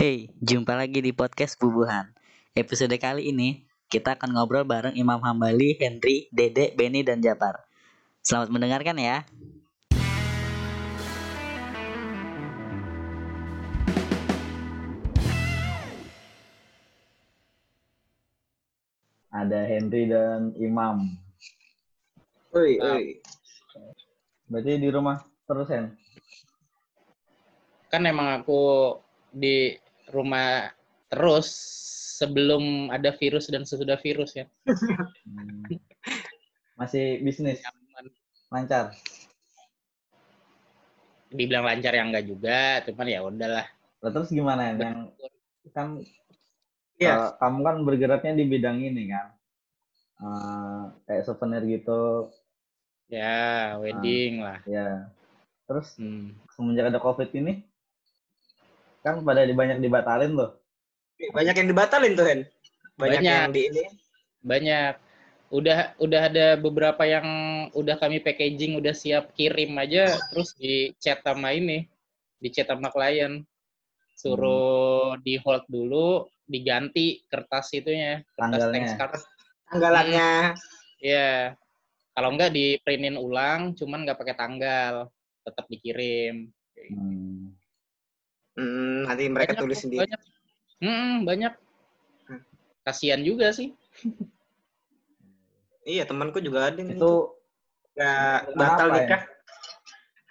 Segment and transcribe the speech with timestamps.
[0.00, 2.08] Hey, jumpa lagi di podcast Bubuhan.
[2.56, 7.68] Episode kali ini kita akan ngobrol bareng Imam Hambali, Henry, Dede, Benny, dan Japar.
[8.24, 9.28] Selamat mendengarkan ya.
[19.28, 21.12] Ada Henry dan Imam.
[22.56, 22.96] Oi, Nah.
[22.96, 23.20] oi.
[24.48, 25.92] Berarti di rumah terus Hen?
[27.92, 28.96] kan emang aku
[29.28, 29.76] di
[30.12, 30.70] rumah
[31.10, 31.48] terus
[32.20, 34.46] sebelum ada virus dan sesudah virus ya.
[35.24, 35.64] Hmm.
[36.76, 37.64] Masih bisnis
[38.52, 38.92] lancar.
[41.30, 43.66] Dibilang lancar yang enggak juga, cuman ya udahlah.
[44.02, 44.74] Lah, terus gimana?
[44.74, 45.14] Yang
[45.70, 45.88] kan
[47.00, 47.14] Iya.
[47.16, 49.26] eh, kamu kan bergeraknya di bidang ini kan.
[50.20, 52.28] Eh, kayak souvenir gitu,
[53.08, 54.60] Ya, wedding lah.
[54.68, 55.08] ya.
[55.64, 56.36] Terus Hmm.
[56.52, 57.64] semenjak ada covid ini,
[59.00, 60.50] kan pada di- banyak dibatalin loh.
[61.32, 62.40] Banyak yang dibatalin tuh, Hen.
[62.96, 63.32] Banyak, Banyak.
[63.44, 63.84] yang di ini.
[64.40, 64.94] Banyak.
[65.50, 67.26] Udah udah ada beberapa yang
[67.74, 71.84] udah kami packaging, udah siap kirim aja, terus di chat sama ini,
[72.38, 73.42] di chat sama klien.
[74.14, 78.72] Suruh di hold dulu, diganti kertas itunya, kertas Tanggalnya.
[78.72, 79.12] thanks card.
[79.72, 80.30] Tanggalannya.
[81.00, 81.56] Iya.
[82.12, 85.08] Kalau enggak di printin ulang, cuman nggak pakai tanggal,
[85.40, 86.52] tetap dikirim.
[86.92, 87.56] Hmm.
[88.58, 90.00] Hmm, nanti mereka Banyak tulis kok, sendiri.
[90.06, 90.20] Banyak.
[90.80, 91.52] Mm, banyak.
[92.26, 92.42] Hmm.
[92.82, 93.70] Kasihan juga sih.
[95.84, 97.36] Iya, temanku juga ada yang Itu
[97.90, 99.00] Nggak bulan batal apa ya?
[99.04, 99.22] nikah.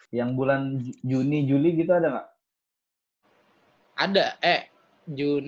[0.09, 2.27] yang bulan Ju- Juni, Juli gitu ada nggak?
[3.93, 4.61] Ada eh
[5.05, 5.47] Jun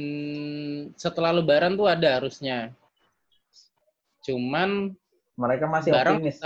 [0.93, 2.69] setelah lebaran tuh ada harusnya.
[4.21, 4.93] Cuman
[5.33, 6.37] Mereka masih Barang optimis.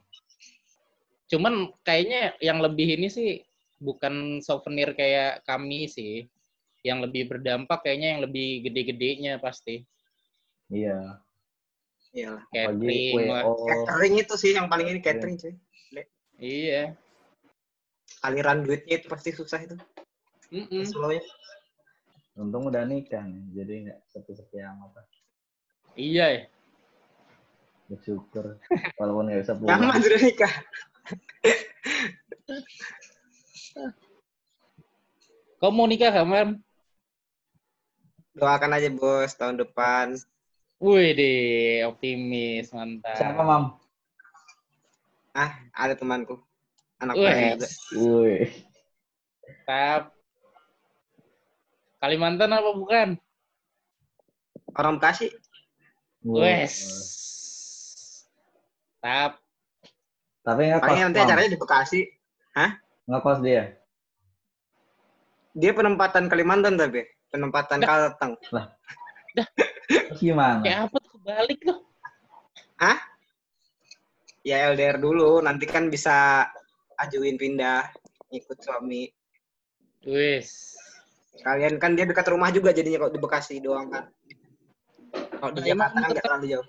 [1.28, 3.44] Cuman kayaknya yang lebih ini sih
[3.78, 6.26] bukan souvenir kayak kami sih.
[6.86, 9.84] Yang lebih berdampak kayaknya yang lebih gede-gedenya pasti.
[10.72, 11.20] Iya.
[12.16, 12.44] Iyalah.
[12.50, 13.28] Apalagi Catering.
[13.28, 13.52] WO.
[13.68, 15.54] Catering itu sih yang paling ini catering, cuy.
[16.38, 16.94] Iya.
[18.24, 19.76] Aliran duitnya itu pasti susah itu.
[20.54, 20.88] Mm-mm.
[20.88, 21.22] Slownya.
[22.38, 25.02] Untung udah nikah nih, jadi nggak sepi-sepi amat.
[25.02, 25.06] lah.
[25.98, 26.26] Iya.
[26.30, 26.42] ya.
[27.88, 28.60] Bersyukur.
[29.00, 29.80] Walaupun nggak bisa pulang.
[29.80, 30.54] Nyaman sudah nikah.
[35.58, 36.60] Kau mau nikah kapan?
[38.38, 40.14] Doakan aja, Bos, tahun depan.
[40.78, 43.18] Wih deh, optimis, mantap.
[43.18, 43.82] Siapa, Mam?
[45.34, 46.38] Ah, ada temanku.
[47.02, 47.68] Anak Wih, baik juga.
[47.98, 48.50] Wih.
[49.66, 50.14] Tap.
[51.98, 53.18] Kalimantan apa bukan?
[54.78, 55.34] Orang Bekasi.
[56.22, 56.78] Wes.
[59.08, 59.40] Tap.
[60.44, 62.02] Tapi nggak kos, nanti acaranya di Bekasi.
[63.08, 63.72] Nggak kos dia.
[65.56, 67.08] Dia penempatan Kalimantan tapi.
[67.32, 68.36] Penempatan Kalteng.
[69.88, 70.60] Terus gimana?
[70.60, 71.80] Kayak apa tuh kebalik loh.
[74.44, 76.48] Ya LDR dulu, nanti kan bisa
[77.00, 77.88] ajuin pindah
[78.32, 79.08] ikut suami.
[80.04, 80.76] Wes.
[81.48, 84.12] Kalian kan dia dekat rumah juga jadinya kalau di Bekasi doang kan.
[85.16, 86.68] Kalau di Nah, Jakarta kan nggak terlalu jauh.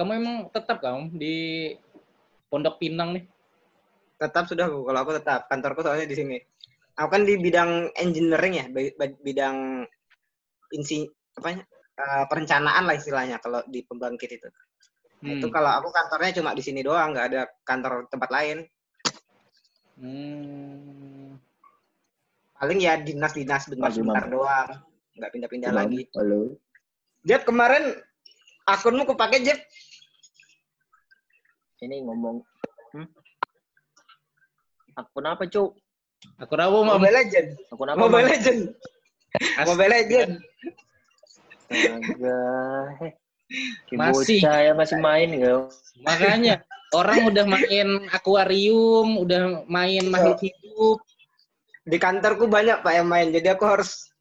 [0.00, 1.68] Kamu emang tetap kamu di
[2.48, 3.28] Pondok Pinang nih?
[4.16, 6.40] Tetap sudah kalau aku tetap kantorku soalnya di sini.
[6.96, 9.84] Aku kan di bidang engineering ya, bi- bi- bidang
[10.72, 11.04] insi
[11.36, 11.60] apa
[12.32, 14.48] perencanaan lah istilahnya kalau di pembangkit itu.
[15.20, 15.54] Nah, Itu Hmm.
[15.60, 18.64] kalau aku kantornya cuma di sini doang, nggak ada kantor tempat lain.
[20.00, 21.36] Hmm.
[22.56, 24.68] Paling ya dinas-dinas bentar-bentar doang,
[25.12, 26.08] nggak pindah-pindah lagi.
[26.16, 26.56] Halo.
[27.20, 28.00] Jeb kemarin
[28.64, 29.60] akunmu kepake Jeb?
[31.80, 32.44] Ini ngomong
[32.96, 33.08] hmm?
[34.96, 35.76] akun apa cuk
[36.36, 37.48] Aku rawo mau Mobile Legend.
[37.72, 38.28] akun apa Mobile?
[38.28, 38.60] Legend.
[39.64, 40.32] Mobile Legend.
[41.72, 42.40] Astaga.
[43.00, 43.12] Heh.
[43.88, 44.38] Ki Masih.
[44.44, 45.72] bocah ya masih main gak
[46.04, 46.54] Makanya
[46.92, 51.00] orang udah main akuarium, udah main makhluk hidup.
[51.88, 54.12] Di kantorku banyak Pak yang main, jadi aku harus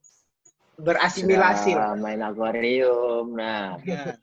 [0.80, 1.92] berasimilasi lah.
[2.00, 4.16] main akuarium nah Nah,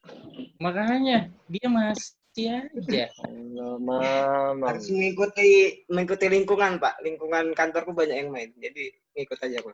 [0.56, 3.09] makanya dia masih aja.
[3.25, 7.00] Allah mama Harus mengikuti mengikuti lingkungan Pak.
[7.00, 9.73] Lingkungan kantorku banyak yang main, jadi ngikut aja aku.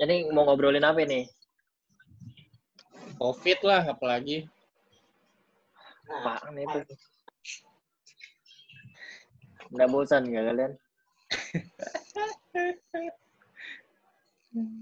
[0.00, 1.28] jadi mau ngobrolin apa nih
[3.20, 4.48] Covid lah apalagi.
[6.10, 6.80] apaan itu
[9.72, 10.72] Nggak bosan gak kalian?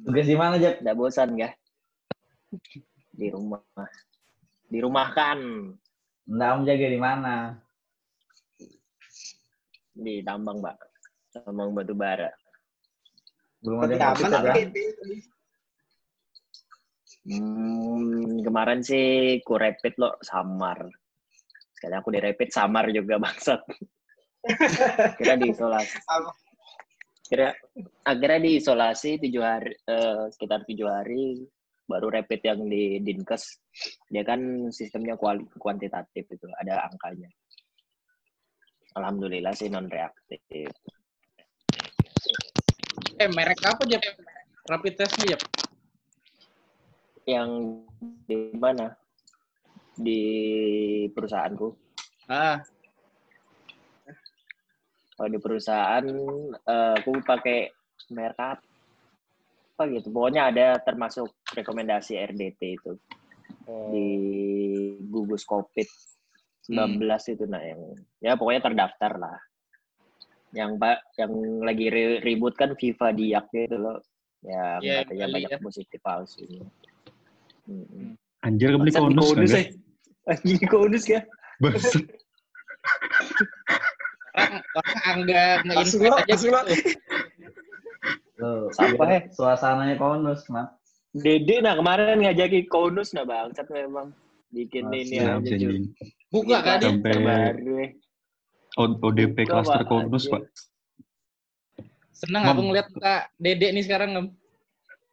[0.03, 0.83] Tugas di mana, Jeb?
[0.83, 1.55] Nggak bosan gak?
[3.15, 3.63] Di rumah.
[4.67, 4.79] Di
[6.31, 7.59] om jaga di mana?
[10.01, 10.77] di tambang, Mbak.
[11.31, 12.31] Tambang batu bara.
[13.61, 14.55] Belum ada yang apa ya?
[17.21, 20.89] Hmm, kemarin sih ku rapid lo samar.
[21.77, 23.61] Sekali aku di rapid samar juga bangsat.
[25.21, 25.97] Kira diisolasi.
[27.29, 27.53] Kira
[28.09, 31.45] akhirnya diisolasi tujuh hari, eh, sekitar tujuh hari.
[31.91, 33.59] Baru rapid yang di dinkes.
[34.07, 37.27] Dia kan sistemnya kuali, kuantitatif itu, ada angkanya.
[38.95, 40.39] Alhamdulillah sih non reaktif.
[43.19, 44.03] Eh, merek apa, Jep?
[44.71, 45.43] Rapid testnya, Jep?
[47.27, 47.51] Yang
[48.31, 48.95] di mana?
[49.99, 50.23] Di
[51.11, 51.75] perusahaanku.
[52.31, 52.63] Ah,
[55.21, 56.07] Kalau di perusahaan
[56.57, 57.69] eh, aku pakai
[58.09, 60.09] merek apa gitu.
[60.09, 62.93] Pokoknya ada termasuk rekomendasi RDT itu
[63.67, 63.91] oh.
[63.91, 64.09] di
[65.11, 65.89] gugus COVID
[66.71, 67.03] 19
[67.35, 67.81] itu nah yang
[68.23, 69.39] ya pokoknya terdaftar lah.
[70.51, 71.33] Yang Pak yang
[71.63, 73.99] lagi ri- ribut kan FIFA Diak gitu loh.
[74.43, 75.59] Ya Iya, katanya Bali banyak ya.
[75.63, 76.43] positif palsu.
[77.67, 78.19] Mm-mm.
[78.43, 79.63] Anjir kebeli konus konus kan?
[79.63, 79.65] ya?
[80.33, 81.21] Anjing konus ya?
[84.31, 84.63] Orang,
[85.05, 86.51] angga nge-invite aja gitu.
[88.41, 89.19] Loh, Siapa, biar he?
[89.37, 90.80] Suasananya konus, Mat.
[91.11, 94.15] Dede nah kemarin ngajakin konus nah bangsat memang
[94.55, 95.35] bikin Masih ini ya.
[96.31, 96.79] Buka kan?
[96.79, 97.91] Sampai terbaru
[98.79, 100.31] ODP Pak, konus.
[100.31, 100.47] Pak.
[102.15, 102.51] Seneng Mam.
[102.55, 104.27] aku ngeliat Kak Dede nih sekarang, Ngem.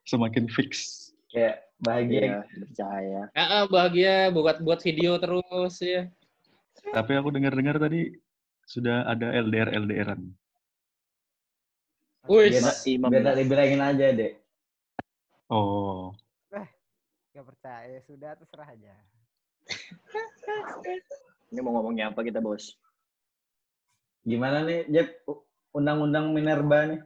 [0.05, 0.71] Semakin fix.
[1.33, 2.21] Kayak bahagia.
[2.21, 3.21] Iya, percaya.
[3.33, 6.07] Ah, ah, bahagia buat buat video terus ya.
[6.93, 8.13] Tapi aku dengar-dengar tadi
[8.67, 10.21] sudah ada LDR LDRan.
[12.27, 14.33] Wih, Biar, Imam biar tak dibilangin aja, Dek.
[15.47, 16.11] Oh,
[17.37, 18.97] Gak percaya, sudah terserah aja.
[21.53, 22.73] ini mau ngomongnya apa kita bos?
[24.25, 25.21] Gimana nih, Jep?
[25.69, 27.01] Undang-undang Minerba nih.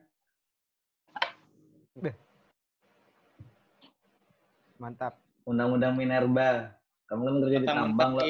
[4.80, 5.20] Mantap.
[5.44, 6.80] Undang-undang Minerba.
[7.12, 8.24] Kamu kan kerja di tambang loh.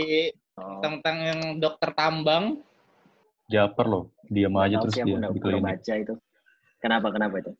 [0.57, 2.65] Oh, tentang yang dokter tambang.
[3.45, 4.09] Japer loh.
[4.25, 6.17] Diam aja terus sih dia udah baca itu.
[6.81, 7.53] Kenapa kenapa itu?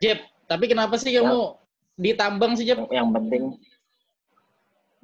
[0.00, 1.56] Jep, tapi kenapa sih kamu
[1.94, 2.84] di tambang sih, Jep?
[2.90, 3.42] Yang, penting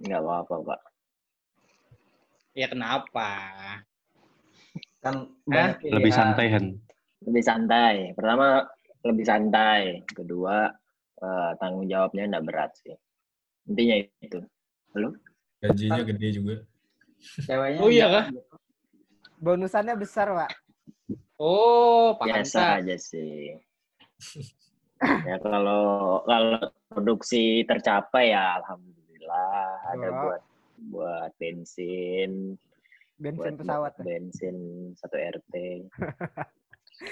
[0.01, 0.81] nggak apa-apa pak.
[2.57, 3.29] Ya kenapa?
[5.05, 6.17] Kan banyak Lebih pilihan.
[6.17, 6.67] santai, Hen.
[7.25, 7.95] Lebih santai.
[8.17, 8.65] Pertama
[9.05, 9.83] lebih santai.
[10.09, 10.73] Kedua
[11.21, 12.97] eh, tanggung jawabnya nggak berat sih.
[13.69, 14.39] Intinya itu.
[14.97, 15.15] Halo?
[15.61, 16.57] Gajinya gede juga.
[17.45, 18.17] Ceweknya Oh iya enggak.
[18.17, 18.27] kah?
[19.41, 20.51] Bonusannya besar, Pak.
[21.41, 22.81] Oh, biasa pantas.
[22.85, 23.57] aja sih.
[25.01, 30.17] Ya kalau kalau produksi tercapai ya alhamdulillah ada Oh.
[30.27, 30.43] buat
[30.81, 32.57] buat bensin,
[33.21, 33.93] Bensin buat pesawat.
[34.01, 34.57] bensin
[34.97, 35.55] satu RT.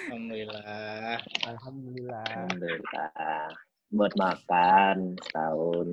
[0.09, 1.17] Alhamdulillah.
[1.45, 2.25] Alhamdulillah.
[2.29, 3.45] Alhamdulillah.
[3.89, 5.87] Buat makan setahun.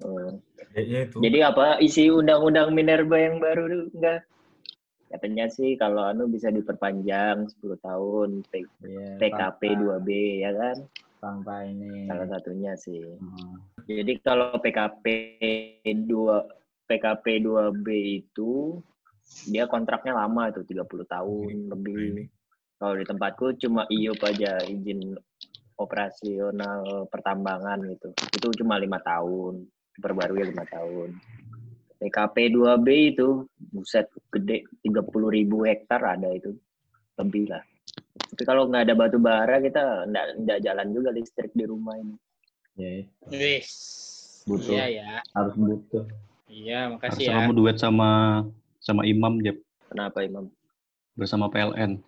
[0.00, 0.32] Hmm.
[0.72, 1.16] Kayaknya itu.
[1.20, 4.24] Jadi apa isi undang-undang Minerba yang baru enggak?
[5.14, 10.08] Katanya sih kalau anu bisa diperpanjang 10 tahun PKP tanpa- 2B
[10.42, 10.76] ya kan?
[11.22, 12.10] tanpa ini.
[12.10, 13.14] Salah satunya sih.
[13.16, 13.62] Hmm.
[13.86, 15.04] Jadi kalau PKP
[15.86, 16.36] 2
[16.84, 17.86] PKP 2B
[18.26, 18.82] itu
[19.48, 21.96] dia kontraknya lama itu 30 tahun Nah, lebih.
[22.12, 22.24] ini.
[22.76, 25.14] Kalau di tempatku cuma IUP aja izin
[25.78, 28.10] operasional pertambangan gitu.
[28.34, 29.64] Itu cuma lima tahun,
[29.96, 31.14] diperbarui lima tahun.
[32.02, 36.54] PKP 2B itu buset gede 30 ribu hektar ada itu
[37.18, 37.62] lebih lah.
[38.34, 42.14] Tapi kalau nggak ada batu bara kita nggak nggak jalan juga listrik di rumah ini.
[42.74, 43.06] Iya, iya.
[43.30, 43.70] Wis.
[44.44, 44.74] Butuh.
[44.74, 45.08] Iya ya.
[45.32, 46.04] harus butuh.
[46.50, 47.38] Iya, makasih Harusnya ya.
[47.40, 48.10] kamu duet sama
[48.82, 49.56] sama Imam, Jep.
[49.88, 50.50] Kenapa Imam?
[51.16, 52.02] Bersama PLN.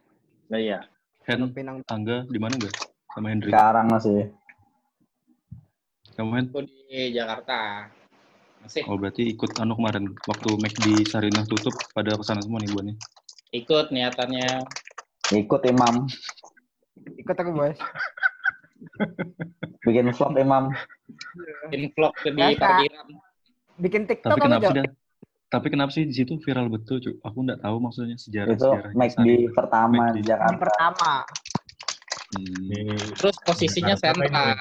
[0.47, 0.87] Nah iya,
[1.27, 2.75] Hen, Pinang Angga di mana enggak?
[3.11, 3.51] Sama Hendrik.
[3.51, 4.31] Sekarang masih.
[6.15, 6.47] Kamu, Hen?
[6.55, 7.91] Aku di Jakarta.
[8.67, 10.11] Masih Oh, berarti ikut anu kemarin.
[10.27, 12.95] Waktu McD Sarinah tutup, pada ke sana semua nih, buannya.
[13.55, 14.67] ikut niatannya.
[15.31, 16.11] Ikut Imam.
[17.15, 17.79] ikut aku, Bos.
[19.87, 20.75] Bikin vlog Imam.
[21.71, 23.07] Bikin vlog ke di parkiran.
[23.79, 24.83] Bikin TikTok Tapi kenapa sih?
[25.47, 27.23] Tapi kenapa sih di situ viral betul, Cuk?
[27.23, 30.59] Aku nggak tahu maksudnya sejarah Itu sejarahnya McD pertama di Yang Jakarta.
[30.59, 31.13] pertama.
[32.27, 32.43] Hmm.
[32.67, 32.83] Ini
[33.15, 34.59] Terus posisinya sentral.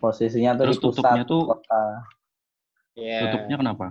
[0.00, 1.84] Posisinya tuh Terus di pusat tutupnya tuh- kota.
[2.96, 3.20] Iya.
[3.28, 3.86] Tutupnya kenapa?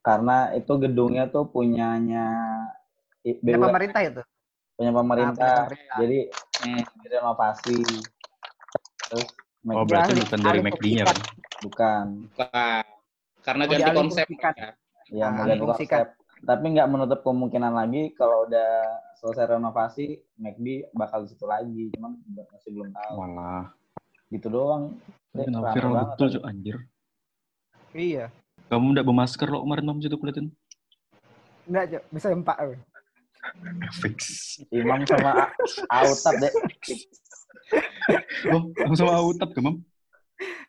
[0.00, 2.26] Karena itu gedungnya tuh punyanya
[3.24, 4.22] BUMN, pemerintah itu.
[4.74, 5.32] punya Nah, pemerintah.
[5.32, 5.96] punya pemerintah.
[6.00, 6.18] Jadi
[6.64, 6.82] Hmm.
[7.06, 7.78] renovasi.
[9.08, 9.28] Terus
[9.64, 11.18] Oh, McD berarti ahli- bukan dari McD-nya kan?
[11.64, 12.04] bukan.
[12.28, 12.84] Bukan.
[13.44, 14.26] Karena Oh, ganti dialih konsep.
[14.28, 14.52] fungsikan.
[14.52, 14.68] mereka.
[15.08, 16.06] Ya, ganti konsep.
[16.44, 18.70] Tapi nggak menutup kemungkinan lagi kalau udah
[19.16, 21.88] selesai renovasi, McD bakal di situ lagi.
[21.96, 22.12] Cuman
[22.52, 23.14] masih belum tahu.
[23.16, 23.72] Walah.
[24.28, 25.00] Gitu doang.
[25.32, 26.76] Kenapa viral betul, anjir.
[27.94, 28.26] Iya.
[28.66, 30.50] Kamu nggak bermasker lo kemarin, Mam, situ kulitin.
[31.70, 32.02] Enggak, Cok.
[32.10, 32.56] Bisa empat.
[34.02, 34.18] Fix.
[34.74, 36.52] Imam sama A- Autab deh.
[38.50, 39.78] Oh, kamu sama Autap ke, Mam?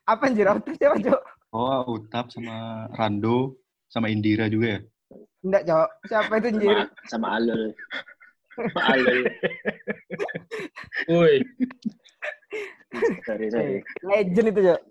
[0.06, 0.46] Apa anjir?
[0.46, 1.22] Auto siapa, Cok?
[1.50, 3.58] Oh, Autap sama Rando,
[3.90, 4.80] sama Indira juga ya?
[5.42, 5.90] Enggak, Cok.
[6.06, 6.78] Siapa itu anjir?
[6.78, 7.64] Sama, sama Alul.
[8.56, 9.22] Sama Alul.
[11.12, 11.36] Woi,
[13.26, 13.84] Sorry, sorry.
[14.06, 14.82] Legend itu, Cok.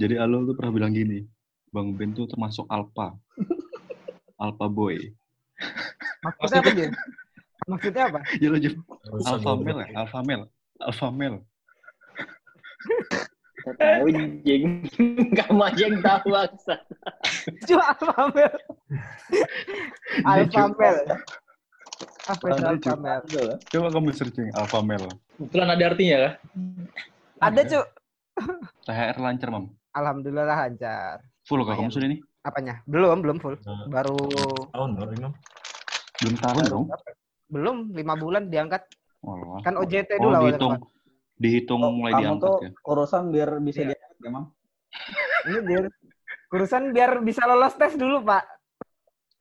[0.00, 1.22] Jadi Alul tuh pernah bilang gini,
[1.74, 3.18] Bang Ben tuh termasuk alpha.
[4.44, 4.94] alpha boy.
[6.22, 6.90] Maksudnya apa, anjir?
[7.66, 8.20] Maksudnya apa?
[8.42, 8.74] Ya lo Jep.
[8.78, 9.88] Nggak usah Alpha male ya?
[9.98, 10.46] Alpha male.
[10.78, 11.38] Alpha male.
[13.64, 14.06] Tahu,
[14.44, 14.84] jeng.
[15.32, 16.76] Kamu aja yang tahu, Aksa.
[17.64, 18.60] Cok, Alpha Male.
[20.28, 21.02] Alpha Male.
[22.28, 22.92] Apa itu Ada, Alpha.
[23.00, 23.54] Male?
[23.72, 25.08] Coba kamu searching alpha male.
[25.40, 26.34] kebetulan ada artinya kah?
[27.40, 27.86] Ada, Cok.
[28.84, 29.64] THR lancar, Mam.
[29.96, 31.24] Alhamdulillah lancar.
[31.44, 31.92] Full kah kamu Lumayan.
[31.92, 32.20] sudah nih?
[32.42, 32.74] Apanya?
[32.84, 33.56] Belum, belum full.
[33.60, 34.16] Nah, Baru
[34.70, 35.32] tahun dong, Imam.
[36.18, 36.84] Belum tahun dong.
[37.46, 38.82] belum lima bulan diangkat.
[39.20, 39.60] Walah.
[39.60, 40.72] Kan OJT Oh, dulu awalnya, dihitung.
[40.72, 40.80] Pak.
[41.34, 42.70] Dihitung Oh, mulai kamu diangkat tuh ya.
[42.84, 43.88] urusan biar bisa Iya.
[43.90, 44.44] diangkat ya, Mam.
[45.44, 45.84] Ini biar
[46.46, 48.44] kurusan biar bisa lolos tes dulu, Pak.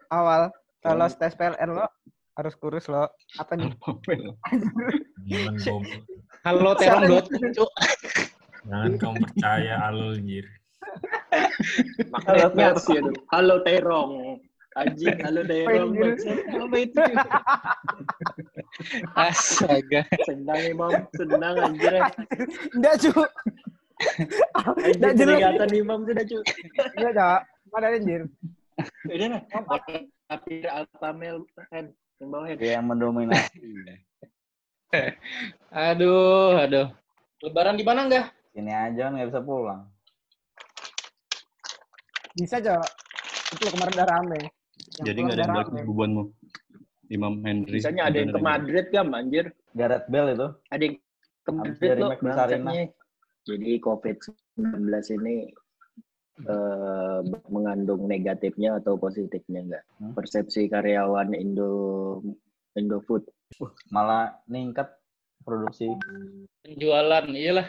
[0.10, 0.51] Awal
[0.83, 1.88] lolos tes PLN lo
[2.33, 3.07] harus kurus lo.
[3.33, 3.72] Apa nih?
[6.43, 7.25] Halo terong dot.
[8.63, 10.45] Jangan kamu percaya alul anjir.
[12.11, 13.11] Magnetnya sih itu.
[13.29, 14.11] Halo Terong.
[14.73, 15.91] Anjing, halo Terong.
[16.57, 16.97] Apa itu?
[19.17, 20.01] Astaga.
[20.25, 21.93] Senang Imam, senang anjir.
[22.73, 23.11] Enggak, Cu.
[24.57, 25.35] Anjir, Nggak jelek.
[25.37, 26.39] kelihatan Imam sudah cu.
[26.97, 27.39] Enggak, Cok.
[27.73, 28.21] Mana anjir?
[29.05, 29.41] Udah lah.
[30.25, 32.55] Tapi Alpha Male kan yang bawah ya.
[32.57, 33.61] Dia yang mendominasi.
[35.73, 36.87] Aduh, aduh.
[37.41, 38.25] Lebaran di mana enggak?
[38.53, 39.89] Sini aja nggak bisa pulang.
[42.33, 42.85] Bisa, Cok.
[43.53, 44.41] Itu kemarin udah rame.
[45.01, 46.23] Yang Jadi nggak ada yang balik bubuanmu.
[47.13, 47.77] Imam Henry.
[47.77, 49.45] Bisanya ada yang ke Madrid kan anjir.
[49.77, 50.47] Gareth Bale itu.
[50.73, 50.95] Ada yang
[51.43, 52.89] ke Madrid loh bangsatnya.
[53.43, 54.87] Jadi COVID-19
[55.19, 55.35] ini
[56.47, 57.19] eh,
[57.51, 59.83] mengandung negatifnya atau positifnya enggak?
[59.99, 60.15] Hmm.
[60.15, 61.71] Persepsi karyawan Indo
[62.73, 63.27] Indofood.
[63.93, 64.89] Malah ningkat
[65.45, 65.91] produksi.
[66.65, 67.67] Penjualan, iyalah.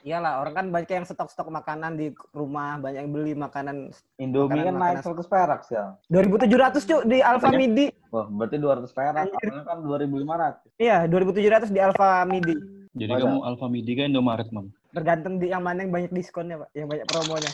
[0.00, 4.66] Iyalah, orang kan banyak yang stok-stok makanan di rumah, banyak yang beli makanan Indomie Makanan-
[4.66, 5.92] kan naik makanan- 100 perak sekarang.
[6.08, 7.48] 2700 Cuk di Alfa?
[7.52, 7.86] Midi.
[8.08, 9.28] Wah, berarti 200 perak.
[9.28, 10.54] Awalnya kan 2500.
[10.80, 12.54] Iya, 2700 di Alfa Midi.
[12.92, 13.22] Jadi Masa?
[13.24, 14.66] kamu Alfa Midi kan Indomaret, Mam.
[14.92, 16.68] Tergantung di yang mana yang banyak diskonnya, Pak.
[16.74, 17.52] Yang banyak promonya.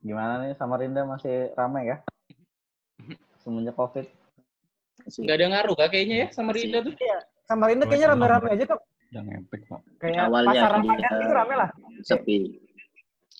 [0.00, 1.96] Gimana nih Samarinda masih ramai ya?
[3.40, 4.04] Semenjak Covid.
[5.16, 6.92] Enggak ada ngaruh kah kayaknya ya sama Rinda tuh?
[7.48, 8.80] Samarinda kayaknya rame-rame aja kok.
[9.10, 9.80] Udah ngepek, Pak.
[10.00, 11.70] Kayak Awalnya pasar dia- Ramadan itu rame lah.
[12.00, 12.38] Sepi.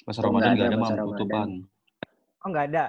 [0.02, 1.04] Pasar Oh, Ramadan nggak nggak ada ada.
[1.06, 1.48] Tutupan.
[2.38, 2.84] Oh, nggak ada.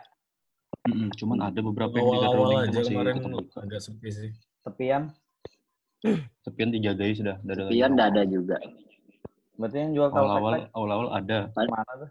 [0.82, 3.58] Mm-mm, Cuman ada beberapa yang Awal-awal Gadroning aja masih kemarin tetap buka.
[3.62, 4.30] agak sepi sih.
[4.62, 5.02] Tepian.
[6.42, 7.36] Sepian dijagai sudah.
[7.40, 7.72] Udah ada lagi.
[7.72, 8.58] Pian enggak ada juga.
[9.54, 11.40] Berarti yang jual tahu Awal-awal, tek awal-awal ada.
[11.54, 12.10] mana tuh?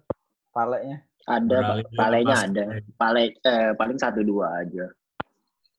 [0.50, 0.96] Paleknya.
[1.22, 1.58] Ada
[1.92, 2.62] palenya ada.
[2.96, 4.86] Pale eh, paling satu dua aja.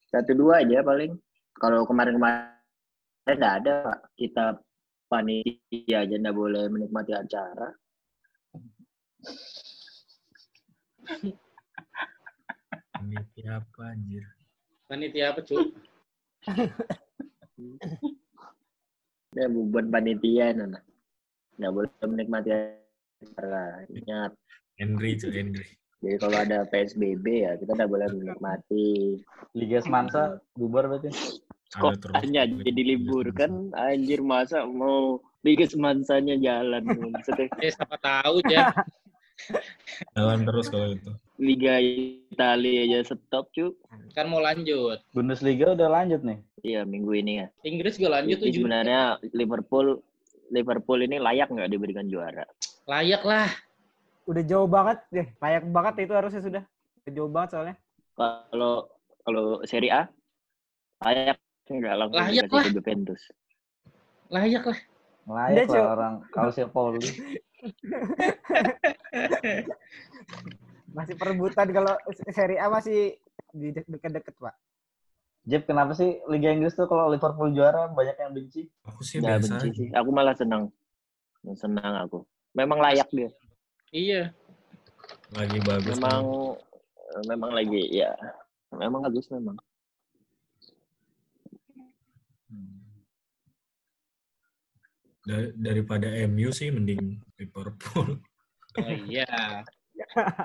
[0.05, 1.15] Satu dua aja paling.
[1.55, 2.51] Kalau kemarin-kemarin
[3.25, 3.99] enggak ada, Pak.
[4.13, 4.43] Kita
[5.11, 7.67] panitia aja enggak boleh menikmati acara.
[13.03, 14.23] Ini apa anjir?
[14.87, 15.67] Panitia apa, Cuk?
[19.31, 20.83] Ya beban panitia nana.
[21.55, 23.87] Enggak boleh menikmati acara.
[23.87, 24.35] Ingat.
[24.75, 25.67] Henry cuy Henry.
[26.03, 29.23] Jadi kalau ada PSBB ya kita enggak boleh menikmati.
[29.55, 31.15] Liga Semansa bubar berarti.
[31.71, 38.69] Sekolahnya jadi libur kan anjir masa mau Liga semansanya jalan maksudnya Eh, siapa tahu ya.
[40.13, 41.11] Jalan terus kalau itu.
[41.41, 43.73] Liga Italia aja stop cu
[44.13, 45.01] Kan mau lanjut.
[45.17, 46.39] Bundesliga udah lanjut nih.
[46.61, 48.53] iya minggu ini ya Inggris juga lanjut tuh.
[48.53, 49.97] Sebenarnya Liverpool
[50.53, 52.45] Liverpool ini layak nggak diberikan juara
[52.85, 53.49] Layak lah.
[54.29, 55.25] Udah jauh banget deh.
[55.41, 56.63] Layak banget itu harusnya sudah.
[57.01, 57.75] Udah jauh banget soalnya.
[58.19, 58.85] kalau
[59.25, 60.05] kalau Serie A
[61.01, 61.41] layak
[61.73, 62.65] nggak langsung Layak lah.
[62.67, 63.21] Juventus
[64.27, 64.79] Layak lah.
[65.23, 67.03] Layak lah orang Calciopoli.
[70.91, 71.93] Masih perebutan kalau
[72.27, 73.15] Serie A masih
[73.51, 74.55] di de- deket-deket, Pak.
[75.41, 78.69] Jeb, kenapa sih Liga Inggris tuh kalau Liverpool juara banyak yang benci?
[78.85, 80.69] Aku sih nggak biasa benci sih aku malah senang
[81.57, 82.21] senang aku
[82.53, 83.33] memang layak dia
[83.89, 84.29] Iya.
[85.33, 85.97] Lagi bagus.
[85.97, 86.21] memang
[87.25, 88.13] memang lagi ya
[88.71, 89.57] emang bagus memang.
[95.21, 98.17] Da- daripada MU sih mending Liverpool.
[98.79, 99.27] Oh iya.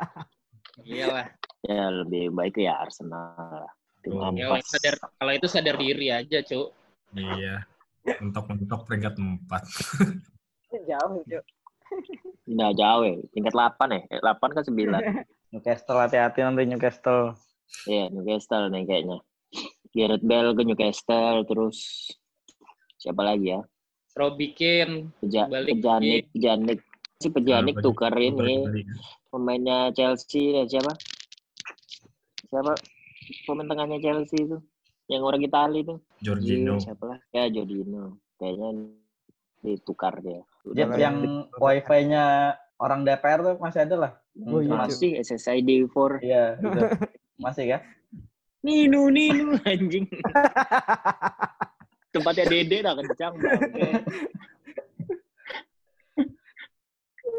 [0.85, 1.26] Iyalah.
[1.64, 3.64] Ya lebih baik ya Arsenal.
[4.04, 4.30] Tim Oh.
[4.37, 6.71] Ya, sadar, kalau itu sadar diri aja, Cuk.
[7.16, 7.66] Iya.
[8.23, 9.50] Mentok-mentok peringkat 4.
[10.90, 11.45] Jauh, Cuk.
[12.47, 13.14] Nggak jauh ya.
[13.35, 14.00] Tingkat 8 ya.
[14.14, 14.71] Eh, 8 kan 9.
[15.50, 17.35] Newcastle hati-hati nanti Newcastle.
[17.90, 19.18] Iya, Newcastle nih kayaknya.
[19.90, 21.78] Gareth Bale ke Newcastle terus
[23.00, 23.61] siapa lagi ya?
[24.17, 26.81] Robbie Keane Peja, Balik Pejanik, Pejanik.
[27.21, 28.85] Si Pejanik Nah, tukar ini
[29.29, 30.93] pemainnya Chelsea dan siapa?
[32.49, 32.73] Siapa
[33.45, 34.57] pemain tengahnya Chelsea itu?
[35.13, 35.95] Yang orang Itali itu.
[36.25, 36.81] Jorginho.
[36.81, 37.19] Siapa lah?
[37.31, 38.17] Ya Jorginho.
[38.41, 38.69] Kayaknya
[39.61, 40.41] ditukar dia.
[40.73, 41.17] Jep, Udah yang
[41.61, 44.13] wifi-nya orang DPR tuh masih ada lah.
[44.45, 46.21] Oh, iya, masih SSID 4.
[46.25, 46.81] Iya, gitu.
[47.41, 47.81] Masih kan?
[48.65, 50.09] Ninu Ninu anjing.
[52.17, 53.89] Tempatnya Dede dah kencang bangke.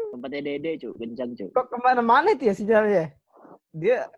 [0.08, 1.46] Tempatnya Dede cu, kencang cu.
[1.50, 3.04] Kok ke mana-mana itu ya sinyalnya?
[3.70, 4.08] Dia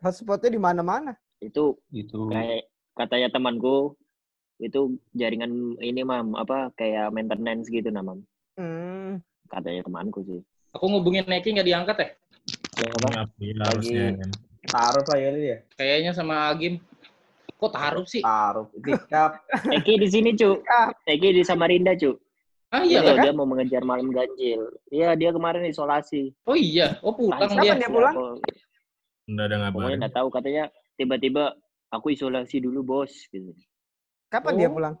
[0.00, 1.12] hotspotnya di mana-mana.
[1.38, 2.28] Itu Gitu.
[2.28, 3.98] kayak katanya temanku
[4.56, 4.80] itu
[5.10, 8.22] jaringan ini mam apa kayak maintenance gitu namam
[8.54, 9.18] Hmm.
[9.44, 10.38] katanya temanku sih
[10.70, 12.08] Aku ngubungin Neki nggak diangkat ya?
[12.78, 14.06] ya apa Iya, harusnya.
[14.64, 15.44] Taruh lah ya dia.
[15.44, 15.58] ya.
[15.74, 16.78] Kayaknya sama Agim.
[17.64, 18.20] Kok taruh sih?
[18.20, 18.68] Taruh.
[18.76, 19.40] Tikap.
[19.74, 20.60] Eki di sini cu
[21.04, 22.12] Eki di Samarinda cu
[22.68, 23.22] Ah iya kan?
[23.22, 26.98] dia mau mengejar malam ganjil iya dia kemarin isolasi Oh iya.
[27.00, 27.70] Oh pulang Langsung dia.
[27.70, 28.14] Kapan dia pulang?
[28.14, 28.40] Aku-
[29.24, 29.96] Nggak ada pokoknya ngabarin.
[29.96, 31.44] nggak tahu katanya tiba-tiba
[31.88, 33.54] aku isolasi dulu bos gitu
[34.26, 34.58] Kapan Oh.
[34.58, 34.94] dia pulang?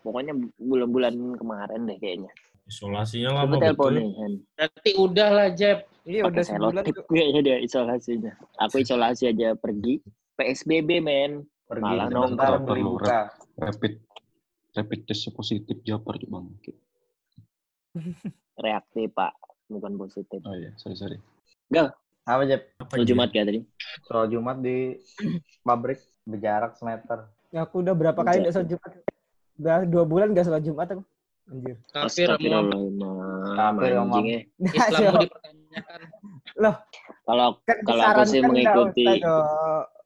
[0.00, 2.32] pokoknya bulan-bulan kemarin deh kayaknya
[2.62, 3.92] Isolasinya lama coba telepon.
[4.54, 5.82] Berarti udah lah, Jeb.
[6.02, 9.98] Iya, udah sebulan kayaknya dia isolasinya aku isolasi aja pergi
[10.42, 12.66] PSBB men Pergi Malah nongkrong.
[12.66, 13.30] beli buka.
[13.56, 13.92] Rapid
[14.74, 16.42] rapid test positif Japar coba.
[18.58, 19.32] reaktif pak
[19.68, 21.16] bukan positif Oh iya, sorry sorry.
[22.22, 22.74] Apa Jep?
[22.78, 23.08] Apa Soal?
[23.08, 23.60] Jumat ya tadi
[24.04, 24.96] Soal Jumat di
[25.66, 27.26] pabrik berjarak semeter.
[27.50, 28.90] Ya, aku udah berapa kali nggak sholat Jumat.
[29.58, 31.02] Udah dua bulan nggak sholat Jumat aku.
[31.50, 31.76] Anjir.
[31.90, 32.68] Kafir Kafir, Imam.
[34.08, 34.40] anjing ya.
[34.62, 36.00] Islammu dipertanyakan.
[37.22, 39.20] Kalau Kan Kalau aku sih mengikuti-.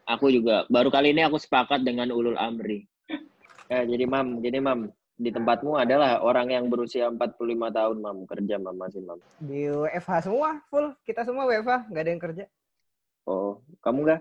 [0.07, 2.87] Aku juga baru kali ini aku sepakat dengan ulul amri.
[3.67, 7.35] Ya, jadi mam, jadi mam di tempatmu adalah orang yang berusia 45
[7.73, 9.19] tahun mam kerja mam masih mam.
[9.43, 10.95] Di WFH semua, full.
[11.03, 12.45] Kita semua WFH, nggak ada yang kerja.
[13.27, 14.21] Oh, kamu enggak?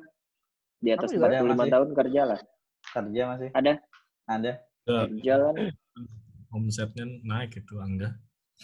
[0.82, 1.72] Di atas Aku juga 45 masih.
[1.72, 2.40] tahun kerja lah.
[2.90, 3.50] Kerja masih.
[3.54, 3.74] Ada?
[4.26, 4.52] Ada.
[4.86, 5.56] Udah, Kerja kan.
[6.54, 8.10] Omsetnya naik itu Angga.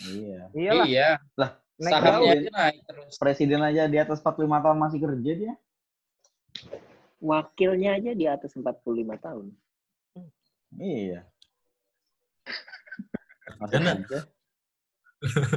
[0.10, 0.42] Iya.
[0.56, 0.86] Iyalah.
[0.88, 1.10] Iya.
[1.38, 3.14] Lah, naik Sahamnya aja naik terus.
[3.22, 5.54] Presiden aja di atas 45 tahun masih kerja dia.
[7.22, 8.82] Wakilnya aja di atas 45
[9.22, 9.46] tahun.
[10.82, 11.22] Iya.
[13.70, 14.02] Karena-.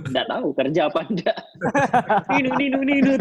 [0.05, 1.39] Enggak tahu kerja apa enggak.
[2.37, 3.13] ninu ninu ninu.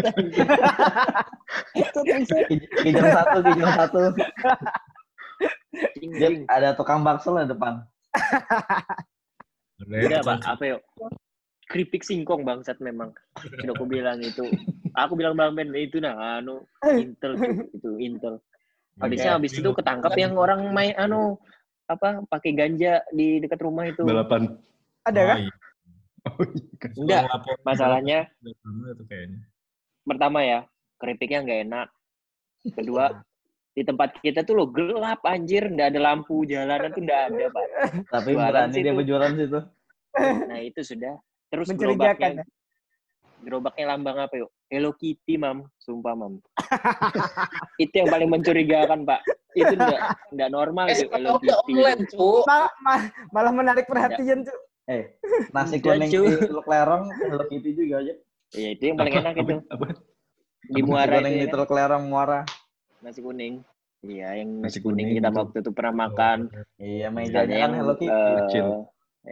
[2.83, 3.99] Kijang satu, kijang satu.
[6.19, 7.79] Jep, ada tukang bakso lah depan.
[9.87, 10.43] Udah, yang Pak.
[10.43, 10.81] Apa yuk?
[11.73, 13.09] Keripik singkong bangsat memang.
[13.41, 14.45] Udah aku bilang itu.
[14.93, 17.33] Aku bilang Bang Ben itu nah anu Intel
[17.73, 18.37] itu Intel.
[19.01, 21.41] Habisnya habis itu ketangkap yang orang main anu
[21.89, 24.05] apa pakai ganja di dekat rumah itu.
[24.05, 24.53] Balapan.
[25.03, 25.37] Ada kan?
[25.37, 25.53] Oh, iya.
[27.01, 27.21] Enggak,
[27.67, 29.43] masalahnya itu kayaknya.
[30.07, 30.63] pertama ya,
[30.99, 31.87] keripiknya nggak enak.
[32.75, 33.11] Kedua,
[33.75, 37.65] di tempat kita tuh lo gelap anjir, nggak ada lampu jalanan tuh nggak ada, Pak.
[38.07, 39.59] Tapi berani dia berjualan situ.
[40.47, 41.15] Nah, itu sudah.
[41.53, 42.17] Terus Mencurigakan.
[42.41, 42.45] gerobaknya,
[43.39, 44.49] gerobaknya lambang apa yuk?
[44.65, 45.69] Hello Kitty, Mam.
[45.77, 46.41] Sumpah, Mam.
[47.83, 49.21] itu yang paling mencurigakan, Pak.
[49.53, 49.99] Itu nggak
[50.33, 51.73] nggak normal yuk, Hello Kitty.
[51.77, 52.41] online, Cuk.
[52.43, 54.57] Ma- ma- malah menarik perhatian tuh.
[54.83, 55.13] Eh,
[55.55, 58.13] nasi kuning di Teluk Lerong, Hello Kitty juga aja.
[58.51, 59.53] Iya, itu yang paling Apa- enak itu.
[59.69, 59.85] apa?
[60.63, 61.51] Di Nasi Muara kuning itu di ya?
[61.53, 62.39] Teluk Lerong, Muara.
[62.99, 63.53] Nasi kuning.
[64.01, 65.37] Iya, yang Nasi nasi kuning kuning kita itu.
[65.37, 66.37] waktu itu pernah makan.
[66.75, 68.09] Iya, mejanya yang kan Hello Kitty.
[68.09, 68.67] eh, Kecil.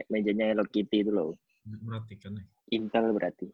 [0.08, 1.34] mejanya Hello Kitty itu loh.
[1.62, 2.45] Perhatikan nih.
[2.74, 3.47] Intel berarti.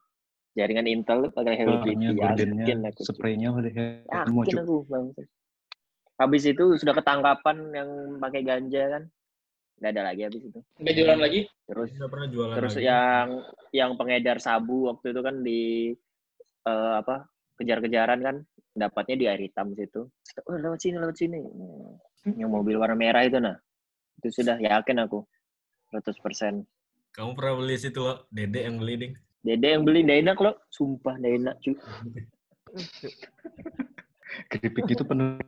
[0.57, 1.93] Jaringan Intel pakai Hello Kitty.
[1.93, 3.01] Barangnya, gordennya, Yakin aku.
[3.05, 5.05] spraynya Yakin aku bang.
[6.17, 9.03] Habis itu sudah ketangkapan yang pakai ganja kan.
[9.77, 10.59] Nggak ada lagi habis itu.
[10.81, 11.41] Nggak jualan lagi?
[11.69, 12.87] Terus Nggak pernah jualan terus lagi.
[12.89, 13.27] yang
[13.69, 15.61] yang pengedar sabu waktu itu kan di
[16.65, 17.29] eh, apa
[17.61, 18.35] kejar-kejaran kan
[18.73, 20.09] dapatnya di air hitam situ.
[20.49, 21.37] Oh, lewat sini lewat sini.
[22.33, 23.57] Yang mobil warna merah itu nah.
[24.17, 25.21] Itu sudah yakin aku.
[25.93, 26.65] 100%.
[27.17, 29.13] Kamu pernah beli situ loh, Dede yang beli ding.
[29.41, 30.55] Dede yang beli nggak enak loh.
[30.69, 31.73] Sumpah nggak enak cuy.
[34.51, 35.39] keripik itu penuh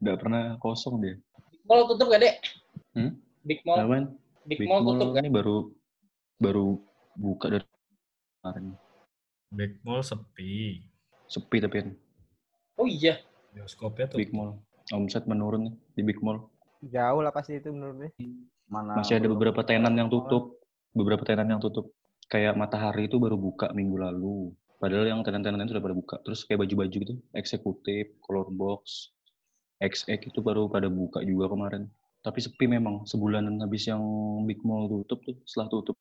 [0.00, 1.14] nggak pernah kosong dia
[1.68, 2.36] Mall tutup gak, Dek?
[2.98, 3.14] Hmm?
[3.46, 4.04] Big Mall, Apaan?
[4.48, 5.22] Big, Big Mall Mall tutup kan?
[5.22, 5.56] ini baru
[6.40, 6.66] baru
[7.14, 7.66] buka dari
[8.42, 8.74] kemarin
[9.54, 10.82] Big Mall sepi.
[11.30, 11.88] sepi tapi kan
[12.80, 13.20] Oh iya.
[13.52, 14.18] Bioskopnya tuh.
[14.18, 14.58] Big Mall
[14.90, 16.48] omset menurun nih di Big Mall
[16.80, 18.10] Jauh lah pasti itu menurut gue.
[18.72, 20.56] Mana masih ada beberapa tenan yang tutup
[20.94, 21.94] beberapa tenan yang tutup.
[22.30, 24.54] Kayak matahari itu baru buka minggu lalu.
[24.78, 26.16] Padahal yang tenan-tenan itu sudah pada buka.
[26.22, 29.12] Terus kayak baju-baju gitu eksekutif color box
[29.82, 31.90] XX itu baru pada buka juga kemarin.
[32.22, 33.04] Tapi sepi memang.
[33.04, 34.00] Sebulanan habis yang
[34.46, 35.96] Big Mall tutup tuh setelah tutup.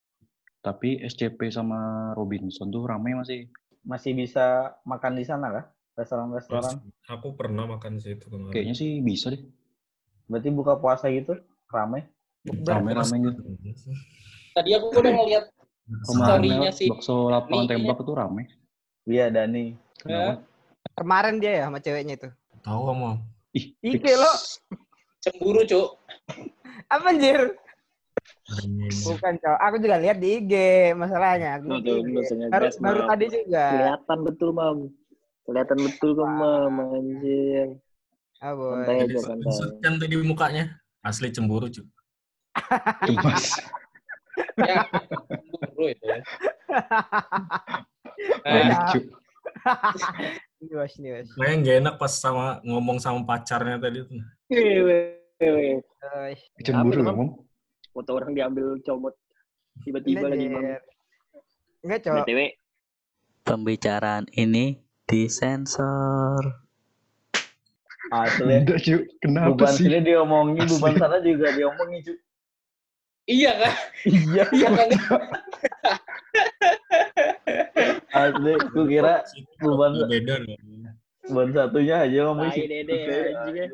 [0.59, 3.49] Tapi SCP sama Robinson tuh ramai masih.
[3.87, 5.65] Masih bisa makan di sana kah?
[5.97, 6.79] Restoran-restoran.
[7.11, 8.55] aku pernah makan di situ kemarin.
[8.55, 9.43] kayaknya sih bisa deh.
[10.31, 11.35] Berarti buka puasa gitu
[11.67, 12.07] ramai.
[12.47, 13.41] ramai-ramai gitu
[14.59, 15.45] Tadi aku udah ngeliat
[16.03, 16.91] kemarin Story-nya sih.
[16.91, 18.45] bakso lapangan Nih, tembak itu ramai
[19.07, 19.65] Iya Dani.
[20.03, 20.43] kenapa
[20.99, 22.29] Kemarin dia ya sama ceweknya itu.
[22.59, 23.09] Tahu kamu?
[23.55, 24.03] ih fix.
[24.19, 24.33] lo.
[25.23, 25.95] cemburu, Cuk.
[26.91, 27.55] Apa anjir?
[29.07, 29.59] Bukan, cowok.
[29.63, 30.53] Aku juga lihat di IG
[30.99, 31.55] masalahnya.
[31.59, 33.65] Aku maksudnya Baru, gas, baru tadi juga.
[33.71, 34.77] Kelihatan betul, Mam.
[35.47, 37.67] Kelihatan betul ke Mam, anjir.
[38.43, 38.83] Ah, boy.
[38.83, 39.79] Santai aja, santai.
[39.79, 40.63] Kan tadi mukanya
[40.99, 41.87] asli cemburu, cuy.
[43.07, 43.55] cemas
[44.59, 44.83] Ya,
[45.61, 46.03] cemburu itu.
[46.03, 46.19] ya.
[48.43, 48.99] Eh, lucu.
[50.59, 51.09] Ini bos, ini.
[51.39, 54.19] Kayak nggak enak pas sama ngomong sama pacarnya tadi tuh.
[56.63, 57.11] Cemburu ya?
[57.15, 57.29] Mom?
[57.95, 59.15] Foto orang diambil comot.
[59.83, 60.59] Tiba-tiba lagi, Mam.
[60.59, 60.81] anjir.
[61.79, 62.25] Enggak, cowok.
[62.27, 62.39] BTW,
[63.47, 66.67] Pembicaraan ini disensor.
[68.09, 68.43] Itu.
[68.43, 69.01] Enggak, Cuk.
[69.23, 69.87] Kenapa sih?
[69.87, 70.99] sini diomongin, Asli.
[70.99, 72.03] sana juga diomongin.
[73.29, 73.73] Iya kan?
[74.09, 74.43] Iya.
[74.49, 74.89] Iya kan?
[78.09, 79.21] Asli, gue kira
[79.61, 80.33] beban Nggak beda
[81.29, 82.97] beban satunya aja tai dede,
[83.37, 83.71] anjing.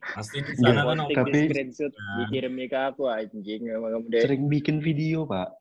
[0.00, 1.92] Pasti di sana kan tapi- screenshot,
[2.24, 3.68] dikirim ke aku, anjing.
[3.68, 4.22] Emang kamu deh.
[4.24, 5.52] Sering bikin video, Pak.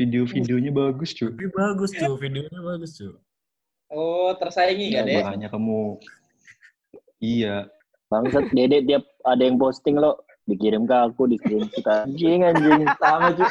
[0.00, 1.36] Video-videonya bagus, Cuk.
[1.36, 3.12] Tapi bagus cuy, videonya bagus cuy.
[3.92, 5.22] Oh, tersaingi Ya, gak, Dek?
[5.28, 6.00] makanya kamu
[7.20, 7.68] Iya,
[8.08, 12.84] Bangsat, dede tiap ada yang posting lo, dikirim ke aku, dikirim ke anjing, anjing.
[12.96, 13.44] sama cu.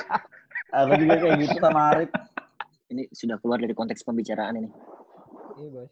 [0.73, 2.09] Aku juga kayak gitu sama Arif.
[2.89, 4.69] Ini sudah keluar dari konteks pembicaraan ini.
[5.55, 5.89] Iya, bos.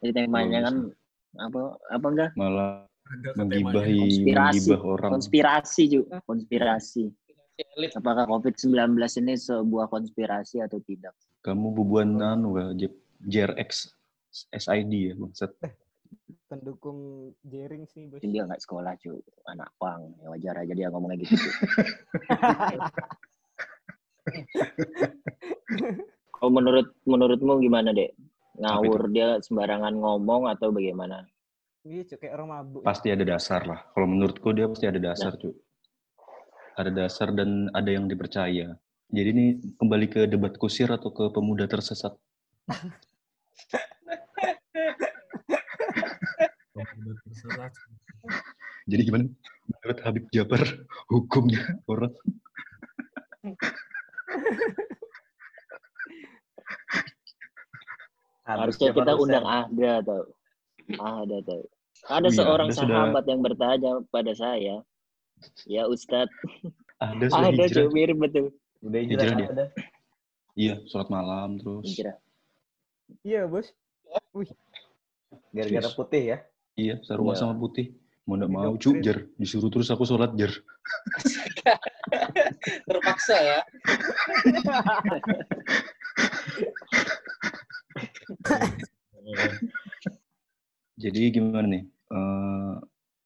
[0.00, 0.64] Jadi temanya Bagus.
[0.64, 0.74] kan
[1.30, 2.70] apa apa enggak malah
[3.36, 4.34] menggibahi, Konspirasi.
[4.34, 5.10] menggibah orang.
[5.12, 7.04] konspirasi juga konspirasi
[7.76, 7.92] Elit.
[7.92, 13.92] apakah covid 19 ini sebuah konspirasi atau tidak Kamu bubuan anu J- JRX
[14.48, 15.52] SID ya, maksud.
[16.48, 18.20] Pendukung Jering sih, bos.
[18.22, 19.18] Dia nggak sekolah cuy
[19.50, 21.34] anak pang ya wajar aja dia ngomongnya gitu
[26.42, 28.14] oh menurut menurutmu gimana dek
[28.60, 31.26] ngawur dia sembarangan ngomong atau bagaimana
[31.80, 32.84] Iya, cuk, kayak orang mabuk.
[32.84, 33.80] Pasti ada dasar lah.
[33.96, 35.40] Kalau menurutku dia pasti ada dasar, Nah.
[35.40, 35.56] Cuk.
[36.76, 38.76] Ada dasar dan ada yang dipercaya.
[39.08, 42.20] Jadi ini kembali ke debat kusir atau ke pemuda tersesat.
[48.90, 49.24] Jadi gimana?
[49.70, 50.62] Menurut Habib Jabar,
[51.08, 52.12] hukumnya orang
[58.44, 60.24] harusnya kita undang ada tau
[60.98, 61.62] ada tau
[62.08, 64.82] ada seorang sudah- sahabat yang bertanya pada saya
[65.68, 66.32] ya Ustadz
[66.98, 69.48] ada sudah ada mirip betul Udah Hijrah hijrah dia.
[69.52, 69.66] ada.
[70.56, 71.84] Iya, sholat malam terus.
[71.84, 72.16] Hijrah.
[73.20, 73.68] Iya, bos.
[75.52, 75.92] Gara-gara Yes.
[75.92, 76.38] putih ya.
[76.80, 77.40] Iya, sarua Iya.
[77.44, 77.92] sama putih.
[78.24, 79.18] Mau nggak Tiga mau, Cuk, jar.
[79.36, 80.48] Disuruh terus aku sholat, jar.
[82.88, 83.60] Terpaksa ya.
[91.00, 91.84] Jadi gimana nih?
[92.10, 92.74] Eh,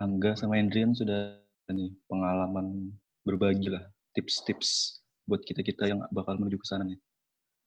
[0.03, 1.39] Angga sama Hendrian sudah
[1.71, 2.93] nih pengalaman
[3.25, 6.99] berbagi lah tips-tips buat kita-kita yang bakal menuju ke sana nih.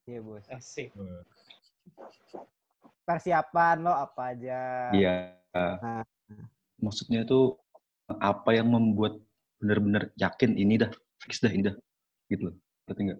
[0.07, 0.45] Iya, bos.
[0.47, 0.93] Asik.
[3.03, 4.59] Persiapan lo apa aja?
[4.93, 5.13] Iya.
[5.57, 6.03] Nah.
[6.77, 7.57] Maksudnya tuh
[8.07, 9.17] apa yang membuat
[9.57, 11.75] benar-benar yakin ini dah fix dah ini dah
[12.29, 12.55] gitu loh.
[12.85, 13.19] Berarti enggak?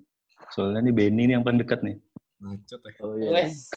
[0.54, 1.98] Soalnya nih Benny ini yang paling dekat nih.
[2.38, 2.92] Macet ya.
[3.02, 3.30] Oh iya.
[3.34, 3.74] Wes.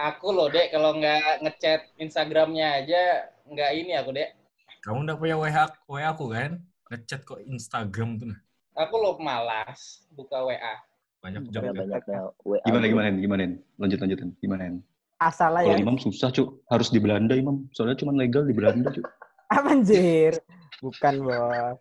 [0.00, 4.32] Aku loh, Dek, kalau nggak ngechat Instagramnya aja, nggak ini aku, Dek.
[4.80, 6.56] Kamu udah punya WA, WA aku kan?
[6.88, 8.32] Ngechat kok Instagram tuh.
[8.80, 10.80] Aku loh malas buka WA.
[11.20, 11.80] Banyak job Udah ya.
[11.84, 13.42] banyaknya WA Gimana gimana gimana?
[13.76, 14.30] Lanjut lanjutin.
[14.40, 14.80] Gimana?
[15.20, 15.84] Asal Kalau aja.
[15.84, 16.64] Imam susah, Cuk.
[16.72, 17.68] Harus di Belanda, Imam.
[17.76, 19.04] Soalnya cuma legal di Belanda, Cuk.
[19.52, 20.40] Apa anjir?
[20.80, 21.76] Bukan, bos.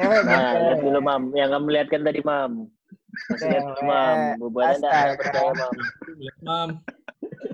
[0.00, 2.72] Nah, lihat dulu mam, yang kamu lihat kan tadi mam.
[3.28, 5.12] Masih lihat mam, enggak Astaga.
[5.18, 5.76] percaya mam.
[6.16, 6.70] Lihat, Mam.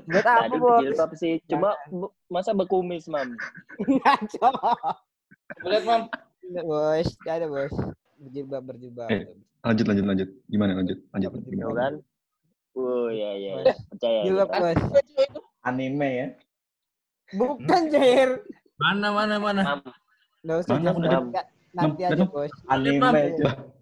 [0.07, 0.79] Buat apa, Bos?
[0.79, 3.35] jilbab sih, cuma bu- masa berkumis mam.
[3.83, 4.49] Ngaco.
[5.67, 6.03] Lihat, Mam.
[6.63, 7.09] Bos.
[7.27, 7.75] Ada, Bos.
[8.17, 9.09] Berjilbab, berjilbab.
[9.13, 9.23] Eh,
[9.67, 10.29] Lanjut, lanjut, lanjut.
[10.47, 10.99] Gimana lanjut?
[11.11, 11.31] Lanjut.
[11.75, 11.95] Kan?
[12.77, 13.77] Oh iya iya, Bos.
[13.91, 14.21] percaya.
[14.23, 14.49] Jilbab.
[14.53, 14.79] Bos.
[15.67, 16.27] Anime ya.
[17.35, 18.31] Bukan, Jair.
[18.79, 19.63] Mana, mana, mana?
[19.65, 19.81] Mam,
[20.47, 20.91] Nggak usah, Mana?
[20.95, 21.21] Udah,
[21.75, 22.29] Nanti, aja, Mam.
[22.31, 22.53] Bos.
[22.71, 23.21] Anime.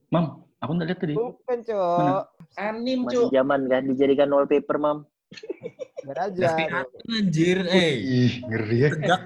[0.09, 0.25] Mam.
[0.65, 1.15] Aku nggak lihat tadi.
[1.15, 2.23] Bukan, Cok.
[2.57, 3.29] Anim, masih Cuk.
[3.37, 4.99] zaman kan dijadikan wallpaper mam.
[6.07, 6.41] Biar aja.
[6.49, 7.13] Kasih aduh.
[7.13, 7.93] anjir, eh.
[8.01, 8.89] Ih, ngeri ya.
[8.97, 9.21] Tegak.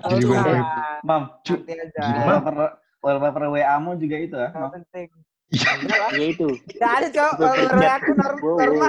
[1.06, 2.74] Mam, Cuk, gimana?
[3.02, 4.48] Wallpaper wallpaper WA-mu juga itu ya?
[4.50, 4.72] Nggak Mam?
[4.82, 5.08] penting.
[5.48, 5.72] Iya.
[6.12, 6.48] Ya itu.
[6.76, 7.32] Nggak ada, Cok.
[7.40, 7.96] Wallpaper Kalau chat.
[7.96, 8.88] aku normal.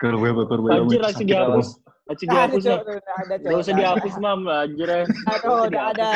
[0.00, 1.68] Kalau wallpaper WA Anjir itu langsung dihapus.
[2.06, 2.62] Langsung dihapus.
[3.42, 4.88] Gak usah dihapus mam, anjir.
[4.88, 6.08] Aduh, Nggak usah udah ada.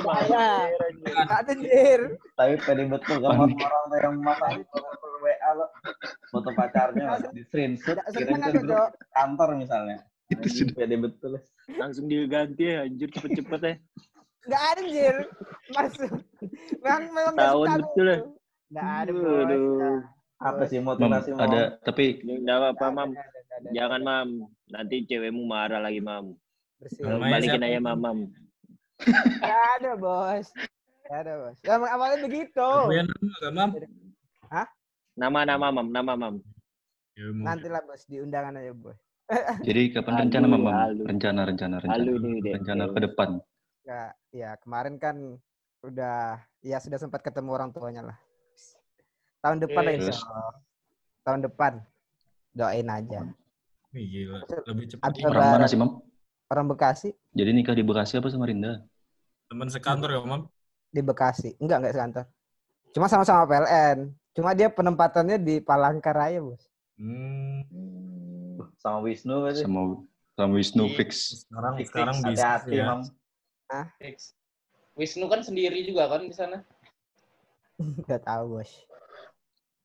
[0.00, 0.44] Udah ada.
[0.64, 1.12] Anjir, anjir.
[1.12, 1.52] Nggak ada.
[2.34, 5.66] Tapi pede betul kan orang-orang tuh yang masang wallpaper WA lo
[6.32, 8.80] foto pacarnya di screenshot kirim ke
[9.12, 9.98] kantor misalnya.
[10.32, 10.74] Itu sudah.
[10.80, 11.32] pede betul.
[11.76, 13.74] Langsung diganti ya, anjir cepet-cepet ya.
[14.44, 15.16] Nggak ada, Jir.
[15.70, 16.10] Masuk.
[16.78, 18.16] Memang, memang nggak Tahun suka betul ya.
[18.16, 18.28] aku.
[18.70, 19.12] Nggak ada.
[19.14, 19.98] Aduh.
[20.36, 21.40] Apa sih motivasi Mam?
[21.40, 23.10] ada tapi Enggak apa-apa, Mam.
[23.70, 24.28] Jangan, Mam.
[24.66, 26.36] Nanti cewekmu marah lagi, Mam.
[26.76, 27.02] Bersih.
[27.06, 28.18] Balikin aja, Mam, Mam.
[29.40, 30.46] Nggak ada, Bos.
[31.04, 31.56] Nggak ada, Bos.
[31.62, 32.60] Ya, awalnya begitu.
[32.60, 33.04] Nama
[33.40, 33.70] gak, Mam?
[35.14, 35.88] Nama-nama, Mam.
[35.88, 36.34] Nama, Mam.
[37.14, 38.02] Ya, mau- Nantilah, Bos.
[38.04, 38.98] Di undangan aja, Bos.
[39.64, 40.62] jadi kapan rencana Mam?
[41.00, 42.12] Rencana, rencana, rencana.
[42.44, 43.30] Rencana ke depan.
[43.84, 45.16] Nggak, ya kemarin kan
[45.84, 48.18] udah, ya sudah sempat ketemu orang tuanya lah.
[49.44, 50.08] Tahun depan lah, Terus?
[50.16, 50.56] insya Allah.
[51.20, 51.72] Tahun depan.
[52.56, 53.20] Doain aja.
[53.92, 54.40] Wih, gila.
[54.64, 55.22] Lebih cepat Abis.
[55.28, 56.00] Orang mana sih, Mam?
[56.48, 58.80] Orang Bekasi Jadi nikah di Bekasi apa sama Rinda?
[59.52, 60.48] Teman sekantor ya, Mam?
[60.94, 61.58] di Bekasi.
[61.58, 62.24] Enggak, enggak sekantor.
[62.94, 64.14] Cuma sama-sama PLN.
[64.32, 66.62] Cuma dia penempatannya di Palangkaraya, Bos.
[66.96, 67.66] Hmm.
[68.78, 69.66] sama Wisnu berarti.
[69.66, 70.06] Sama
[70.38, 70.96] sama Wisnu Iya.
[71.02, 71.10] fix.
[71.42, 72.86] Sekarang, Fix, sekarang bisa Hati-hati, ya.
[72.86, 73.00] Mam.
[73.98, 74.34] Fix.
[74.94, 76.62] Wisnu kan sendiri juga kan di sana.
[77.82, 78.70] Enggak tahu, Bos.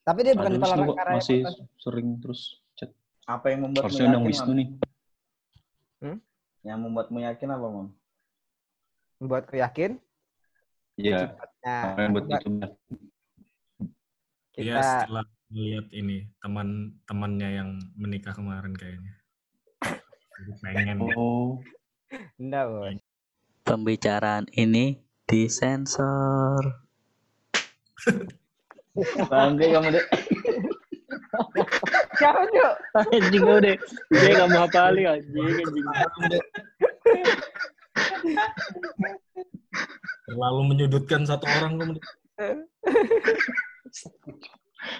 [0.05, 1.17] Tapi dia bukan di Wisnu Palangkaraya.
[1.17, 1.57] masih Bos.
[1.81, 2.41] sering terus
[2.77, 2.93] chat.
[3.25, 4.69] Apa yang membuatmu Harusnya undang yakin, Wisnu nih.
[6.59, 7.87] Yang membuatmu yakin apa, Mam?
[9.19, 9.91] Membuatku yakin.
[10.99, 11.31] Iya,
[11.63, 12.41] Nah, apa yang buat enggak,
[14.59, 19.15] itu Iya, setelah melihat ini teman-temannya yang menikah kemarin kayaknya.
[20.35, 21.63] Jadi pengen Oh,
[22.35, 23.08] enggak, Bos.
[23.69, 24.97] Pembicaraan ini
[25.29, 26.81] disensor.
[29.29, 30.05] Bangke kamu deh.
[32.17, 32.73] Siapa, Cuk?
[33.13, 33.77] Anjing gue deh.
[34.09, 35.53] Dia gak mau hafalin, anjing.
[35.85, 36.43] Anjing.
[40.29, 41.93] terlalu menyudutkan satu orang kamu.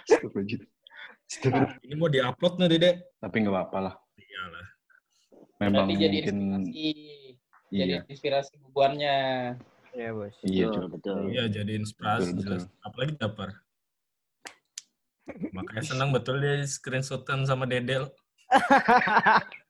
[0.06, 1.78] Astagfirullah.
[1.86, 2.92] Ini mau diupload nih, Dede.
[3.22, 3.96] Tapi nggak apa-apa lah.
[4.18, 4.68] Iyalah.
[5.62, 7.29] Memang mungkin inspirasi.
[7.70, 9.18] Jadi iya, inspirasi bubuannya.
[9.94, 10.36] Iya, Bos.
[10.46, 11.18] iya, Betul, betul.
[11.30, 12.64] Iya, jadi inspirasi Betul, jelas.
[12.82, 13.50] Apalagi dapar.
[15.54, 18.10] Makanya senang betul dia screenshotan sama Dedel.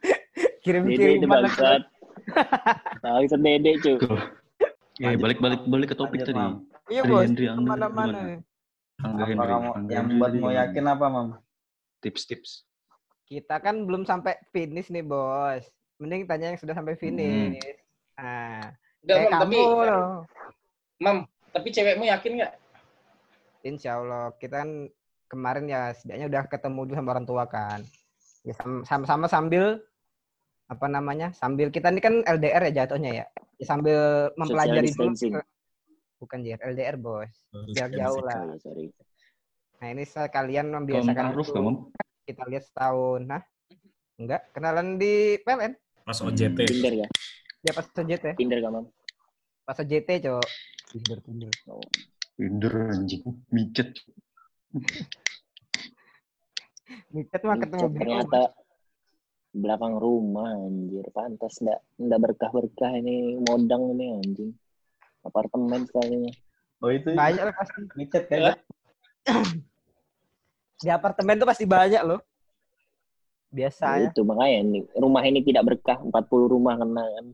[0.00, 1.82] Dede Kirim-kirim bangsat.
[3.02, 3.98] Tahu itu Dede, cuy.
[5.00, 6.38] Eh, balik balik balik ke topik Lanjut, tadi.
[6.38, 6.54] Mam.
[6.86, 7.26] Iya, Bos.
[7.34, 8.18] Ke mana-mana.
[9.00, 9.48] Apa Henry.
[9.48, 11.28] kamu Angga yang membuatmu tadi yakin apa, Mam?
[12.04, 12.68] Tips-tips.
[13.26, 15.66] Kita kan belum sampai finish nih, Bos.
[16.00, 17.60] Mending tanya yang sudah sampai finish.
[18.16, 18.72] Nah,
[19.04, 20.08] Enggak, kayak Mam, tapi kamu loh.
[20.96, 21.18] Mam,
[21.52, 22.52] tapi cewekmu yakin nggak?
[23.68, 24.32] Insya Allah.
[24.40, 24.88] Kita kan
[25.28, 27.80] kemarin ya setidaknya udah ketemu dulu sama orang tua kan.
[28.48, 29.84] Ya sam- sama-sama sambil
[30.72, 31.36] apa namanya?
[31.36, 33.26] Sambil kita ini kan LDR ya jatuhnya ya.
[33.60, 35.12] Ya sambil mempelajari dulu.
[36.20, 37.28] Bukan JR, LDR, Bos.
[37.52, 38.28] Terus Biar kayak jauh gitu.
[38.28, 38.40] lah.
[38.40, 38.84] Sorry, sorry.
[39.80, 41.76] Nah, ini sekalian membiasakan Mam?
[42.24, 43.20] Kita lihat setahun.
[43.24, 43.40] Nah,
[44.20, 44.48] enggak.
[44.52, 45.72] Kenalan di PLN.
[46.10, 46.58] Pas OJT.
[46.66, 47.08] Tinder ya?
[47.62, 48.34] Dia pas OJT.
[48.34, 48.82] Tinder gak, Mam?
[49.62, 50.42] Pas OJT, Cok.
[50.90, 51.52] Tinder, Tinder.
[52.34, 53.22] Tinder anjing.
[53.54, 53.94] Micet.
[57.14, 58.42] Micet mah ketemu ternyata
[59.54, 64.54] belakang rumah anjir pantas ndak ndak berkah berkah ini modang ini anjing
[65.26, 66.30] apartemen sekalinya
[66.78, 67.82] Oh itu banyak lah pasti.
[67.98, 68.54] micet kan?
[70.80, 72.22] Di apartemen tuh pasti banyak loh.
[73.50, 74.14] Biasanya.
[74.14, 77.26] itu makanya nih rumah ini tidak berkah 40 rumah kena kan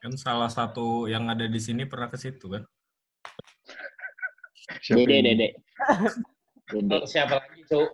[0.00, 2.64] Kan salah satu yang ada di sini pernah ke situ kan.
[4.80, 5.48] Siapa dede dede
[6.72, 7.90] dede Siapa lagi, Cuk?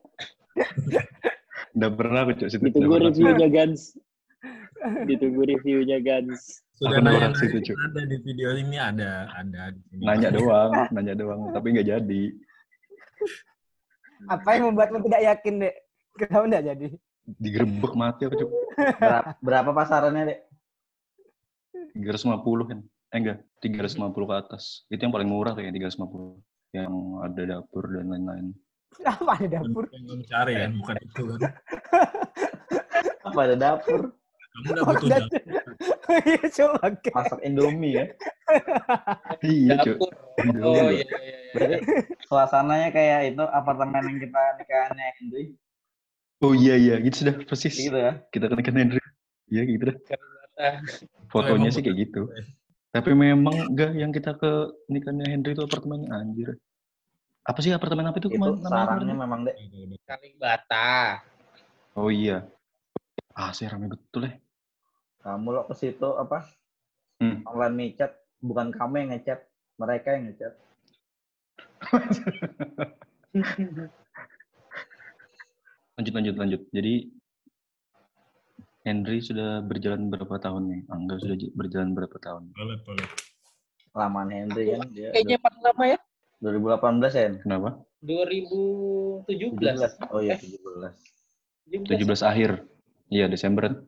[1.76, 2.62] Udah pernah aku cok situ.
[2.62, 3.98] ditunggu reviewnya Gans
[5.10, 7.76] ditunggu reviewnya Gans Sudah nolak nanya situ, Cuk.
[7.90, 10.02] ada di video ini ada, ada di sini.
[10.06, 12.22] Nanya doang, nanya doang, tapi nggak jadi.
[14.28, 15.74] Apa yang membuatmu tidak yakin, Dek?
[16.16, 16.88] Kenapa enggak jadi?
[17.26, 18.50] Digerebek mati aku cuk.
[19.02, 20.40] Berapa, berapa pasarannya, Dek?
[21.98, 22.78] 350 kan.
[23.10, 24.86] Eh enggak, 350 ke atas.
[24.86, 26.38] Itu yang paling murah kayaknya 350.
[26.74, 28.46] Yang ada dapur dan lain-lain.
[29.02, 29.84] Apa ada dapur?
[29.90, 31.52] Yang cari kan, bukan itu kan.
[33.26, 34.00] Apa ada dapur?
[34.56, 35.42] Kamu udah butuh dapur.
[36.06, 36.94] Iya, coba.
[37.18, 38.04] Masak Indomie ya?
[39.44, 39.82] Iya.
[39.82, 40.12] Dapur.
[40.38, 41.38] Indomie Oh iya iya iya.
[41.52, 41.76] Berarti
[42.30, 45.44] suasananya kayak itu apartemen yang kita nikahannya Henry.
[46.44, 47.72] Oh iya iya, gitu sudah persis.
[47.72, 48.20] Gitu ya?
[48.28, 49.00] Kita kan ikan Henry.
[49.48, 49.96] Iya gitu dah.
[50.56, 50.80] Ah,
[51.32, 52.28] Fotonya sih kayak gitu.
[52.92, 56.60] Tapi memang enggak yang kita ke nikahnya Henry itu apartemennya anjir.
[57.46, 59.56] Apa sih apartemen apa itu Itu kemarin sarangnya memang, Dek.
[60.04, 61.24] Kalibata.
[61.96, 62.44] Oh iya.
[63.32, 64.36] Ah, sih rame betul ya.
[65.24, 66.48] Kamu lo ke situ apa?
[67.20, 67.44] Hmm.
[67.48, 68.12] Online micet,
[68.44, 69.40] bukan kamu yang ngechat,
[69.80, 70.52] mereka yang ngechat.
[75.96, 76.62] Lanjut lanjut lanjut.
[76.70, 76.94] Jadi
[78.84, 80.80] Henry sudah berjalan berapa tahun nih?
[80.86, 82.52] Angga sudah j- berjalan berapa tahun?
[82.52, 83.06] Boleh, boleh.
[83.96, 85.98] Lamaan Henry kan dia Kayaknya paling lama ya.
[86.38, 87.28] 2018 ya?
[87.40, 87.68] Kenapa?
[88.04, 89.24] 2017.
[89.26, 90.12] 17.
[90.12, 90.40] Oh iya, Eh,
[91.66, 91.88] 17.
[91.88, 92.50] 17 akhir.
[93.08, 93.80] Iya, Desember.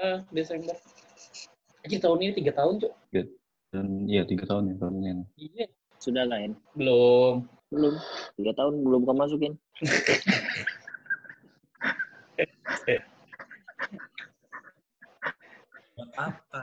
[0.00, 0.74] Ah, Desember.
[1.82, 2.92] Aja tahun ini tiga tahun, Cuk.
[3.72, 5.24] Dan iya, tiga tahun ya tahun ini.
[5.36, 5.66] Iya.
[6.00, 6.56] Sudah lah, En.
[6.72, 7.44] Belum.
[7.68, 7.94] Belum.
[8.34, 9.52] Tiga tahun belum kamu masukin.
[16.12, 16.58] Apa?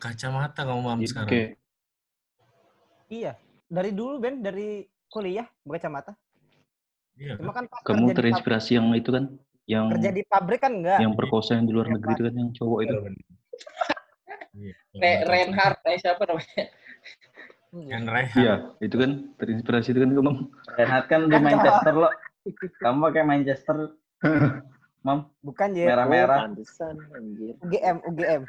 [0.00, 1.56] Kacamata kamu mam sekarang.
[3.10, 3.36] Iya.
[3.70, 6.14] Dari dulu, Ben, dari kuliah berkacamata.
[7.18, 7.66] Iya Cuma kan?
[7.84, 9.28] Kamu terinspirasi yang itu kan?
[9.68, 10.98] Yang kerja di pabrik kan enggak.
[10.98, 12.96] yang perkosa yang di luar Yang negeri itu kan yang cowok itu.
[14.50, 16.64] Iya, Re Reinhardt, eh siapa namanya?
[17.70, 18.38] Yang rehat.
[18.42, 20.32] Iya, itu kan terinspirasi itu kan kamu.
[20.74, 22.10] Renat kan di Manchester lo.
[22.82, 23.76] Kamu pakai Manchester,
[25.06, 25.96] Mam, Bukan, ya.
[25.96, 26.52] merah-merah.
[27.64, 28.42] UGM, UGM.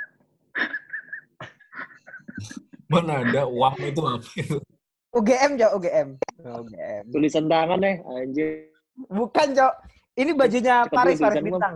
[2.91, 4.57] Mana ada uang itu apa itu?
[5.15, 6.07] UGM, Jo, UGM.
[6.43, 7.03] UGM.
[7.07, 8.67] Tulisan tangan eh, anjir.
[9.07, 9.71] Bukan, Jo.
[10.19, 11.47] Ini bajunya Paris, Paris Mam.
[11.55, 11.73] Bintang.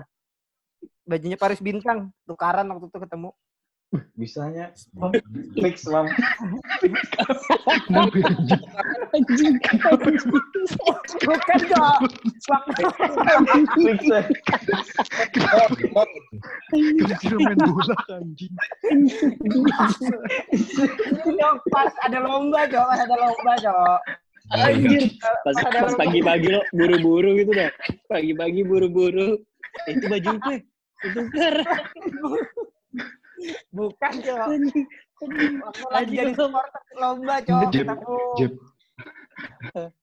[1.07, 1.99] Bajunya Paris Bintang.
[2.27, 3.29] Tukaran waktu itu ketemu.
[4.19, 4.75] Bisanya
[5.61, 6.09] fix, Mam.
[11.23, 11.83] Bukan, Jo.
[13.79, 14.21] Fix ya.
[17.23, 18.53] Kira main bola anjing.
[21.71, 23.53] Pas ada lomba, ada lomba.
[24.55, 25.09] Anjir.
[25.21, 27.71] Pas, Pas pagi-pagi lo buru-buru gitu dah.
[28.11, 29.39] Pagi-pagi buru-buru.
[29.87, 30.57] Itu baju gue.
[31.05, 31.53] Itu kan.
[33.71, 34.35] Bukan, Jo.
[35.15, 37.55] Waktu lagi jadi supporter lomba, Jo.
[37.71, 37.87] Jeb.
[38.39, 38.53] Jeb.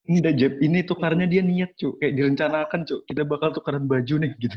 [0.05, 0.53] Enggak, Jeb.
[0.61, 1.97] Ini tukarnya dia niat, Cuk.
[1.99, 3.01] Kayak direncanakan, Cuk.
[3.09, 4.57] Kita bakal tukaran baju nih, gitu.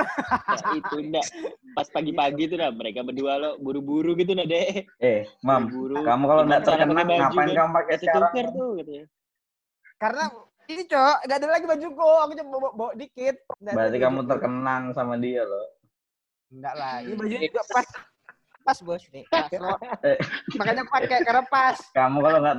[0.00, 1.26] Nah, itu enggak.
[1.76, 4.84] Pas pagi-pagi tuh dah mereka berdua lo buru-buru gitu dah deh.
[4.96, 6.02] Eh, Mam, Buru-buru.
[6.02, 7.56] kamu kalau nggak cara terkenal, baju, ngapain kan?
[7.56, 8.22] kamu pakai Itu sekarang?
[8.32, 9.04] tuker tuh katanya.
[10.00, 10.24] Karena
[10.66, 11.04] ini, Jo.
[11.20, 12.10] Gak ada lagi bajuku.
[12.16, 13.36] Aku cuma bawa, bawa dikit.
[13.60, 14.30] Nggak Berarti kamu baju.
[14.32, 15.66] terkenang sama dia loh.
[16.50, 16.94] Enggak lah.
[17.04, 17.86] Ini bajunya juga pas.
[18.70, 19.02] Pas, Bos.
[19.10, 19.26] Nih.
[19.26, 20.18] Eh.
[20.58, 21.76] Makanya aku pakai karena pas.
[21.90, 22.54] Kamu kalau nggak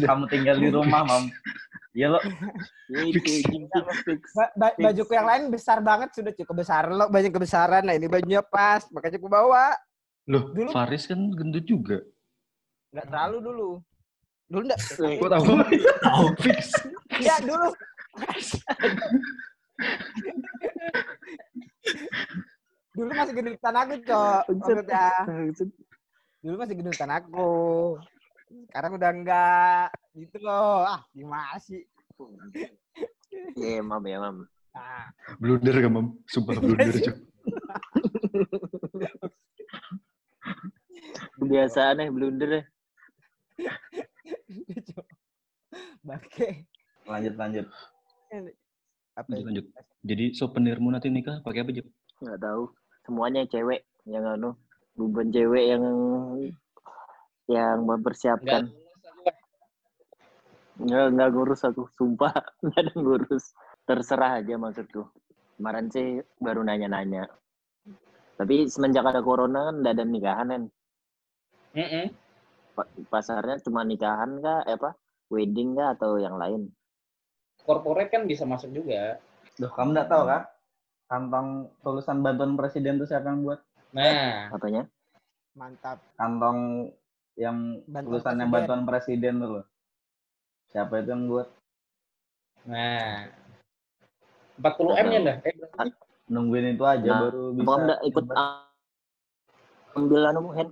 [0.00, 0.08] dah.
[0.08, 1.24] kamu tinggal di rumah, Mam.
[1.92, 2.20] Iya lo.
[2.88, 4.20] Itu anjing, fix fix.
[4.32, 8.06] Ba- ba- bajuku yang lain besar banget sudah cukup kebesaran lo banyak kebesaran nah ini
[8.06, 9.74] bajunya pas makanya aku bawa
[10.28, 12.00] Loh, Dulu- Faris kan gendut juga.
[12.88, 13.68] nggak terlalu dulu
[14.46, 15.44] dulu enggak Kok tahu?
[16.06, 16.64] Tahu Fix.
[17.18, 17.68] ya dulu
[22.98, 25.06] dulu masih gendutan aku cok maksudnya
[26.42, 27.50] dulu masih gendutan aku
[28.74, 29.86] sekarang udah enggak
[30.18, 31.86] gitu loh ah gimana sih
[33.54, 34.50] Iya, mam ya, mam.
[34.74, 35.06] nah,
[35.38, 36.06] Blunder kan, Mam?
[36.26, 37.16] Sumpah blunder, Cuk.
[41.38, 42.64] Kebiasaan eh blunder eh.
[44.82, 45.06] Cok.
[46.02, 46.66] bangke
[47.06, 47.66] Lanjut, lanjut.
[49.14, 49.66] apa Lanjut, lanjut.
[50.02, 51.86] Jadi souvenirmu nanti nikah pakai apa, Jep?
[52.18, 52.74] Nggak tahu.
[53.08, 54.52] Semuanya cewek yang anu,
[54.92, 55.84] beban cewek yang
[57.48, 58.68] yang mempersiapkan.
[60.76, 62.36] Nggak, nggak ngurus aku, sumpah.
[62.68, 63.56] Nggak ada ngurus.
[63.88, 65.08] Terserah aja maksudku.
[65.56, 67.32] Kemarin sih baru nanya-nanya.
[68.36, 70.62] Tapi semenjak ada corona kan nggak ada nikahan kan.
[72.76, 74.94] Pa- Pasarnya cuma nikahan kah, eh apa,
[75.32, 76.68] wedding kah, atau yang lain.
[77.64, 79.16] Corporate kan bisa masuk juga.
[79.56, 80.44] Duh, kamu nggak tahu kah?
[81.08, 83.60] Kantong tulisan bantuan presiden itu siapa yang buat?
[83.96, 84.84] Nah, Apanya?
[85.56, 86.92] mantap Kantong
[87.34, 88.52] yang Bantuan tulisannya presiden.
[88.52, 89.64] bantuan presiden tuh loh.
[90.68, 91.48] Siapa itu yang buat
[92.68, 93.32] Nah.
[94.60, 95.36] 40 M-nya dah.
[95.48, 95.54] Eh,
[96.28, 97.64] nungguin itu aja Nah, baru bisa.
[97.64, 98.24] Abang nggak ikut
[99.96, 100.68] ambil anu Hen?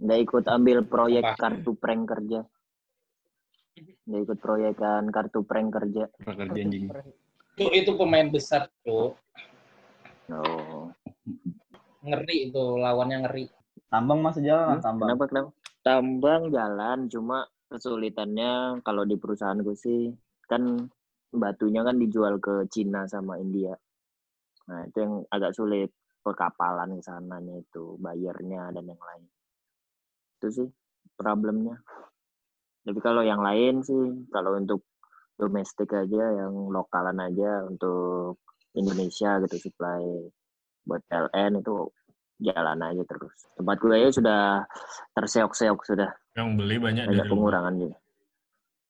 [0.00, 1.38] Nggak ikut ambil proyek Apa?
[1.38, 2.40] kartu prank kerja.
[4.10, 6.10] Nggak ikut proyekan kartu prank kerja.
[6.18, 6.90] Prakerja anjing.
[7.60, 9.12] Itu, itu pemain besar, tuh.
[10.32, 10.88] Oh.
[12.00, 13.52] Ngeri itu, lawannya ngeri.
[13.92, 15.06] Tambang masih jalan lah, Hmm, tambang.
[15.12, 15.50] Kenapa kenapa?
[15.84, 20.08] Tambang jalan, cuma kesulitannya kalau di perusahaanku sih
[20.48, 20.88] kan
[21.36, 23.76] batunya kan dijual ke Cina sama India.
[24.72, 25.92] Nah itu yang agak sulit
[26.24, 29.24] perkapalan ke sananya itu bayarnya dan yang lain.
[30.40, 30.68] Itu sih
[31.12, 31.76] problemnya.
[32.88, 34.80] Tapi kalau yang lain sih kalau untuk
[35.40, 38.36] domestik aja yang lokalan aja untuk
[38.76, 40.04] Indonesia gitu supply
[40.84, 41.88] buat LN itu
[42.40, 43.34] jalan aja terus.
[43.56, 44.64] Tempat gue sudah
[45.12, 47.32] terseok-seok sudah Yang beli banyak banyak dari luar.
[47.32, 47.98] pengurangan juga.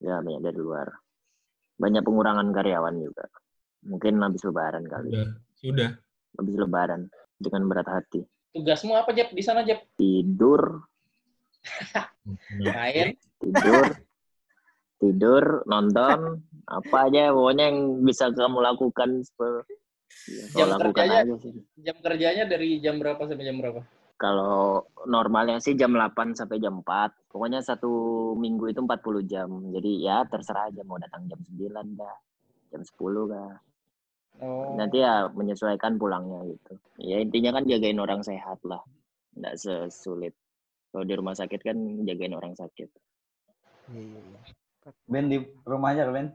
[0.01, 0.88] Ya banyak dari luar.
[1.80, 3.24] Banyak pengurangan karyawan juga.
[3.88, 5.09] Mungkin habis lebaran kali.
[5.09, 5.90] Sudah, sudah.
[6.36, 7.03] Habis lebaran
[7.40, 8.20] dengan berat hati.
[8.53, 9.32] Tugasmu apa, Jep?
[9.32, 9.86] Di sana, Jep?
[9.96, 10.82] Tidur,
[12.61, 13.14] Main.
[13.40, 13.84] tidur,
[15.01, 16.44] tidur, nonton,
[16.78, 19.24] apa aja pokoknya yang bisa kamu lakukan.
[20.28, 21.24] Ya, Jam kerjanya?
[21.24, 21.53] aja sih.
[21.80, 23.80] Jam kerjanya dari jam berapa sampai jam berapa?
[24.20, 27.32] Kalau normalnya sih jam 8 sampai jam 4.
[27.32, 27.88] Pokoknya satu
[28.36, 29.48] minggu itu 40 jam.
[29.72, 32.16] Jadi ya terserah aja mau datang jam 9 dah.
[32.68, 33.55] Jam 10 kah.
[34.44, 34.76] Oh.
[34.76, 36.76] Nanti ya menyesuaikan pulangnya gitu.
[37.01, 38.84] Ya intinya kan jagain orang sehat lah.
[39.40, 40.36] Nggak sesulit.
[40.92, 42.92] Kalau di rumah sakit kan jagain orang sakit.
[43.88, 44.40] Iya, iya, iya.
[45.05, 46.33] Ben di rumah aja Ben.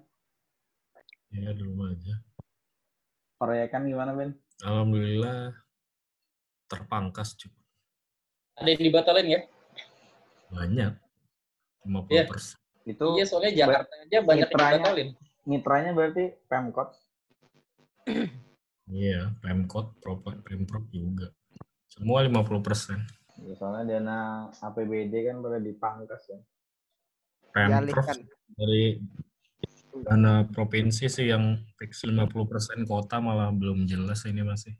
[1.29, 2.15] Ya, di rumah aja.
[3.35, 4.31] Proyekan gimana Ben?
[4.61, 5.51] Alhamdulillah
[6.65, 7.59] terpangkas cukup
[8.55, 9.41] Ada yang dibatalin ya?
[10.47, 10.93] banyak.
[11.83, 12.23] 50 Iya.
[12.25, 12.57] persen.
[12.83, 15.09] Itu Iya, soalnya Jakarta aja banyak yang mitranya- dibatalin.
[15.43, 16.89] mitranya berarti Pemkot.
[18.87, 19.97] Iya, Pemkot,
[20.45, 21.33] Pemprov juga.
[21.89, 23.01] Semua 50 persen.
[23.35, 24.17] Ya, soalnya dana
[24.55, 26.39] APBD kan pada dipangkas ya.
[27.55, 28.19] Pemprov Dialihkan.
[28.59, 28.99] dari
[30.03, 34.75] dana provinsi sih yang fix 50 persen kota malah belum jelas ini masih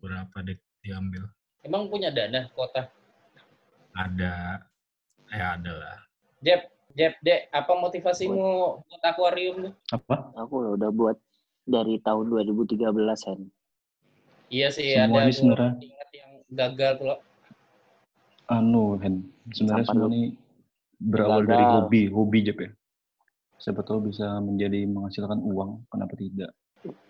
[0.00, 1.28] berapa di, diambil.
[1.60, 2.88] Emang punya dana kota?
[3.92, 4.64] Ada,
[5.28, 5.96] ya ada lah.
[6.40, 9.74] Jep, Jep, Dek, apa motivasimu buat akuarium tuh?
[9.92, 10.32] Apa?
[10.40, 11.20] Aku udah buat
[11.68, 12.80] dari tahun 2013
[13.28, 13.40] kan.
[14.48, 17.20] Iya sih, Semua ada ini sebenarnya ingat yang gagal tuh loh.
[18.48, 19.24] anu Hen.
[19.52, 20.36] Sebenarnya semua ini
[20.96, 21.74] berawal dari Gagal.
[21.80, 22.70] hobi, hobi Jep ya.
[23.56, 26.50] Siapa tahu bisa menjadi menghasilkan uang, kenapa tidak?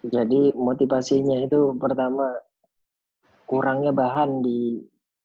[0.07, 2.31] Jadi motivasinya itu pertama
[3.45, 4.79] kurangnya bahan di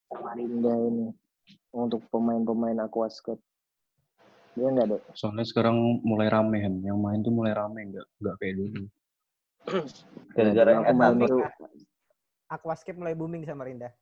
[0.09, 1.13] Samarinda ini
[1.69, 3.37] untuk pemain-pemain aquascape.
[4.57, 5.01] Iya enggak, Dek?
[5.13, 6.81] Soalnya sekarang mulai rame Hen.
[6.81, 8.83] Yang main tuh mulai rame, nggak nggak kayak dulu.
[10.35, 11.25] Gara-gara Aku main S1.
[11.29, 11.37] itu
[12.49, 13.93] Aquascape mulai booming di Samarinda.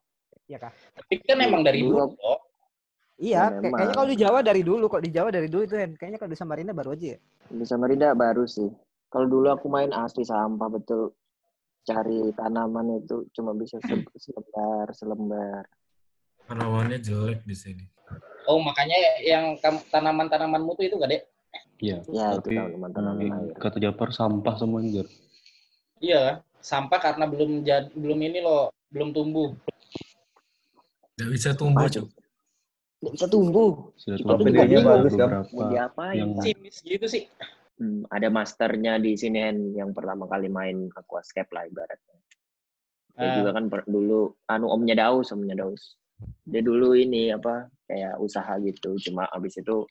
[0.47, 0.71] Iya kah?
[0.95, 2.39] Tapi kan emang dari Dulu- dulu loh.
[3.17, 3.77] Iya, Ya, kayak- memang.
[3.77, 5.91] kayaknya kalau di Jawa dari dulu, kok di Jawa dari dulu itu Hen.
[5.97, 7.19] Kayaknya kalau di Samarinda baru aja ya.
[7.47, 8.69] di Samarinda baru sih.
[9.07, 11.15] Kalau dulu aku main asli sampah betul.
[11.81, 13.87] Cari tanaman itu cuma bisa se-
[14.21, 15.63] selembar, selembar.
[16.45, 17.83] Tanamannya jelek di sini.
[18.45, 19.55] Oh, makanya yang
[19.89, 21.23] tanaman-tanamanmu tuh itu gak, Dek?
[21.79, 21.97] Iya.
[22.07, 23.55] Ya, itu Tapi tanaman-tanaman tapi air.
[23.57, 25.07] kata Japar sampah semuanya Jar.
[25.97, 26.21] Iya,
[26.59, 29.55] sampah karena belum jad, belum ini loh, belum tumbuh.
[31.17, 32.05] Nggak bisa tumbuh, Cuk.
[32.97, 33.71] Nggak bisa tumbuh.
[33.93, 36.15] Sudah Kita tumbuh juga bagus, beberapa Mau diapain?
[36.17, 37.23] yang Simis gitu sih.
[37.77, 39.37] Hmm, ada masternya di sini
[39.77, 42.17] yang pertama kali main aquascape lah ibaratnya.
[43.13, 43.35] Dia Ah.
[43.37, 45.93] juga kan per- dulu anu omnya Daus, omnya Daus.
[46.41, 49.85] Dia dulu ini apa kayak usaha gitu, cuma abis itu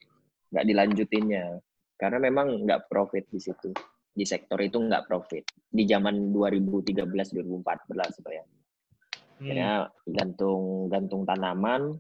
[0.50, 1.62] nggak dilanjutinnya
[1.94, 3.70] karena memang nggak profit di situ.
[4.11, 5.46] Di sektor itu nggak profit.
[5.70, 8.42] Di zaman 2013-2014 itu ya.
[8.42, 9.38] Hmm.
[9.38, 9.70] Akhirnya
[10.09, 11.94] gantung gantung tanaman,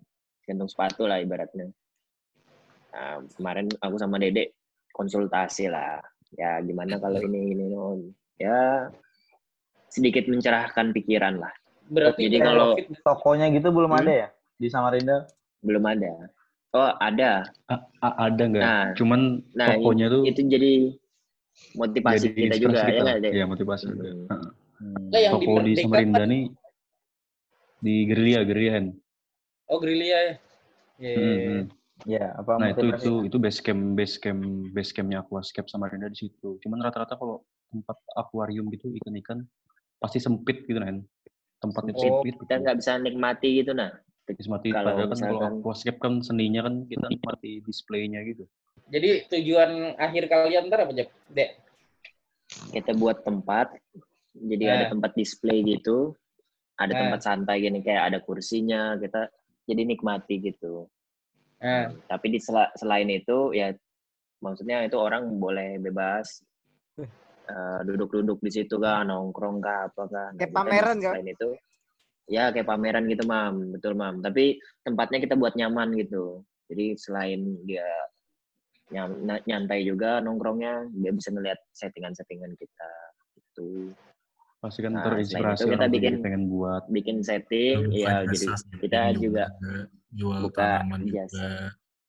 [0.46, 1.68] gantung sepatu lah ibaratnya.
[2.94, 4.54] Nah, kemarin aku sama Dede
[4.94, 6.00] konsultasi lah.
[6.38, 8.14] Ya gimana kalau ini ini non.
[8.38, 8.88] Ya
[9.90, 11.52] sedikit mencerahkan pikiran lah.
[11.90, 12.78] Berarti Jadi kalau-.
[13.02, 14.00] Tokonya gitu belum Hmm?
[14.02, 15.26] ada ya di Samarinda?
[15.60, 16.30] Belum ada.
[16.74, 17.46] Oh ada.
[17.70, 18.62] A- a- ada nggak?
[18.62, 19.20] Nah, Cuman
[19.54, 20.72] nah, tokonya tuh Itu jadi
[21.74, 23.12] motivasi jadi kita juga ya kita.
[23.22, 23.32] Dek?
[23.32, 23.84] Iya motivasi.
[23.86, 23.98] Hmm.
[24.02, 24.50] Heeh.
[24.76, 25.08] Hmm.
[25.08, 26.42] Nah, yang di Toko di Samarinda kan- nih
[27.76, 28.86] di gerilya gerilya Hen.
[29.66, 30.34] Oh, Grilia ya.
[30.96, 31.16] Iya.
[31.16, 31.62] Hmm, hmm.
[32.04, 34.44] Ya, apa Nah itu itu itu base camp base camp
[34.76, 36.60] base campnya Aquascape Samarinda di situ.
[36.60, 37.40] Cuman rata-rata kalau
[37.72, 39.48] tempat akuarium gitu ikan-ikan
[39.96, 41.00] pasti sempit gitu kan.
[41.56, 42.36] Tempatnya Oh, sempit.
[42.36, 42.62] Kita gitu.
[42.68, 43.90] nggak bisa nikmati gitu nah.
[44.28, 48.44] Nikmati Kalau padahal kan kalau aquascape kan seninya kan kita nikmati displaynya gitu.
[48.92, 51.08] Jadi tujuan akhir kalian ntar apa, Jep?
[51.32, 51.50] Dek?
[52.46, 53.74] kita buat tempat
[54.32, 54.74] jadi Nah.
[54.78, 56.14] ada tempat display gitu
[56.78, 56.98] ada Nah.
[57.08, 59.26] tempat santai gini kayak ada kursinya kita
[59.66, 60.86] jadi nikmati gitu.
[61.60, 63.74] Nah, tapi di sela- selain itu ya
[64.44, 66.44] maksudnya itu orang boleh bebas
[67.46, 71.12] eh, duduk-duduk di situ kan nongkrong kah apa kan Kayak pameran, kan?
[71.18, 71.48] selain itu
[72.26, 73.74] ya kayak pameran gitu mam.
[73.74, 74.18] Betul mam.
[74.22, 76.42] Tapi tempatnya kita buat nyaman gitu.
[76.66, 77.86] Jadi selain dia
[79.46, 82.90] nyantai juga nongkrongnya dia bisa ngeliat settingan-settingan kita
[83.34, 83.90] gitu
[84.66, 86.82] Pasti kan Nah, terinspirasi itu kita bikin- pengen buat.
[86.90, 88.46] bikin setting ya jadi
[88.82, 89.44] kita jual juga
[90.10, 91.38] jual buka tanaman jasa.
[91.38, 91.46] juga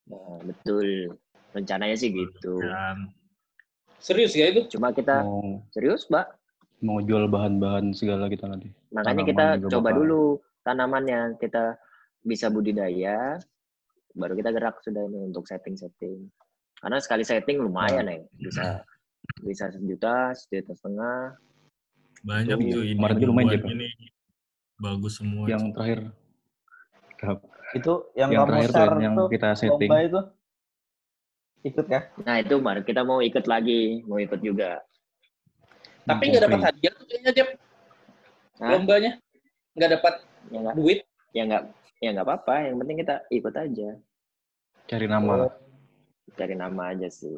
[0.10, 0.88] nah, betul
[1.54, 2.58] rencananya sih gitu
[3.98, 4.74] serius ya itu?
[4.74, 6.26] cuma kita Mau serius mbak
[6.80, 8.74] mau jual bahan-bahan segala kita nanti.
[8.90, 9.98] makanya Tanaman kita juga coba bakal.
[10.02, 10.24] dulu
[10.64, 11.64] tanamannya kita
[12.24, 13.38] bisa budidaya
[14.14, 16.26] baru kita gerak sudah ini untuk setting-setting
[16.78, 18.82] karena sekali setting lumayan ya bisa
[19.42, 21.18] bisa sejuta sejuta setengah
[22.24, 23.74] banyak tuh ini kemarin lumayan, buat Jep.
[23.74, 23.88] ini
[24.78, 26.00] bagus semua Yang terakhir
[27.74, 29.90] Itu yang, yang terakhir tuh yang tuh kita setting.
[29.92, 30.22] itu
[31.66, 32.04] ikut kah?
[32.24, 34.80] nah itu baru kita mau ikut lagi mau ikut juga
[36.04, 37.50] Tapi nggak dapat hadiah tuh kayaknya, Jep.
[38.58, 38.72] Hah?
[38.80, 39.12] Lombanya.
[39.76, 40.14] Nggak dapat
[40.48, 41.00] ya nggak duit.
[41.36, 41.64] ya nggak
[42.00, 43.90] ya nggak apa-apa yang penting kita ikut aja
[44.88, 45.52] Cari nama lah.
[46.32, 47.36] cari nama aja sih.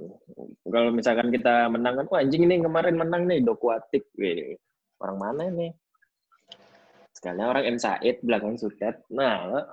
[0.62, 4.06] Kalau misalkan kita menang kan, wah anjing ini kemarin menang nih Dokuatik.
[4.14, 4.54] Wih,
[5.00, 5.72] orang mana nih?
[7.16, 9.04] Sekalian orang M Said belakang Sutet.
[9.12, 9.66] Nah,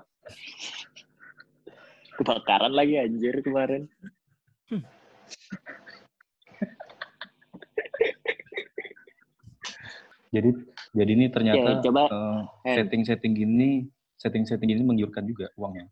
[2.18, 3.86] kebakaran lagi anjir kemarin.
[10.34, 10.50] Jadi
[10.92, 13.88] jadi ini ternyata Ya, coba, eh, setting-setting gini,
[14.20, 15.88] setting-setting gini menggiurkan juga uangnya.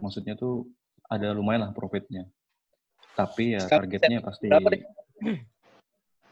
[0.00, 0.70] Maksudnya tuh
[1.08, 2.24] ada lumayan lah profitnya.
[3.12, 4.48] Tapi ya targetnya pasti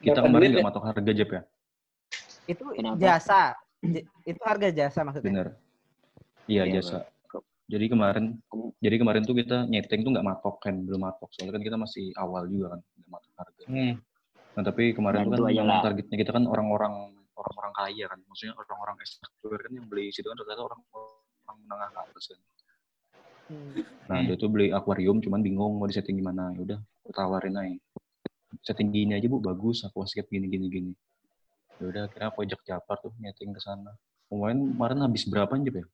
[0.01, 0.69] kita kemarin nggak ya?
[0.73, 1.43] matok harga Jep ya,
[2.47, 2.97] Itu Kenapa?
[2.97, 3.43] jasa.
[4.25, 5.27] Itu harga jasa maksudnya.
[5.27, 5.49] bener.
[6.49, 6.99] Iya Iya, jasa.
[7.27, 8.25] Kok- Jadi kemarin,
[8.83, 11.31] jadi kemarin tuh kita nyeting tuh nggak matok kan, belum matok.
[11.31, 13.65] Soalnya kan kita masih awal juga kan, nggak matok harga.
[13.71, 13.95] Hmm.
[14.51, 19.55] Nah tapi kemarin tuh kan targetnya kita kan orang-orang orang-orang kaya kan, maksudnya orang-orang ekstraktor
[19.55, 22.39] kan yang beli situ kan ternyata orang orang menengah ke atas kan.
[24.11, 24.27] Nah Hmm.
[24.27, 26.51] dia tuh beli akuarium cuman bingung mau disetting gimana.
[26.59, 27.79] Ya udah aku tawarin aja.
[28.67, 30.93] Setting gini aja bu bagus, aquascape gini gini gini.
[31.81, 33.97] Ya udah kira aku ajak Japar tuh nyeting ke sana.
[34.29, 35.85] Kemarin kemarin habis berapa aja ya?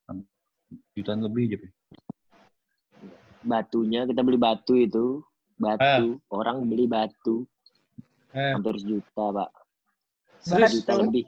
[0.98, 1.70] Jutaan lebih aja ya.
[3.46, 5.22] Batunya kita beli batu itu,
[5.54, 6.18] batu.
[6.26, 7.46] Orang beli batu
[8.36, 9.50] Eh, hampir sejuta, Pak.
[10.44, 10.82] serius?
[10.82, 11.24] Sejuta lebih.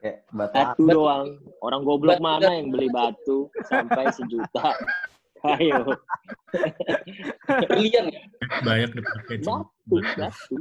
[0.00, 1.26] Kayak batu Batu doang.
[1.60, 4.74] Orang goblok Batu mana yang beli batu sampai sejuta?
[5.56, 5.96] Ayo,
[7.48, 8.20] Berlian ya?
[8.60, 10.56] banyak dipakai batu, batu.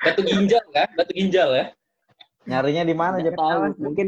[0.00, 0.88] Batu ginjal kan?
[0.96, 1.66] Batu ginjal ya?
[2.48, 3.36] Nyarinya di mana Jep?
[3.36, 4.06] tahu, mungkin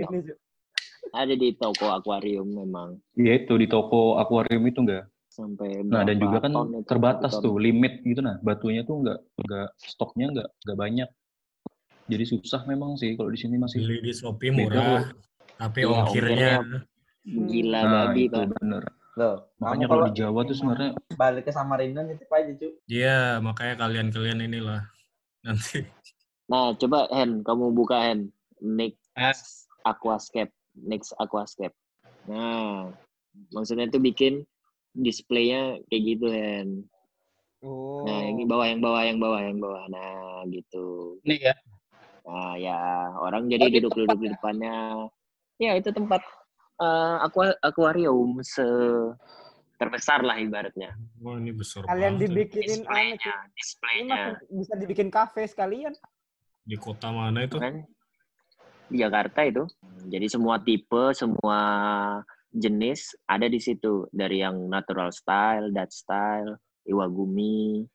[1.13, 5.05] ada di toko akuarium memang Iya itu di toko akuarium itu enggak.
[5.33, 9.69] sampai Nah dan juga kan itu, terbatas tuh limit gitu nah batunya tuh nggak nggak
[9.81, 11.09] stoknya nggak nggak banyak.
[12.09, 13.81] Jadi susah memang sih kalau di sini masih.
[13.81, 15.01] beli di Shopee Beda murah
[15.57, 16.51] tapi Iya, ongkirnya
[17.25, 18.85] gila Nah babi itu pak bener.
[19.13, 22.69] Loh, Makanya kalau kalau di Jawa tuh sebenarnya balik ke Samarinda nitip aja cu.
[22.89, 24.83] iya makanya kalian-kalian inilah
[25.45, 25.85] nanti
[26.53, 28.29] nah coba Hen kamu buka Hen
[28.61, 29.33] Next Ah.
[29.89, 31.73] Aquascape Next Aquascape
[32.23, 32.93] nah
[33.51, 34.45] maksudnya itu bikin
[34.93, 36.69] displaynya kayak gitu Hen
[37.63, 38.03] Oh.
[38.03, 41.55] nah yang bawah yang bawah yang bawah yang bawah nah gitu Nih ya.
[42.23, 42.79] Nah, ya
[43.17, 45.11] orang jadi Oh, di duduk-duduk di depannya.
[45.59, 46.23] Ya, itu tempat
[46.79, 48.63] eh, aqua- akuarium se
[49.75, 50.95] terbesar lah ibaratnya.
[51.19, 52.27] wah ini besar Kalian banget ya.
[52.31, 53.35] dibikinin anu, Displaynya.
[53.35, 54.23] Ini displaynya.
[54.55, 55.91] bisa dibikin kafe sekalian.
[56.63, 57.83] Di kota mana itu Kan?
[58.87, 59.65] Di Jakarta itu.
[60.09, 61.59] Jadi semua tipe, semua
[62.53, 64.07] jenis ada di situ.
[64.13, 67.87] Dari yang natural style, Dutch style, Iwagumi.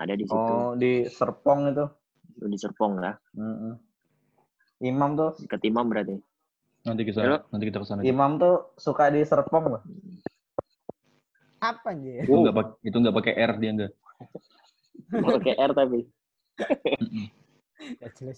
[0.00, 0.52] Ada di situ.
[0.54, 1.84] Oh, di Serpong itu.
[2.40, 3.14] Itu Di Serpong lah.
[3.36, 3.76] Mm-mm.
[4.80, 6.16] Imam tuh, Dekat Imam berarti.
[6.80, 7.44] nanti kita Halo?
[7.52, 8.00] nanti kita ke sana.
[8.00, 9.82] Imam tuh suka di Serpong loh.
[11.60, 12.24] Apa aja?
[12.24, 13.92] Itu nggak pakai itu nggak pakai R dia nggak
[15.12, 16.00] Nggak pakai R tapi.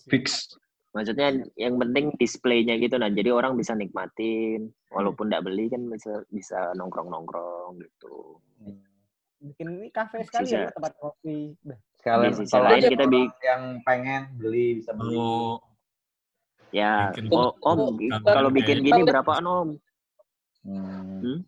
[0.09, 0.57] Fix.
[0.93, 3.09] Maksudnya yang penting displaynya gitu nah.
[3.09, 8.37] Jadi orang bisa nikmatin walaupun nggak beli kan bisa bisa nongkrong-nongkrong gitu.
[9.43, 10.75] Bikin ini kafe sekalian Sisa.
[10.77, 11.57] tempat kopi.
[11.97, 15.17] Sekalian sisi kalau lain ada kita bi- yang pengen beli bisa beli.
[15.17, 15.59] kalau
[16.73, 19.69] Ya, Bikin oh, Om, Kalau bikin gini berapaan Om?
[20.65, 21.21] Hmm.
[21.21, 21.39] Hmm?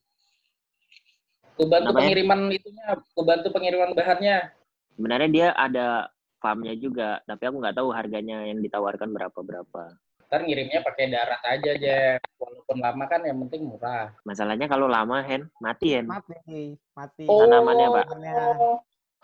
[1.97, 2.85] Pengiriman itunya,
[3.17, 4.53] kebantu pengiriman bahannya.
[4.95, 6.13] Sebenarnya dia ada
[6.45, 9.97] farmnya juga, tapi aku nggak tahu harganya yang ditawarkan berapa berapa.
[10.29, 12.21] Ntar ngirimnya pakai darat aja, Jep.
[12.37, 14.13] Walaupun lama kan yang penting murah.
[14.29, 16.05] Masalahnya kalau lama Hen, mati Hen.
[16.05, 17.25] Mati, mati.
[17.25, 18.05] Tanamannya, Pak.
[18.13, 18.35] Tanamannya.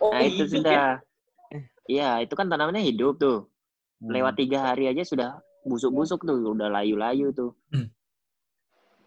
[0.01, 0.57] Oh, Nah itu hidup ya?
[0.57, 0.89] sudah.
[1.85, 3.53] Iya, itu kan tanamannya hidup tuh.
[4.01, 4.17] Hmm.
[4.17, 7.53] Lewat tiga hari aja sudah busuk-busuk tuh, udah layu-layu tuh.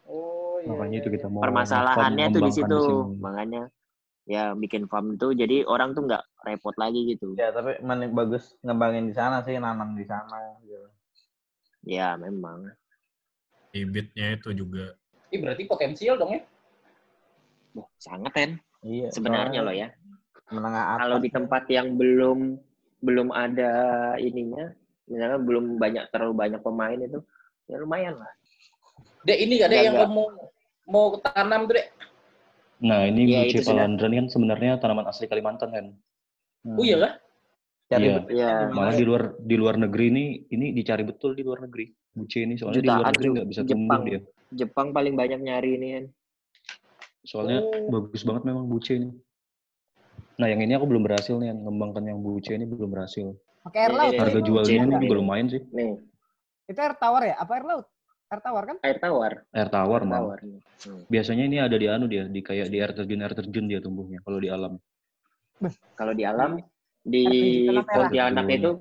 [0.06, 0.70] Oh, iya.
[0.70, 2.82] Makanya itu kita mau Permasalahannya tuh di situ,
[3.18, 3.74] makanya
[4.24, 7.36] ya bikin farm itu jadi orang tuh nggak repot lagi gitu.
[7.36, 10.60] Ya tapi mending bagus ngembangin di sana sih, nanam di sana.
[10.64, 10.88] Gitu.
[11.84, 12.72] Ya memang.
[13.74, 14.96] Bibitnya itu juga.
[15.34, 16.42] Ih, berarti potensial dong ya?
[17.74, 18.52] Wah, sangat Hen.
[18.86, 19.10] Iya.
[19.10, 19.90] Sebenarnya loh ya.
[20.54, 21.02] Menengah atas.
[21.04, 22.62] Kalau di tempat yang belum
[23.04, 23.74] belum ada
[24.16, 24.72] ininya,
[25.10, 27.20] misalnya belum banyak terlalu banyak pemain itu,
[27.68, 28.32] ya lumayan lah.
[29.28, 30.24] Dek, ini gak ada yang kamu
[30.88, 31.88] mau tanam tuh, Dek?
[32.84, 33.88] Nah, ini Iya, itu sudah.
[33.88, 35.86] Palandran kan sebenarnya tanaman asli Kalimantan kan.
[36.68, 36.76] Hmm.
[36.76, 37.14] Oh iya kah?
[37.88, 38.16] Cari Iya.
[38.20, 38.52] betul Iya.
[38.52, 41.88] di mana Malah di luar di luar negeri ini ini dicari betul di luar negeri.
[42.14, 43.80] Buce ini soalnya di luar Jutaan negeri nggak bisa Jepang.
[43.80, 44.20] tumbuh dia.
[44.54, 46.06] Jepang paling banyak nyari ini kan.
[47.24, 47.88] Soalnya Oh.
[47.90, 49.10] bagus banget memang Buce ini.
[50.34, 53.32] Nah, yang ini aku belum berhasil nih, yang ngembangkan yang Buce ini belum berhasil.
[53.64, 54.12] Pakai air Iya, laut.
[54.12, 54.48] iya, Harga itu.
[54.52, 55.62] jualnya ini juga lumayan sih.
[55.72, 55.94] Nih,
[56.64, 57.36] Itu air tawar ya?
[57.40, 57.86] Apa air laut?
[58.34, 58.78] Air tawar kan?
[58.82, 59.34] air tawar.
[59.54, 60.22] Air tawar Air malah.
[60.26, 60.40] tawar.
[60.90, 61.02] Hmm.
[61.06, 64.18] Biasanya ini ada di anu dia, di kayak di air terjun air terjun dia tumbuhnya
[64.26, 64.74] kalau di alam.
[65.94, 66.58] Kalau di alam
[67.06, 67.24] di.
[67.70, 68.72] Pontianak itu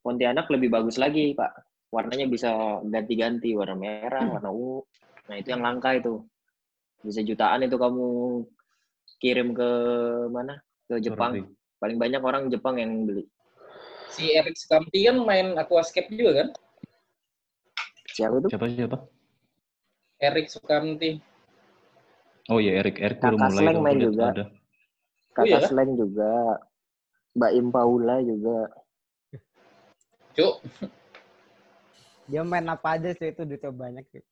[0.00, 1.50] Pontianak lebih bagus lagi, Pak.
[1.90, 4.38] Warnanya bisa ganti-ganti, warna merah, Hmm.
[4.38, 4.80] warna ungu.
[5.28, 6.22] Nah, itu yang langka itu.
[7.02, 8.06] Bisa jutaan itu kamu
[9.18, 9.68] kirim ke
[10.30, 10.62] mana?
[10.86, 11.42] Ke Jepang.
[11.82, 13.26] Paling banyak orang Jepang yang beli.
[14.14, 16.48] Si Erik Sukamti kan main aquascape juga kan?
[18.20, 18.48] Siapa itu?
[18.52, 18.98] Siapa siapa?
[20.20, 21.10] Erik Sukamti.
[22.52, 24.24] Oh iya, Erik Erik baru Kakak mulai Sleng main juga.
[24.28, 24.44] ada.
[25.32, 25.68] Kakak iya kah?
[25.72, 26.32] Sleng juga.
[27.32, 28.58] Mbak Im Paula juga.
[30.36, 30.54] Cuk,
[32.30, 34.22] Dia main apa aja sih itu duitnya banyak sih.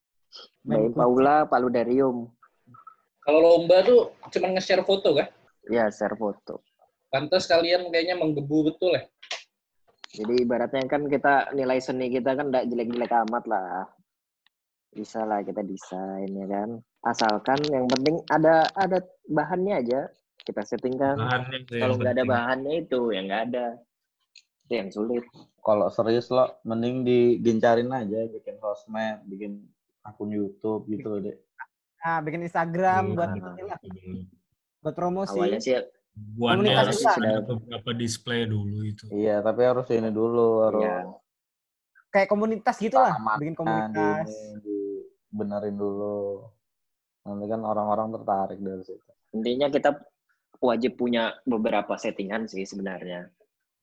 [0.68, 2.28] Mbak Im Paula, Pak Ludarium.
[3.24, 5.28] kalau lomba tuh cuma nge-share foto kan?
[5.68, 6.64] Ya, share foto.
[7.12, 9.04] Pantas kalian kayaknya menggebu betul ya.
[10.08, 13.84] Jadi ibaratnya kan kita nilai seni kita kan tidak jelek-jelek amat lah.
[14.88, 16.80] Bisa lah kita desain ya kan.
[17.04, 20.00] Asalkan yang penting ada ada bahannya aja
[20.48, 21.20] kita settingkan.
[21.20, 23.66] Bahannya Kalau nggak ada bahannya itu yang nggak ada.
[24.64, 25.24] Itu yang sulit.
[25.60, 29.60] Kalau serius lo, mending digencarin aja, bikin sosmed, bikin
[30.00, 31.36] akun YouTube gitu deh.
[32.00, 34.24] Nah, bikin Instagram Belum, buat Nah.
[34.80, 35.36] buat promosi.
[35.36, 35.76] Awalnya sih
[36.38, 39.04] Buannya Komunitas harus ada beberapa display dulu itu.
[39.10, 40.98] Iya, tapi harus ini dulu, harus ya
[42.08, 44.24] Kayak komunitas gitu lah, bikin di komunitas.
[44.24, 46.48] ini, dibenerin dulu.
[47.28, 49.12] Nanti kan orang-orang tertarik dari situ.
[49.36, 49.92] intinya kita
[50.64, 53.28] wajib punya beberapa settingan sih sebenarnya.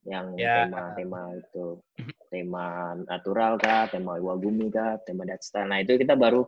[0.02, 0.66] Yang Ya.
[0.66, 1.78] tema-tema itu
[2.30, 5.62] tema natural kah, tema Iwagumi kah, tema Datsta.
[5.62, 6.42] Nah itu kita baru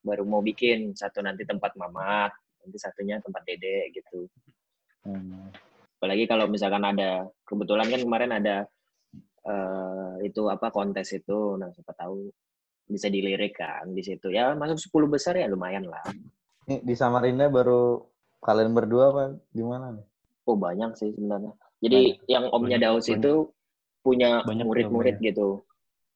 [0.00, 2.32] baru mau bikin satu nanti tempat mamat,
[2.64, 4.24] nanti satunya tempat dede gitu.
[5.04, 5.48] Hmm.
[6.00, 8.56] Apalagi kalau misalkan ada kebetulan kan kemarin ada
[9.44, 12.28] eh, itu apa kontes itu, nah siapa tahu
[12.90, 14.32] bisa dilirik kan di situ.
[14.32, 16.02] Ya masuk 10 besar ya lumayan lah.
[16.66, 18.02] Ini di Samarinda baru
[18.40, 20.06] kalian berdua apa di mana nih?
[20.48, 21.52] Oh banyak sih sebenarnya.
[21.80, 23.20] Jadi yang Omnya Banyak, Daus banyak.
[23.22, 23.32] itu
[24.00, 25.64] punya Banyak murid-murid gitu.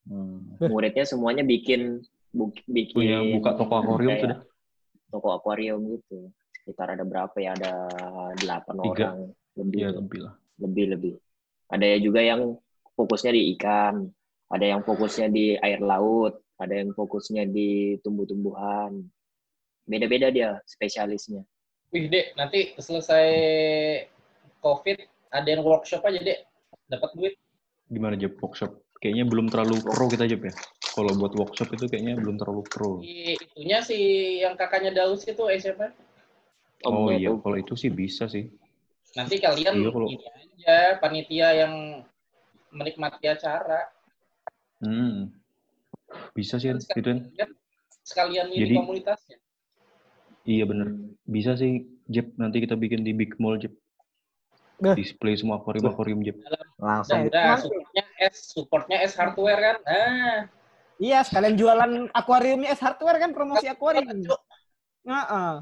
[0.05, 0.57] Hmm.
[0.61, 4.39] Muridnya semuanya bikin bu- bikin Punya buka toko akuarium sudah.
[5.09, 6.29] Toko akuarium gitu.
[6.65, 7.53] Sekitar ada berapa ya?
[7.53, 7.71] Ada
[8.41, 8.89] delapan Tiga.
[8.89, 9.17] orang
[9.53, 10.33] lebih Iya, lebih lah.
[10.57, 11.13] lebih lebih.
[11.69, 12.57] Ada juga yang
[12.97, 14.09] fokusnya di ikan,
[14.49, 18.97] ada yang fokusnya di air laut, ada yang fokusnya di tumbuh-tumbuhan.
[19.85, 21.45] Beda-beda dia spesialisnya.
[21.93, 23.27] Wih, Dek, nanti selesai
[24.65, 24.97] COVID,
[25.29, 26.39] ada yang workshop aja, Dek.
[26.89, 27.33] Dapat duit.
[27.93, 28.81] Gimana Jep workshop?
[28.97, 30.53] Kayaknya belum terlalu pro kita Jep ya.
[30.97, 32.97] Kalau buat workshop itu kayaknya belum terlalu pro.
[33.05, 33.97] Si itunya si
[34.41, 35.93] yang kakaknya Daus itu SMA.
[36.83, 38.51] Oh Omnya iya, kalau itu sih bisa sih.
[39.15, 41.73] Nanti kalian Iya, kalau- ini aja panitia yang
[42.69, 43.87] menikmati acara.
[44.83, 45.31] Hmm.
[46.35, 47.49] Bisa sih, Kan itu kan.
[48.03, 49.37] sekalian, ini Jadi- komunitasnya.
[50.45, 50.87] Iya bener.
[51.25, 52.35] Bisa sih, Jep.
[52.37, 53.73] Nanti kita bikin di Big Mall, Jep.
[54.75, 54.93] Beh.
[54.93, 56.37] Display semua akuarium-akuarium, Jep.
[56.77, 59.77] Langsung Nah, Nah, supportnya S, supportnya S hardware kan.
[59.87, 60.39] Nah,
[60.95, 64.07] Iya, sekalian jualan akuariumnya S Hardware kan promosi akuarium.
[65.03, 65.53] Heeh.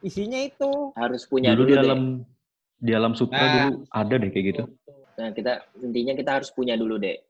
[0.00, 0.92] Isinya itu.
[0.96, 1.80] Harus punya Dulu dulu, di deh.
[1.84, 2.00] dalam
[2.80, 3.52] di alam sutra Nah.
[3.52, 4.62] dulu ada deh kayak gitu.
[5.20, 5.52] Nah, kita
[5.84, 7.20] intinya kita harus punya dulu deh.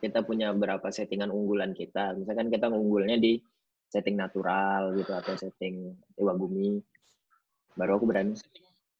[0.00, 2.16] Kita punya berapa settingan unggulan kita.
[2.16, 3.36] Misalkan kita unggulnya di
[3.92, 6.80] setting natural gitu atau setting Iwagumi.
[7.76, 8.32] Baru aku berani.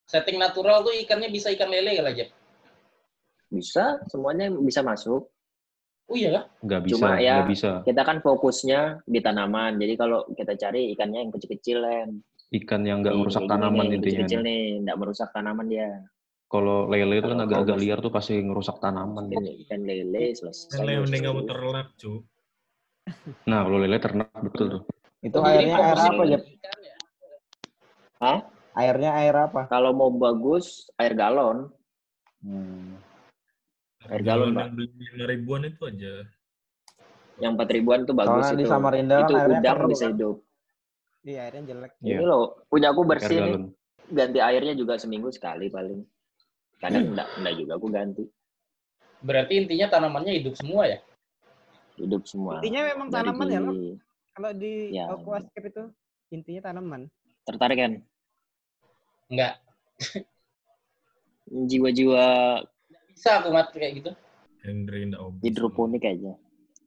[0.05, 2.27] Setting natural tuh ikannya bisa ikan lele kali aja.
[3.49, 5.33] Bisa, semuanya bisa masuk.
[6.11, 6.45] Oh iya kah?
[6.61, 7.71] Nggak bisa, Cuma ya- nggak bisa.
[7.87, 9.79] Kita kan fokusnya di tanaman.
[9.79, 12.11] Jadi kalau kita cari ikannya yang kecil-kecil, Len.
[12.51, 14.27] Ikan yang nggak Nih, merusak tanaman yang intinya.
[14.27, 15.89] Kecil-kecil nih, nggak merusak tanaman dia.
[16.51, 19.31] Kalau lele itu kan agak-agak liar tuh pasti ngerusak tanaman.
[19.31, 20.83] Ikan, ikan lele selesai.
[20.83, 22.27] Lele mending kamu terlak, cu.
[23.47, 24.83] Nah, kalau lele ternak betul tuh.
[25.23, 26.43] Itu Oh, jadi airnya air apa, Jep?
[26.43, 26.97] ya?
[28.19, 28.39] Hah?
[28.75, 29.61] Airnya air apa?
[29.71, 31.71] Kalau mau bagus, air galon.
[32.43, 32.99] Hmm.
[34.11, 34.75] Air galon, Pak.
[34.75, 36.27] yang ribuan itu aja.
[37.41, 38.61] Yang 4 ribuan tuh bagus Soalnya itu.
[38.61, 40.13] di Samarinda kan itu airnya udang bisa kan?
[40.13, 40.37] hidup.
[41.21, 41.93] Iya, airnya jelek.
[42.01, 42.17] Iya.
[42.17, 43.55] Ini loh, punya aku bersih nih.
[44.11, 46.01] Ganti airnya juga seminggu sekali paling.
[46.81, 48.25] Kadang enggak, enggak juga aku ganti.
[49.21, 50.99] Berarti intinya tanamannya hidup semua ya?
[52.01, 52.59] Hidup semua.
[52.65, 53.73] Intinya memang Dari tanaman ya, Lo.
[53.77, 53.99] di-
[54.31, 55.05] Kalau di Ya.
[55.13, 55.85] aquascape itu
[56.33, 57.13] intinya tanaman.
[57.45, 57.93] Tertarik kan?
[59.29, 59.61] Enggak.
[61.69, 62.25] Jiwa-jiwa
[63.13, 64.11] Bisa aku mati kayak gitu.
[65.45, 66.33] Hidroponik aja.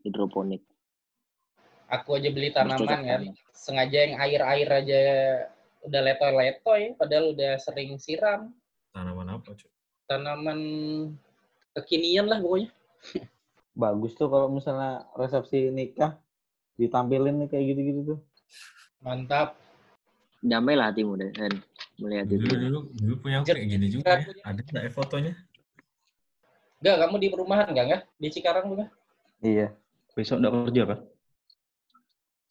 [0.02, 0.66] Hidroponik.
[1.94, 3.06] Aku aja beli tanaman kan.
[3.06, 3.38] tanam.
[3.54, 5.02] Sengaja yang air-air aja
[5.86, 6.98] udah letoy-letoy.
[6.98, 8.50] Padahal udah sering siram.
[8.90, 9.70] Tanaman apa, cu?
[10.10, 10.60] Tanaman
[11.78, 12.70] kekinian lah pokoknya.
[13.82, 16.18] Bagus tuh kalau misalnya resepsi nikah
[16.78, 18.20] ditampilin nih kayak gitu-gitu tuh.
[19.06, 19.54] Mantap.
[20.42, 21.30] Damai lah hatimu deh.
[22.02, 22.56] Melihat Dulu, itu.
[22.58, 24.26] dulu, dulu punya aku kayak gini juga ya.
[24.50, 25.34] Ada nggak ya fotonya?
[26.84, 28.02] Enggak, kamu di perumahan enggak enggak?
[28.20, 28.86] Di Cikarang juga?
[29.40, 29.72] Iya,
[30.14, 31.00] Besok nggak kerja kan?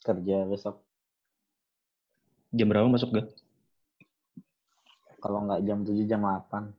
[0.02, 0.82] Kerja besok.
[2.52, 3.26] Jam berapa masuk gak?
[5.22, 6.74] Kalau nggak jam 7 jam 8.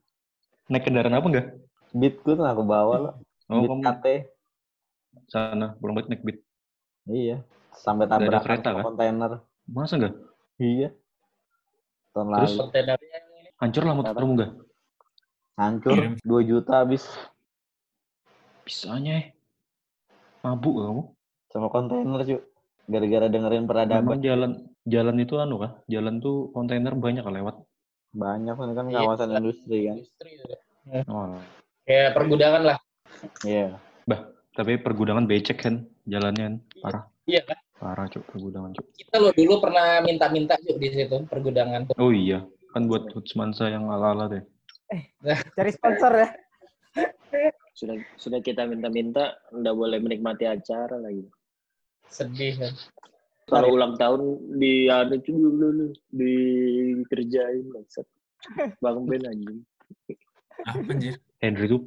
[0.70, 1.48] Naik kendaraan apa enggak?
[1.96, 3.14] Beat gue tuh aku bawa loh.
[3.48, 4.06] Oh, Beat kamu KT.
[5.30, 6.40] sana pulang balik naik beat.
[7.08, 7.46] Iya.
[7.74, 8.84] Sampai tabrakan kereta, kan?
[8.86, 9.32] kontainer.
[9.66, 10.14] Masa enggak?
[10.60, 10.90] Iya.
[12.14, 12.52] Tahun Terus?
[12.54, 12.62] lalu.
[12.68, 13.20] Kontainernya
[13.64, 14.52] Hancur lah motormu enggak?
[15.56, 15.96] Hancur.
[15.96, 16.14] Kirim.
[16.28, 17.08] 2 juta habis.
[18.68, 19.26] Bisanya eh.
[20.44, 21.04] Mabuk kamu?
[21.50, 22.42] Sama kontainer cuy.
[22.84, 24.04] Gara-gara dengerin peradaban.
[24.04, 24.52] Memang jalan
[24.84, 25.72] jalan itu anu kah?
[25.88, 27.56] Jalan tuh kontainer banyak kan lewat.
[28.14, 29.00] Banyak kan kan Iya.
[29.02, 29.96] kawasan industri kan.
[30.00, 30.32] industri.
[30.92, 31.02] ya.
[31.08, 31.40] Oh.
[31.88, 32.78] Kayak pergudangan lah.
[33.48, 33.80] Iya.
[34.54, 35.76] Tapi pergudangan becek kan
[36.06, 36.56] jalannya kan.
[36.86, 37.04] parah.
[37.26, 37.58] Iya kan?
[37.82, 38.86] Parah cuk pergudangan cuk.
[38.94, 41.90] Kita lo dulu pernah minta-minta juga di situ pergudangan.
[41.98, 44.44] Oh iya, kan buat Hutsmansa yang ala-ala deh.
[45.58, 46.30] Cari sponsor ya.
[47.74, 51.26] Sudah sudah kita minta-minta, nggak boleh menikmati acara lagi.
[52.08, 52.74] Sedih kan.
[53.44, 54.22] Kalau ulang tahun
[54.56, 58.08] di anu itu dulu dikerjain maksud.
[58.80, 59.60] Bang Ben anjing.
[60.64, 61.20] Apa anjir?
[61.44, 61.84] Henry tuh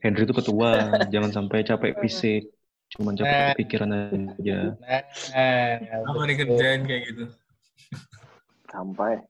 [0.00, 0.70] Henry tuh ketua,
[1.12, 2.48] jangan sampai capek fisik.
[2.88, 3.52] Cuman capek Nah.
[3.52, 4.58] pikiran aja.
[4.80, 5.72] Nah,
[6.08, 6.24] Apa betul.
[6.32, 7.24] dikerjain kayak gitu?
[8.72, 9.20] Sampai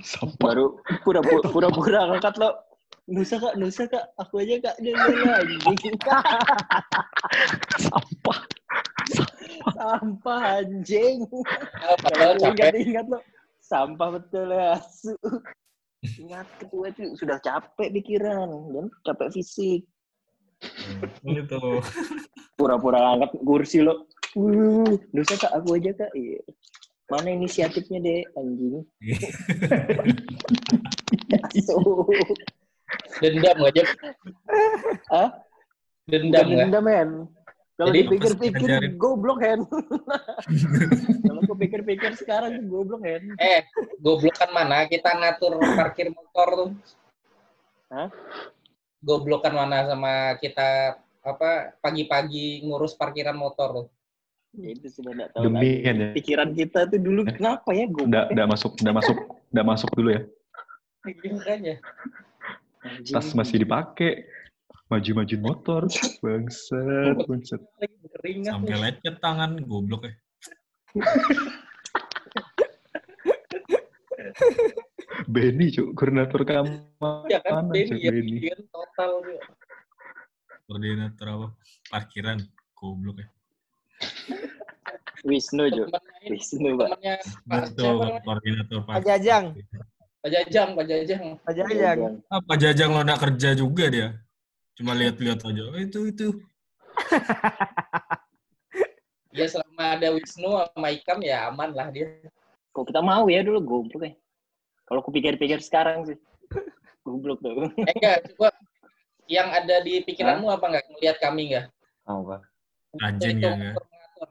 [0.00, 0.48] Sampah.
[0.48, 2.63] baru pura-pura pura-pura ngangkat lo.
[3.04, 5.92] Nusa kak, Nusa kak, aku aja kak dia anjing.
[7.76, 8.40] Sampah.
[9.76, 11.20] Sampah anjing.
[12.00, 12.80] Padahal Ingat capek.
[12.80, 13.20] ingat lo.
[13.60, 14.80] Sampah betul ya.
[14.88, 15.12] Su.
[16.16, 19.84] Ingat ketua itu sudah capek pikiran dan capek fisik.
[21.28, 21.60] Oh, itu.
[22.56, 24.08] Pura-pura angkat kursi lo.
[24.32, 26.08] Uh, Nusa kak, aku aja kak.
[26.16, 26.40] Iya.
[27.12, 28.80] Mana inisiatifnya deh anjing.
[31.52, 31.76] Asu.
[33.18, 33.82] Dendam aja.
[35.10, 35.28] Hah?
[36.04, 36.66] Dendam Bukan nggak?
[36.68, 37.10] dendam, Hen.
[37.74, 39.60] Kalau dipikir-pikir goblok, Hen.
[41.26, 43.34] Kalau aku pikir-pikir sekarang tuh goblok, Hen.
[43.36, 43.66] Eh,
[43.98, 44.86] goblokan mana?
[44.86, 46.70] Kita ngatur parkir motor tuh.
[47.90, 48.08] Hah?
[49.02, 53.86] Goblokan mana sama kita apa pagi-pagi ngurus parkiran motor tuh.
[54.54, 55.82] Ya, itu sudah enggak tahu Demi lagi.
[55.82, 56.08] kan ya.
[56.14, 58.06] Pikiran kita tuh dulu kenapa ya goblok?
[58.06, 59.16] Nggak, nggak masuk, nggak masuk,
[59.50, 60.22] nggak masuk dulu ya.
[61.04, 61.74] Iya, Makanya.
[62.84, 63.14] Anjing.
[63.16, 64.28] Tas masih dipakai.
[64.92, 65.88] Maju-majuin motor.
[66.20, 67.60] Bangsat, bangsat.
[68.44, 70.12] Sampai lecet tangan, goblok ya.
[75.24, 76.84] Benny, cuk, koordinator kamu.
[77.32, 78.38] Ya kan, Mana, Benny Cuk, ya, Benny?
[78.68, 79.40] total juga.
[80.68, 81.48] Koordinator apa?
[81.88, 82.38] Parkiran,
[82.76, 83.28] goblok ya.
[85.24, 85.88] Wisnu, ini,
[86.28, 87.00] Wisnu, Pak.
[87.00, 87.16] namanya?
[88.20, 89.08] koordinator Pak parkiran.
[89.08, 89.44] Jajang.
[90.24, 91.24] Pak Jajang, Pak Jajang.
[91.44, 91.98] Pak Jajang.
[92.32, 94.08] Apa jajang lo nggak kerja juga dia?
[94.72, 95.62] Cuma lihat-lihat aja.
[95.68, 96.28] Oh, itu itu.
[99.34, 102.06] Ya selama ada Wisnu sama Ikam ya aman lah dia.
[102.70, 104.14] Kok kita mau ya dulu goblok ya?
[104.86, 106.14] Kalau aku pikir-pikir sekarang sih.
[107.02, 107.66] Goblok tuh.
[107.82, 108.54] Eh enggak, coba
[109.26, 111.66] yang ada di pikiranmu apa enggak ngelihat kami enggak?
[112.06, 112.46] Apa?
[112.94, 113.74] Rajin Itu ya, enggak?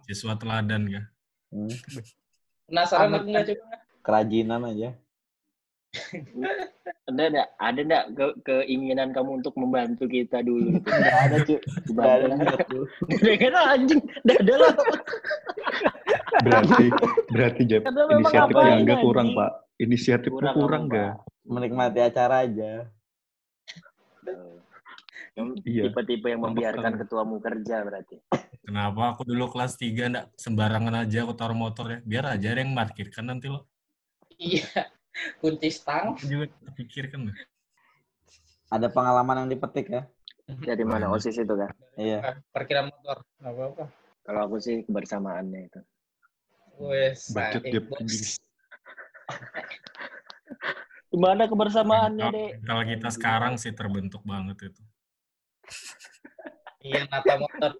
[0.07, 1.03] Siswa teladan ya.
[1.51, 1.75] Hmm.
[2.71, 3.75] Penasaran aku enggak coba?
[4.07, 4.89] kerajinan aja.
[7.05, 10.81] Ada enggak ada enggak ke, keinginan kamu untuk membantu kita dulu?
[10.81, 10.89] gitu?
[10.99, 11.59] Nggak ada cuy.
[11.93, 12.25] Nggak ada.
[13.37, 14.73] Kan anjing, enggak ada lah.
[16.41, 16.85] Berarti
[17.29, 19.27] berarti Jep, inisiatifnya enggak kurang?
[19.37, 19.51] Pak.
[19.77, 21.13] Inisiatifnya Kurang enggak?
[21.45, 22.71] Menikmati acara aja.
[25.33, 25.83] Yang Iya.
[25.89, 28.21] tipe-tipe yang membiarkan ketuamu kerja berarti.
[28.63, 31.99] Kenapa aku dulu kelas 3 enggak sembarangan aja aku taruh motor ya.
[32.05, 33.69] Biar aja ada yang parkirkan nanti lo.
[34.41, 34.89] Iya.
[35.39, 36.17] Kunci stang.
[36.21, 37.35] Juga terpikirkan loh.
[38.73, 40.03] Ada pengalaman yang dipetik ya.
[40.43, 41.07] Dari mana.
[41.13, 41.71] OSIS itu kan?
[41.95, 42.41] Iya.
[42.51, 43.23] Parkiran motor.
[43.39, 43.85] Nggak apa-apa.
[44.23, 45.79] Kalau aku sih kebersamaannya itu.
[46.81, 47.31] Wes.
[47.31, 47.97] Bacot bos.
[48.01, 48.25] anjing.
[51.13, 52.65] Gimana kebersamaannya, Dek?
[52.65, 54.81] mental kita sekarang sih terbentuk banget itu.
[56.81, 57.71] Iya, nata motor.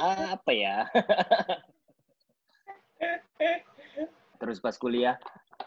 [0.32, 0.88] Apa ya?
[4.40, 5.20] Terus pas kuliah,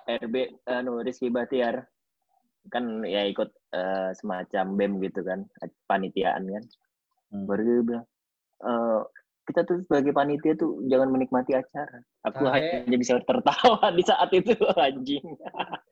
[0.09, 1.85] RB, anu, Rizky Batiar,
[2.73, 5.45] kan ya ikut eh, semacam BEM gitu kan,
[5.85, 6.63] panitiaan kan.
[7.29, 7.45] Hmm.
[7.45, 8.05] Baru dia bilang,
[8.65, 9.01] "Eh,
[9.43, 11.99] kita tuh sebagai panitia tuh jangan menikmati acara.
[12.25, 12.87] Aku Tahe.
[12.87, 15.25] hanya bisa tertawa di saat itu, anjing.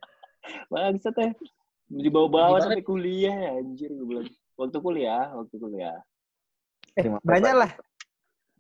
[0.72, 1.32] Maksud teh
[1.92, 3.92] dibawa-bawa sampai kuliah, anjir.
[3.92, 6.00] Gue bilang, waktu kuliah, waktu kuliah.
[6.96, 7.72] Eh, banyak lah.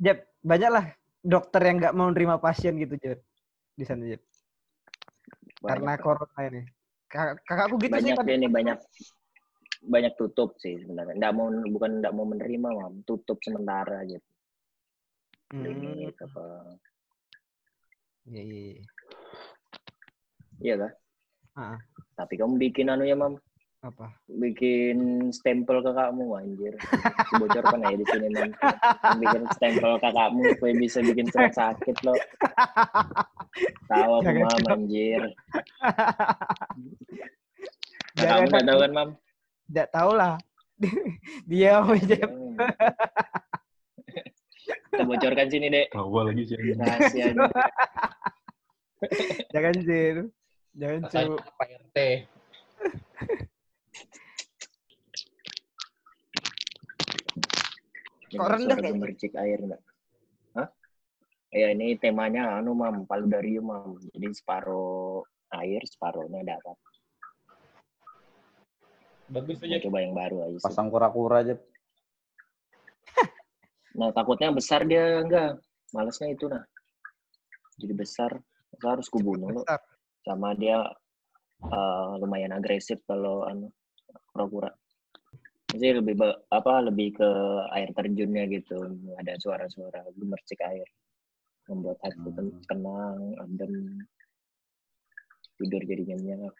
[0.01, 0.85] Jep, banyak lah
[1.21, 3.23] dokter yang nggak mau nerima pasien gitu, Jep.
[3.75, 4.21] Di sana, Jep.
[5.61, 6.61] Karena corona ini.
[7.11, 7.95] Kak- Kakakku gitu sih.
[7.95, 8.77] banyak deh nih, banyak
[9.81, 11.17] banyak tutup sih sebenarnya.
[11.17, 12.93] Nggak mau bukan nggak mau menerima, mam.
[13.03, 14.23] Tutup sementara gitu.
[15.51, 16.43] Hmm, Klinik apa.
[18.31, 18.83] iya, iya, iya.
[20.61, 20.87] Iya?
[21.57, 21.75] Ah,
[22.15, 23.35] Tapi kamu bikin anu ya, mam.
[23.81, 24.13] Apa?
[24.29, 26.77] Bikin stempel kakakmu, anjir.
[27.33, 28.61] Bocorkan aja di sini nanti.
[29.17, 32.13] Bikin stempel kakakmu supaya bisa bikin surat sakit lo.
[33.89, 35.21] Tahu aku, Jangan, mam, anjir.
[38.21, 39.09] Jangan Kakakmu nggak tahu kan, mam?
[39.71, 40.35] Nggak tahu lah.
[41.49, 42.29] Dia mau Jep.
[42.29, 42.57] Hmm.
[44.91, 45.87] Kita bocorkan sini, Dek.
[45.89, 46.57] Tawa lagi sih.
[46.77, 47.47] Rahasianya.
[49.53, 50.17] Jangan, Jir.
[50.77, 51.09] Jangan, Cu.
[51.09, 51.97] Katanya Pak RT.
[58.31, 58.91] Kok rendah kayaknya?
[58.95, 59.81] gemercik air enggak?
[60.55, 60.67] Hah?
[61.51, 63.99] Ya ini temanya anu mam, paludarium mam.
[64.15, 66.77] Jadi separuh air, separuhnya darat.
[69.31, 69.79] Bagus aja.
[69.83, 70.67] coba yang baru aja sih.
[70.67, 71.55] Pasang kura-kura aja.
[73.91, 75.59] Nah takutnya besar dia enggak.
[75.91, 76.63] Malesnya itu nah.
[77.75, 78.31] Jadi besar,
[78.71, 79.63] masa harus kubunuh lo.
[80.23, 80.79] Sama dia
[81.67, 83.67] eh, lumayan agresif kalau anu
[84.31, 84.71] kura-kura.
[85.71, 86.19] Jadi lebih
[86.51, 87.29] apa lebih ke
[87.71, 88.91] air terjunnya gitu.
[89.23, 90.83] Ada suara-suara gemercik air.
[91.71, 92.35] Membuat hati Hmm.
[92.35, 94.03] ten- tenang, adem.
[95.55, 96.51] Tidur jadi nyenyak.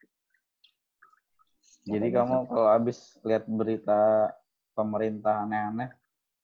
[1.81, 4.29] Jadi Makanya kamu kalau habis lihat berita
[4.77, 5.89] pemerintah aneh-aneh,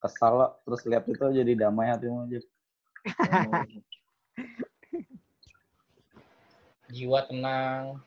[0.01, 2.41] kesal lo, terus lihat itu jadi damai hatimu aja.
[3.21, 3.63] Hmm.
[6.95, 8.01] Jiwa tenang.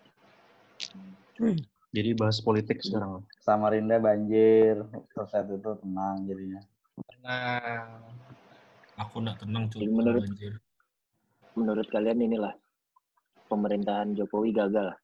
[1.91, 3.27] Jadi bahas politik sekarang.
[3.43, 4.79] Samarinda banjir,
[5.11, 6.63] terus saat itu tenang jadinya.
[7.11, 7.87] Tenang.
[8.95, 9.83] Aku enggak tenang cuy.
[9.83, 10.55] Jadi menurut- anjir.
[11.59, 12.55] Menurut kalian inilah
[13.51, 14.95] pemerintahan Jokowi gagal.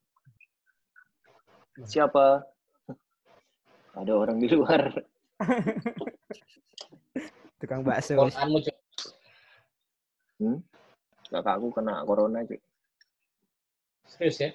[1.83, 2.47] Siapa?
[3.99, 4.95] Ada orang di luar.
[7.61, 8.15] Tukang bakso.
[8.15, 8.63] Koranmu.
[10.39, 10.59] Hmm?
[11.35, 12.63] Kakakku kena corona sih.
[14.07, 14.51] Serius ya?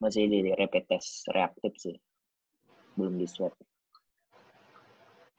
[0.00, 1.96] Masih di rapid test reaktif sih.
[2.96, 3.52] Belum di swab.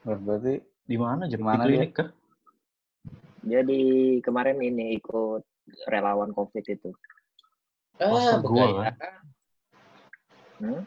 [0.06, 1.26] Berarti Di mana?
[1.30, 2.10] Di klinik kah?
[3.42, 5.42] Jadi kemarin ini ikut
[5.90, 6.92] relawan COVID itu.
[8.02, 8.94] Ah, gua, begaya.
[10.62, 10.84] Hmm?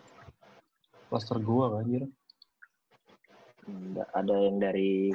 [1.10, 2.04] Klaster gua kan, anjir.
[3.64, 5.14] Nggak ada yang dari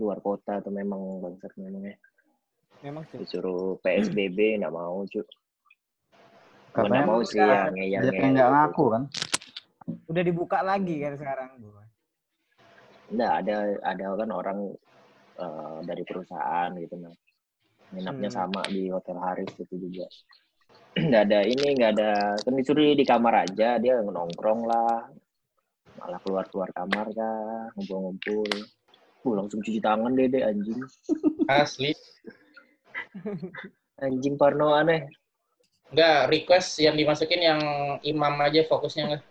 [0.00, 1.96] luar kota atau memang bangsat memangnya.
[2.84, 3.22] Memang sih.
[3.22, 5.24] Disuruh PSBB nggak mau cuy.
[6.74, 9.02] Katanya nggak mau sih yang yang banyak yang nggak ngaku kan?
[10.10, 11.48] Udah dibuka lagi kan sekarang.
[13.14, 13.56] Nggak ada
[13.86, 14.58] ada kan orang
[15.38, 17.14] eh, dari perusahaan gitu nah.
[17.94, 18.38] Nginapnya Hmm.
[18.42, 20.06] sama di Hotel Haris itu juga.
[21.08, 25.10] nggak ada ini nggak ada kan disuruh di kamar aja dia nongkrong lah
[25.98, 28.46] malah keluar keluar kamar kah ngumpul-ngumpul
[29.26, 30.78] uh, langsung cuci tangan deh deh anjing
[31.50, 31.90] Asli.
[33.98, 35.10] anjing parno aneh
[35.90, 37.60] Enggak, request yang dimasukin yang
[38.00, 39.22] imam aja fokusnya enggak.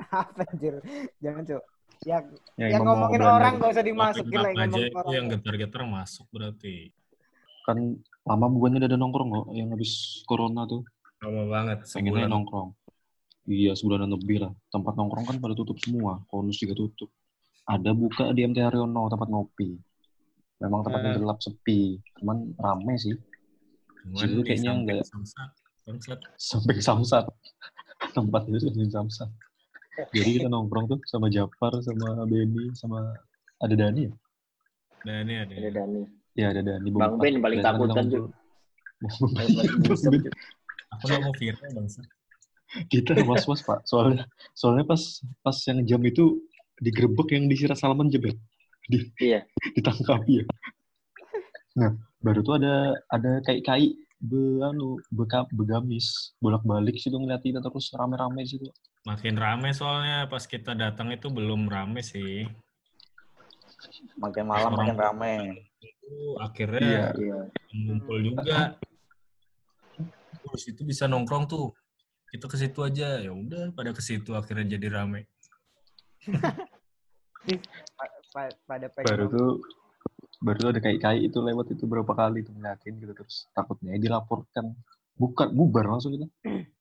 [0.10, 0.80] Apa anjir?
[1.18, 1.62] Jangan, Cuk.
[2.00, 2.24] Yang
[2.56, 5.12] Yang, yang ngomong ngomongin orang gak usah dimasukin lagi aja itu orang.
[5.12, 6.88] yang getar-getar masuk berarti.
[7.62, 7.76] Kan
[8.24, 9.92] lama bukannya udah ada nongkrong kok yang habis
[10.24, 10.80] corona tuh.
[11.20, 11.78] Lama banget.
[11.86, 12.32] Pengennya Sebulan.
[12.32, 12.68] nongkrong.
[13.44, 14.52] Iya, sebulanan lebih lah.
[14.70, 16.24] Tempat nongkrong kan pada tutup semua.
[16.26, 17.12] Konus juga tutup.
[17.66, 19.76] Ada buka di MT Haryono, tempat ngopi.
[20.58, 21.20] Memang tempatnya Hmm.
[21.20, 21.80] gelap, sepi.
[22.16, 23.16] Cuman rame sih.
[24.00, 25.08] Cuman Jilu di kayaknya samping nggak-
[25.90, 26.18] Samsat.
[26.38, 27.24] Sampai samsat.
[28.14, 29.30] Tempat itu sampai samsat.
[30.14, 33.10] Jadi kita nongkrong tuh sama Japar, sama Benny, sama
[33.60, 34.12] ada Dani ya?
[35.04, 35.52] Ini ada.
[35.58, 36.02] Ada Dani.
[36.38, 36.88] Ya ada Dani.
[36.94, 37.18] Bang.
[37.18, 38.06] Ben paling takut kan,
[39.84, 40.32] busuk, Cuk.
[40.94, 42.00] Aku nggak mau viral bangsa.
[42.86, 45.02] kita was was pak soalnya soalnya pas
[45.42, 46.38] pas yang jam itu
[46.78, 48.38] digerebek yang disirat Salman jebet
[48.86, 49.42] di Iya.
[49.74, 50.46] ditangkap ya
[51.74, 53.90] nah baru tuh ada ada kayak kai
[54.20, 58.68] be anu beka, begamis bolak balik situ ngeliatin kita terus rame rame situ
[59.08, 62.44] Makin rame soalnya pas kita datang itu belum rame sih.
[64.20, 65.34] Makin malam makin rame.
[65.80, 67.48] Itu akhirnya Iya.
[67.72, 68.76] ngumpul juga.
[70.36, 71.72] Terus itu bisa nongkrong tuh.
[72.28, 73.24] Kita ke situ aja.
[73.24, 75.24] Ya udah pada ke situ akhirnya jadi rame.
[77.96, 79.52] Pa- pa- pada baru tuh
[80.40, 84.72] baru ada kayak kai itu lewat itu berapa kali tuh ngeliatin gitu terus takutnya dilaporkan
[85.14, 86.26] bukan bubar langsung gitu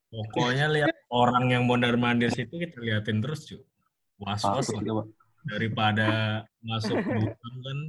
[0.09, 3.61] Pokoknya lihat orang yang mondar mandir situ kita liatin terus cuy.
[4.17, 5.05] Was was kita pak
[5.45, 6.09] daripada
[6.65, 7.79] masuk bukan kan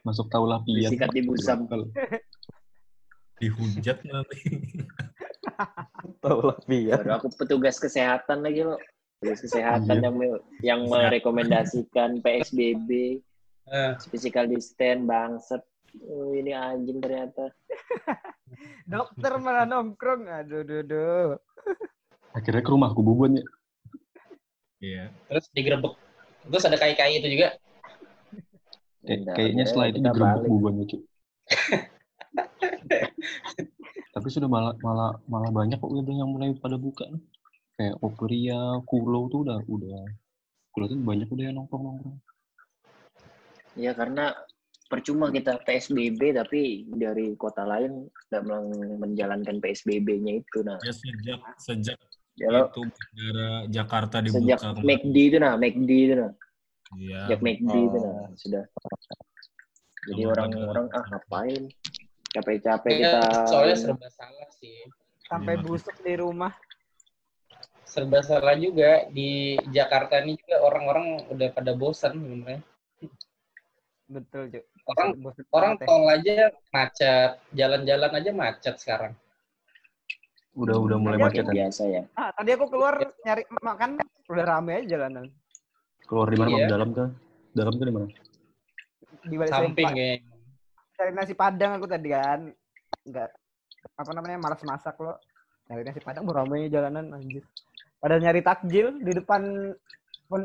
[0.00, 1.68] masuk taulah piat Disikat di busam.
[1.68, 1.92] Kalau-
[3.36, 4.40] dihujat nanti.
[6.24, 7.04] Tahu lah biar.
[7.04, 8.80] Baru aku petugas kesehatan lagi lo.
[9.20, 10.04] Petugas kesehatan Iya.
[10.08, 10.16] yang
[10.64, 13.20] yang merekomendasikan PSBB,
[13.66, 15.62] Eh, physical distance, bangset.
[16.06, 17.50] Oh, ini anjing ternyata.
[18.90, 20.30] dokter malah nongkrong.
[20.30, 21.30] Aduh, aduh, aduh.
[22.36, 23.44] akhirnya ke rumahku bubuan ya
[24.76, 25.04] Iya.
[25.32, 25.96] terus digerebek.
[26.52, 27.56] Terus ada kai-kai itu juga.
[29.08, 30.50] Udah, kayaknya setelah itu digerebek balik.
[30.50, 31.02] bubannya cuy
[34.18, 37.22] tapi sudah malah malah malah banyak kok udah yang mulai pada buka nih.
[37.78, 40.02] kayak Operia, Kulo tuh udah udah
[40.74, 42.18] Kulo tuh banyak udah yang nongkrong nongkrong
[43.76, 44.32] Ya karena
[44.86, 50.78] percuma kita PSBB tapi dari kota lain tidak melang- menjalankan PSBB-nya itu nah.
[50.80, 51.98] Ya sejak sejak
[52.36, 56.32] Ya lo itu bandara Jakarta sejak dibuka McD itu nah, McD itu nah.
[56.94, 57.20] Iya.
[57.26, 58.28] Sejak McD itu nah Oh.
[58.34, 58.64] sudah.
[60.06, 61.62] Jadi orang-orang ah ngapain?
[62.28, 63.48] Capek-capek Ya, kita.
[63.48, 64.84] soalnya serba salah sih.
[65.24, 65.64] Sampai Iya.
[65.64, 66.52] busuk di rumah.
[67.82, 72.60] Serba salah juga di Jakarta ini juga orang-orang udah pada bosan sebenarnya.
[74.06, 74.64] Betul, Cuk.
[74.86, 75.08] Orang
[75.50, 75.86] orang banget ya.
[75.90, 76.36] tol aja
[76.70, 79.12] macet, jalan-jalan aja macet sekarang.
[80.56, 82.02] udah udah mulai Kayak macet kan biasa ya.
[82.16, 83.90] Ah, tadi aku keluar nyari makan,
[84.30, 85.26] udah rame aja jalanan.
[86.06, 86.66] keluar di mana Iya.
[86.70, 87.08] Dalam kan
[87.50, 88.06] dalam tuh di mana
[89.26, 90.32] Di balik Samping kayaknya.
[90.96, 92.40] Cari nasi padang aku tadi kan.
[93.04, 93.30] Enggak
[93.96, 95.18] apa namanya malas masak lo.
[95.66, 97.42] Cari nasi padang rame jalanan anjir.
[97.98, 99.74] Pada nyari takjil di depan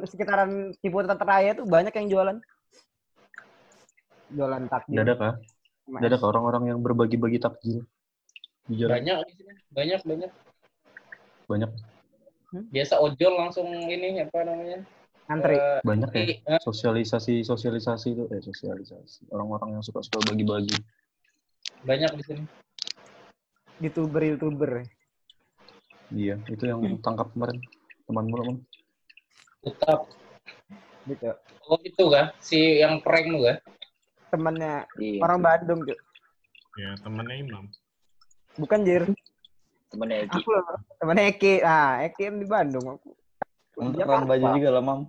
[0.10, 2.38] sekitaran Ciputat Raya tuh banyak yang jualan.
[4.32, 4.96] Jualan takjil.
[5.02, 5.34] dadak kah
[5.92, 6.02] Mas.
[6.04, 7.84] dadak kah orang-orang yang berbagi-bagi takjil
[8.72, 9.54] Banyak di sini.
[9.74, 10.32] Banyak, banyak.
[11.50, 11.72] banyak
[12.52, 14.84] Biasa ojol langsung ini apa namanya?
[15.32, 15.56] Antri.
[15.56, 20.76] Eh, banyak ya eh, sosialisasi sosialisasi itu eh sosialisasi orang-orang yang suka-suka bagi-bagi
[21.88, 22.44] banyak di sini.
[23.82, 24.86] Youtuber-youtuber.
[26.12, 27.58] iya itu yang tangkap kemarin
[28.06, 28.60] temanmu lah Bang.
[29.64, 30.00] Tetap.
[31.08, 31.32] Gitu.
[31.66, 32.36] Oh itu kan?
[32.44, 33.58] Si yang prank lu kan?
[34.32, 35.20] Temennya Iya.
[35.28, 36.00] orang Bandung, Cuk.
[36.80, 37.68] Ya temannya Imam.
[38.56, 39.04] Bukan Jir.
[39.92, 40.40] Temennya Eki.
[40.40, 40.64] Aku loh.
[41.04, 41.54] Temennya Eki.
[41.60, 42.86] Ah, Eki yang di Bandung.
[42.96, 43.12] Aku.
[43.76, 45.02] Nongkrong baju juga lah, Mam.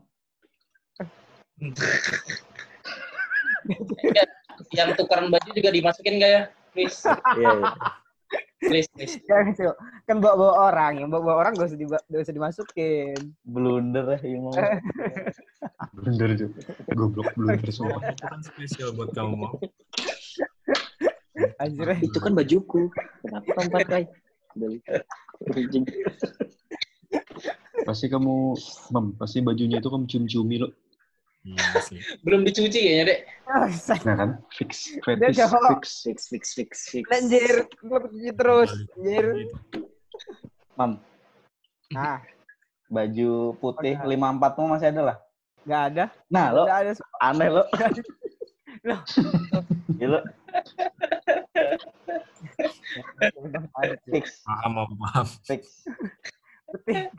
[4.03, 4.25] Ya,
[4.83, 6.43] yang tukeran baju juga dimasukin gak ya?
[6.75, 7.05] Please,
[7.39, 7.71] Iya, iya.
[8.63, 9.15] Please, please.
[9.29, 9.75] Jangan, Cuk.
[10.07, 10.93] Kan bawa-bawa orang.
[11.03, 13.19] Yang bawa-bawa orang gak usah, diba- gak usah dimasukin.
[13.43, 14.55] Blunder ya, Imam.
[15.97, 16.47] blunder itu
[16.95, 19.55] goblok blunder semua Itu kan spesial buat kamu mau.
[21.59, 21.89] Anjir.
[22.03, 22.91] Itu kan bajuku.
[23.23, 24.03] Kenapa kamu pakai?
[27.83, 28.55] Pasti kamu
[28.95, 30.92] mam pasti bajunya itu kamu cium-ciumi lo sih.
[32.23, 33.21] Belum dicuci kayaknya, Dek.
[34.07, 37.05] nah kan fix fetish fix Fix, fix, fix, fix.
[37.11, 37.67] Anjir.
[37.79, 38.71] Gue cuci terus.
[38.95, 39.27] Anjir.
[40.73, 41.03] Mam,
[41.91, 42.23] Nah,
[42.87, 45.17] baju putih 54 mu masih ada lah.
[45.63, 46.05] gak ada.
[46.27, 46.93] Nah, lo Gak ada.
[47.21, 47.63] aneh lo.
[48.83, 48.99] Loh.
[49.95, 50.21] Gila,
[54.11, 55.27] fix, Paham, paham.
[55.47, 55.63] fix.
[56.67, 57.11] Putih.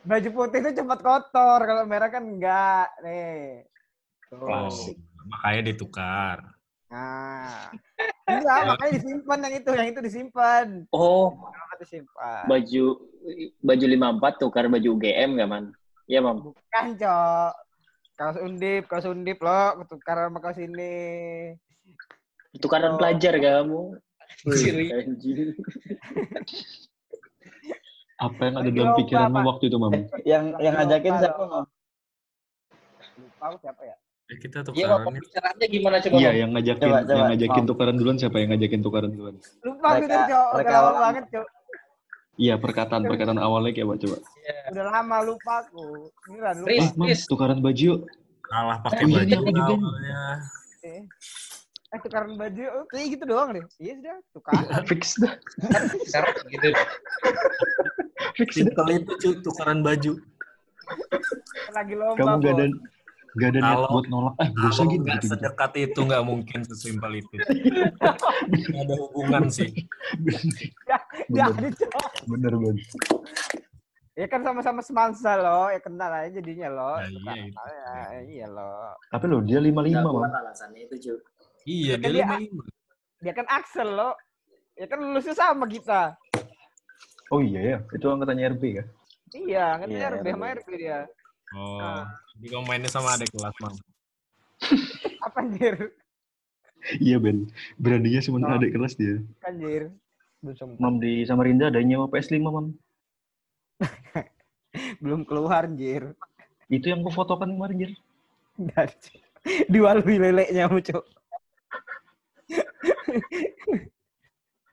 [0.00, 1.60] Baju putih itu cepat kotor.
[1.64, 2.88] Kalau merah kan enggak.
[3.04, 3.68] Nih.
[4.30, 4.46] Tuh.
[4.46, 4.70] Oh,
[5.28, 6.38] makanya ditukar.
[6.90, 7.70] Nah.
[8.30, 10.66] Iya, makanya disimpan yang itu, yang itu disimpan.
[10.94, 11.34] Oh,
[11.80, 12.44] disimpan?
[12.44, 12.84] baju
[13.64, 13.84] baju
[14.20, 15.64] 54 tukar baju UGM nggak, Man?
[16.06, 16.42] Iya, Mam.
[16.50, 17.52] Bukan, Cok.
[18.20, 21.56] Kaos undip, kaos undip lo, tukar sama kaos ini.
[22.60, 22.98] Tukaran Oh.
[22.98, 23.96] pelajar kamu.
[24.54, 24.86] Ciri.
[28.20, 29.92] Apa yang ada dalam pikiranmu waktu itu, Mam?
[30.30, 31.42] Yang yang ngajakin siapa.
[31.42, 31.64] Mam?
[33.16, 33.96] Lupa aku siapa ya?
[34.30, 36.14] Ya, kita Iya, Mam, tukarannya pembicaraannya gimana coba?
[36.14, 37.70] Iya, yang ngajakin, Coba, yang coba, ngajakin Mam.
[37.72, 39.34] tukaran duluan siapa yang ngajakin tukaran duluan?
[39.60, 40.48] Lupa aku Mereka- itu, Cok.
[40.52, 41.46] Udah lama banget, Cok.
[42.40, 44.16] Iya, perkataan perkataan awalnya kayak apa coba?
[44.70, 45.84] Udah lama lupa aku.
[46.24, 46.68] Beneran lupa.
[46.70, 48.00] Riz, Ah, Mam, tukaran baju yuk.
[48.42, 49.62] kalah pakai Oh, iya, baju iya, iya.
[49.62, 50.20] awalnya.
[50.82, 51.00] Eh,
[51.90, 53.64] eh tukaran baju, oh, kayak gitu doang deh.
[53.76, 54.82] Iya sudah, tukaran.
[54.86, 55.34] Fix dah.
[56.00, 56.68] Sekarang gitu.
[58.36, 58.50] Fix.
[58.54, 59.12] Simple itu
[59.42, 60.12] tukaran baju.
[61.70, 62.66] Lagi lomba, Kamu gak ada
[63.32, 64.34] gak ada niat Kalau- buat nolak.
[64.38, 64.94] Eh, gak usah gitu.
[64.96, 65.26] gitu, gitu.
[65.28, 67.34] sedekat itu nggak mungkin sesimpel itu.
[68.70, 69.70] Nggak ada hubungan sih.
[71.30, 71.70] Ya, Bener,
[72.26, 72.86] bener banget.
[74.18, 76.92] Ya kan sama-sama semansa lo, ya kenal aja jadinya lo.
[76.92, 77.46] Nah, iya, Tukaran.
[77.46, 77.54] itu.
[77.70, 78.74] Ya, iya lo.
[79.06, 80.40] Tapi lo dia 55, Nggak kuat Mam.
[80.42, 81.14] alasannya itu, Cu.
[81.64, 82.50] Iya, Kan dia dia-.
[83.20, 84.10] Dia kan Axel lo.
[84.74, 86.16] Ya kan lulusnya sama kita.
[87.28, 88.84] Oh iya ya, itu angkatannya RB ya?
[89.30, 90.68] Iya, kan Iya, RB sama RB.
[90.74, 90.98] Dia.
[91.52, 92.04] Oh, Ah.
[92.34, 93.74] jadi kamu mainnya sama adik kelas, Mam.
[95.26, 95.74] Apa anjir?
[96.96, 97.44] Iya Ben,
[97.76, 98.56] beraninya cuma Oh.
[98.56, 99.20] adik kelas dia.
[99.44, 99.92] Anjir.
[100.80, 102.66] Mam di Samarinda ada yang nyewa PS5 Mam.
[105.04, 106.16] Belum keluar anjir.
[106.66, 107.92] Itu yang aku fotokan kemarin Jir.
[108.56, 108.88] Dan
[109.68, 111.04] diwalui leleknya muncul.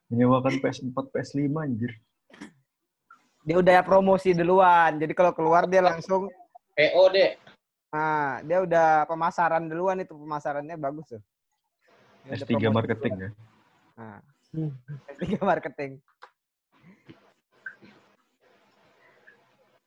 [0.07, 1.91] Menyewakan PS4, PS5 anjir.
[3.47, 4.99] Dia udah promosi duluan.
[4.99, 6.27] Jadi kalau keluar dia langsung
[6.75, 7.35] PO deh.
[7.95, 11.21] Nah, dia udah pemasaran duluan itu pemasarannya bagus tuh.
[12.27, 13.23] Dia udah S3 promosi marketing duluan.
[13.23, 13.29] ya.
[13.95, 14.19] Nah.
[15.15, 15.91] S3 marketing.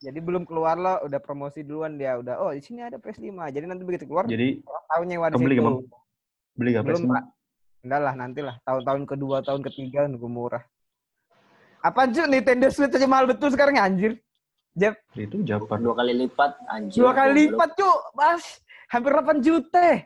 [0.01, 3.37] Jadi belum keluar lo udah promosi duluan dia udah oh di sini ada PS5.
[3.53, 5.45] Jadi nanti begitu keluar Jadi tahu nyewa di situ.
[5.45, 5.77] nggak, Bang?
[6.57, 7.13] beli gak Belum PS5?
[7.13, 7.25] Pak.
[7.81, 10.65] Enggak lah nantilah tahun-tahun kedua, tahun ketiga nunggu murah.
[11.81, 14.21] Apaan cuy Nintendo Switch aja mahal betul sekarang anjir.
[14.77, 15.81] Jep, Itu Japan.
[15.83, 17.01] Dua kali lipat, anjir.
[17.01, 18.45] dua kali lipat cuy, Mas.
[18.91, 20.03] Hampir 8 juta.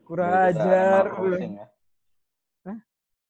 [0.00, 1.04] Kurang Gara-gara ajar.
[1.44, 1.66] Ya.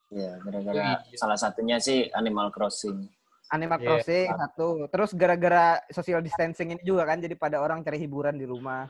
[0.06, 3.10] Iya, gara-gara salah satunya sih Animal Crossing.
[3.50, 3.86] Animal Iya.
[3.90, 4.68] Crossing satu.
[4.86, 8.86] Terus gara-gara social distancing ini juga kan jadi pada orang cari hiburan di rumah.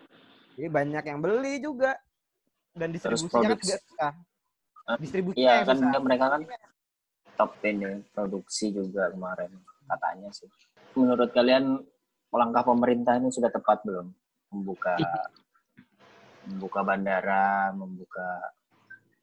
[0.60, 1.96] Jadi banyak yang beli juga.
[2.76, 4.12] Dan Terus distribusinya kan juga susah.
[4.86, 4.96] Hah?
[5.02, 6.02] Distribusinya Iya, yang kan susah.
[6.02, 6.40] mereka kan
[7.36, 9.50] top 10 ya, produksi juga kemarin
[9.86, 10.48] katanya sih.
[10.94, 11.82] Menurut kalian
[12.30, 14.14] langkah pemerintah ini sudah tepat belum
[14.54, 14.94] membuka
[16.46, 18.54] membuka bandara, membuka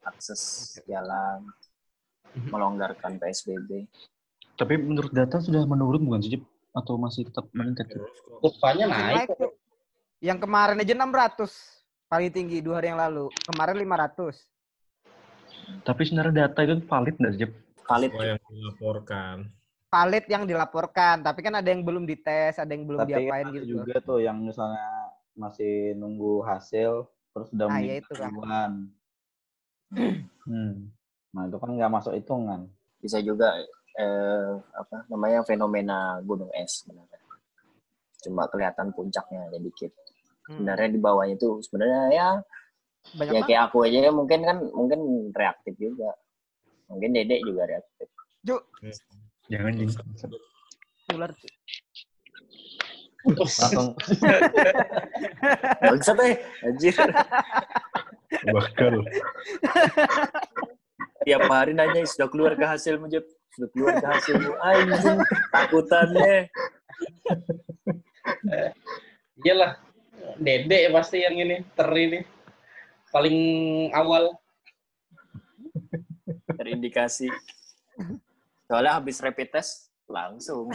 [0.03, 1.47] akses jalan,
[2.51, 3.87] melonggarkan PSBB?
[4.59, 6.43] Tapi menurut data sudah menurun bukan sih?
[6.75, 7.87] Atau masih tetap meningkat?
[8.43, 9.31] Kurvanya naik.
[10.19, 11.47] Yang kemarin aja 600
[12.09, 13.29] paling tinggi dua hari yang lalu.
[13.47, 14.52] Kemarin 500.
[15.81, 17.49] Tapi sebenarnya data itu valid nggak sih?
[17.83, 19.35] Valid Semua yang dilaporkan.
[19.93, 23.53] Valid yang dilaporkan, tapi kan ada yang belum dites, ada yang belum Tapi diapain ada
[23.61, 23.65] gitu.
[23.77, 28.89] juga tuh yang misalnya masih nunggu hasil terus udah Ah, ya itu kan.
[30.49, 30.89] Hmm.
[31.33, 32.69] Nah itu kan nggak masuk hitungan.
[33.03, 33.51] bisa juga
[33.99, 37.19] eh, apa namanya fenomena gunung es sebenarnya.
[38.23, 39.91] Cuma kelihatan puncaknya ada dikit.
[40.47, 40.63] Hmm.
[40.63, 42.29] Sebenarnya di bawahnya itu sebenarnya ya
[43.11, 43.47] Banyak ya banget.
[43.51, 44.99] kayak aku aja mungkin kan mungkin
[45.35, 46.15] reaktif juga.
[46.87, 48.07] Mungkin Dedek juga reaktif.
[49.51, 49.91] Jangan Jing.
[51.13, 51.31] ular.
[53.23, 53.95] Langsung
[55.79, 56.35] Bangsat eh,
[56.67, 56.95] anjir.
[58.43, 58.93] Bakal.
[61.23, 63.23] Tiap hari nanya sudah keluar ke hasilmu, Jep.
[63.55, 64.51] Sudah keluar ke hasilmu.
[64.59, 65.19] Anjing,
[65.55, 66.51] takutannya.
[69.43, 69.79] Iyalah.
[70.39, 72.19] Dede pasti yang ini, ter ini.
[73.13, 73.37] Paling
[73.93, 74.33] awal.
[76.57, 77.29] Terindikasi.
[78.65, 80.73] Soalnya habis rapid test langsung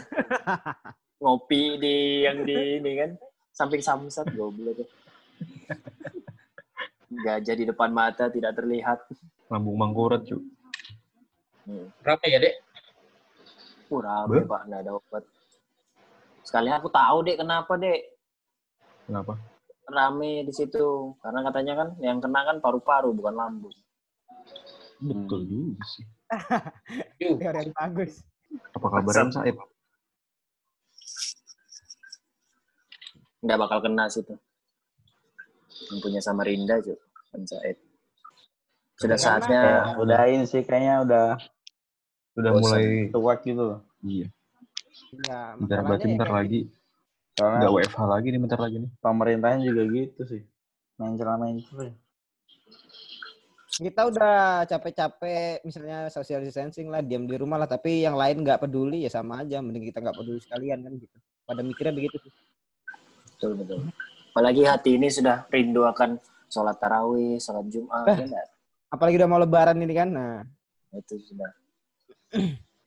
[1.19, 3.11] ngopi di yang di ini kan
[3.51, 4.89] samping samsat goblok tuh.
[7.09, 9.03] Gajah di depan mata tidak terlihat.
[9.51, 10.39] Lambung mangkurat, cu.
[11.65, 11.89] Hmm.
[12.05, 12.55] Berapa ya, Dek?
[13.89, 15.25] Uh, rame, Pak, nggak ada obat.
[16.45, 18.01] Sekalian aku tahu, Dek, kenapa, Dek?
[19.09, 19.41] Kenapa?
[19.89, 21.17] Rame di situ.
[21.19, 23.75] Karena katanya kan yang kena kan paru-paru, bukan lambung.
[24.99, 26.05] Betul juga sih.
[27.23, 28.21] Yuh, Teori yang bagus.
[28.75, 29.57] Apa kabar Said?
[33.39, 34.35] Nggak bakal kena situ.
[35.89, 36.99] Yang punya Samarinda, Cuk.
[37.31, 37.77] Kan Said.
[38.99, 41.27] Sudah Karena- saatnya Kayak udah ini sih kayaknya udah
[42.35, 43.81] Udah mulai tuak gitu loh.
[44.03, 44.27] iya.
[45.25, 46.61] Ya, Bentar masalahnya berarti ya bentar kayak lagi
[47.39, 48.91] Soalnya nggak WFH lagi nih bentar lagi nih.
[48.99, 50.43] pemerintahnya juga gitu sih.
[50.99, 51.95] Main celah main celah.
[53.71, 54.35] kita udah
[54.67, 59.11] capek-capek misalnya social distancing lah diam di rumah lah tapi yang lain nggak peduli ya
[59.13, 61.15] sama aja mending kita nggak peduli sekalian kan gitu
[61.47, 62.33] pada mikirnya begitu sih
[63.31, 63.79] betul betul.
[64.35, 68.27] Apalagi hati ini sudah rindu akan sholat tarawih, sholat Jumat, Eh.
[68.27, 68.43] ya
[68.91, 70.43] apalagi udah mau lebaran ini kan nah
[70.91, 71.47] itu sudah.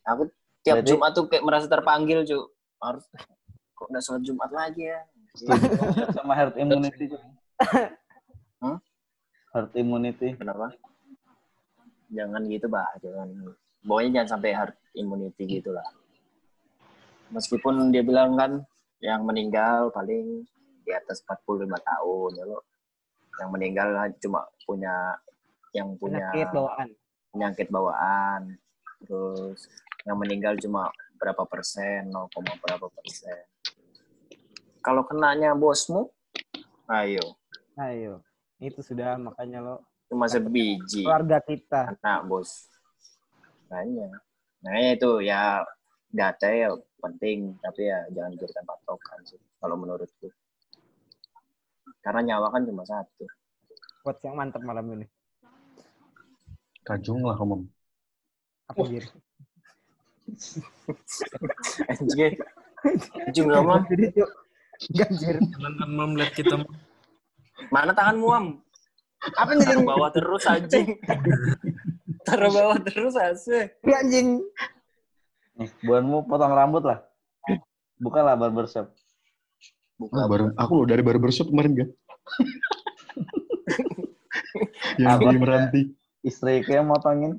[0.04, 0.28] Aku
[0.60, 2.52] tiap Berarti- Jumat tuh kayak merasa terpanggil, cu.
[2.78, 3.08] Harus
[3.82, 5.02] kok udah sholat Jumat lagi ya?
[6.22, 7.10] Sama herd immunity.
[7.10, 7.22] Cuk.
[8.62, 8.78] Hah?
[9.58, 10.38] Herd immunity.
[10.38, 10.70] Kenapa?
[12.14, 12.86] Jangan gitu, bah.
[13.02, 13.58] Jangan.
[13.82, 15.88] Pokoknya jangan sampai herd immunity gitu lah.
[17.34, 18.62] Meskipun dia bilang kan
[19.02, 20.46] yang meninggal paling
[20.86, 22.62] di atas 45 tahun ya lo.
[23.42, 23.90] Yang meninggal
[24.22, 25.18] cuma punya
[25.74, 26.90] yang punya penyakit bawaan
[27.32, 28.60] penyakit bawaan.
[29.02, 29.66] Terus
[30.06, 32.28] yang meninggal cuma berapa persen, 0,
[32.62, 33.42] berapa persen.
[34.82, 36.10] Kalau kenanya bosmu,
[36.90, 37.38] ayo,
[37.78, 38.26] ayo.
[38.58, 39.76] Itu sudah makanya lo
[40.10, 41.06] cuma sebiji.
[41.06, 41.94] keluarga kita.
[42.02, 42.66] Anak bos.
[43.70, 44.10] Makanya.
[44.66, 45.62] Nah itu ya
[46.10, 47.54] data ya penting.
[47.62, 50.34] Tapi ya jangan dijadikan patokan sih kalau menurutku.
[52.02, 53.30] Karena nyawa kan cuma satu.
[54.02, 55.06] Quotes yang mantap malam ini.
[56.82, 57.70] Kajung lah kamu.
[58.66, 59.06] apa Jir?
[61.92, 62.40] anjir
[63.30, 64.10] ujung lama Jadi.
[64.90, 65.38] Ganjir.
[65.38, 66.58] Jangan kan mam lihat kita
[67.70, 68.46] mana tanganmu am
[69.38, 70.98] Apa nih taruh bawah terus anjing
[72.26, 74.42] taruh bawah terus asik anjing?
[75.62, 77.06] Nih, buanmu potong rambut lah.
[78.02, 78.90] Bukalah barbershop.
[80.02, 81.90] buka Ah, baru aku loh dari barbershop kemarin kan.
[85.02, 85.30] Yang Apa?
[85.30, 85.82] di Meranti.
[86.26, 87.38] Istri kayak motongin.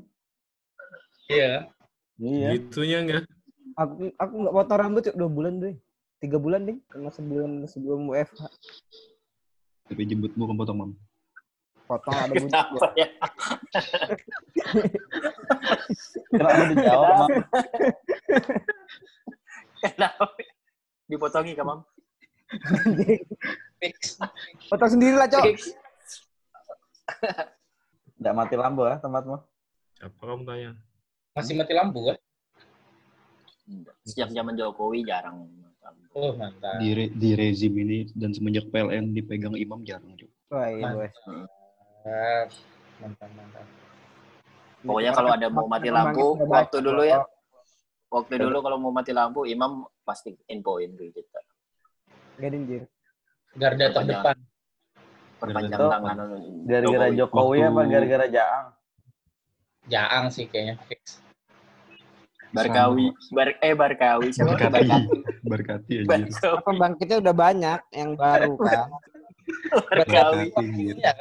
[1.27, 1.67] Iya.
[2.23, 2.49] Iya.
[2.55, 3.25] gitunya enggak?
[3.75, 5.75] Aku aku nggak potong rambut Cuk, dua bulan deh.
[6.23, 6.79] Tiga bulan deh.
[6.87, 8.47] Karena sebelum sebelum WFH.
[9.91, 10.91] Tapi jemputmu kan potong mam.
[11.91, 12.47] Potong ada bunyi.
[12.49, 13.09] kenapa ya
[16.31, 17.11] Kenapa dijawab?
[17.19, 17.31] Mam?
[19.83, 20.25] kenapa
[21.11, 21.83] dipotongi kamam
[23.83, 24.15] Fix.
[24.71, 25.43] Potong sendiri lah, Cok.
[28.23, 29.43] Nggak mati lampu ya tempatmu?
[29.99, 30.71] Siapa kamu tanya?
[31.35, 32.17] Masih mati lampu kan?
[34.05, 35.49] sejak zaman Jokowi jarang
[36.13, 36.77] Oh, mantap.
[36.77, 40.37] Di, re- di rezim ini dan semenjak PLN dipegang imam jarang juga.
[40.53, 41.15] Wah, iya, bos.
[41.25, 42.49] Mantap.
[43.01, 43.67] Mantap, mantap.
[44.83, 47.23] Pokoknya kalau ada mau mati lampu, waktu dulu ya.
[48.13, 51.41] Waktu dulu kalau mau mati lampu, imam pasti infoin ke kita.
[52.43, 52.83] Gak Jir.
[53.57, 54.37] Garda terdepan.
[55.41, 56.17] Perpanjang tangan.
[56.69, 58.67] Gara-gara Jokowi apa gara-gara Jaang?
[59.89, 61.22] Jaang sih kayaknya fix.
[62.53, 63.07] Barkawi.
[63.33, 64.29] Bar, eh, Barkawi.
[64.33, 64.55] Siapa?
[64.61, 65.01] Barkati.
[65.43, 66.09] Berkati aja.
[66.09, 66.61] Barkawi.
[66.65, 68.89] Pembangkitnya udah banyak yang baru kan.
[69.89, 70.53] Barkawi.
[70.61, 71.13] Iya.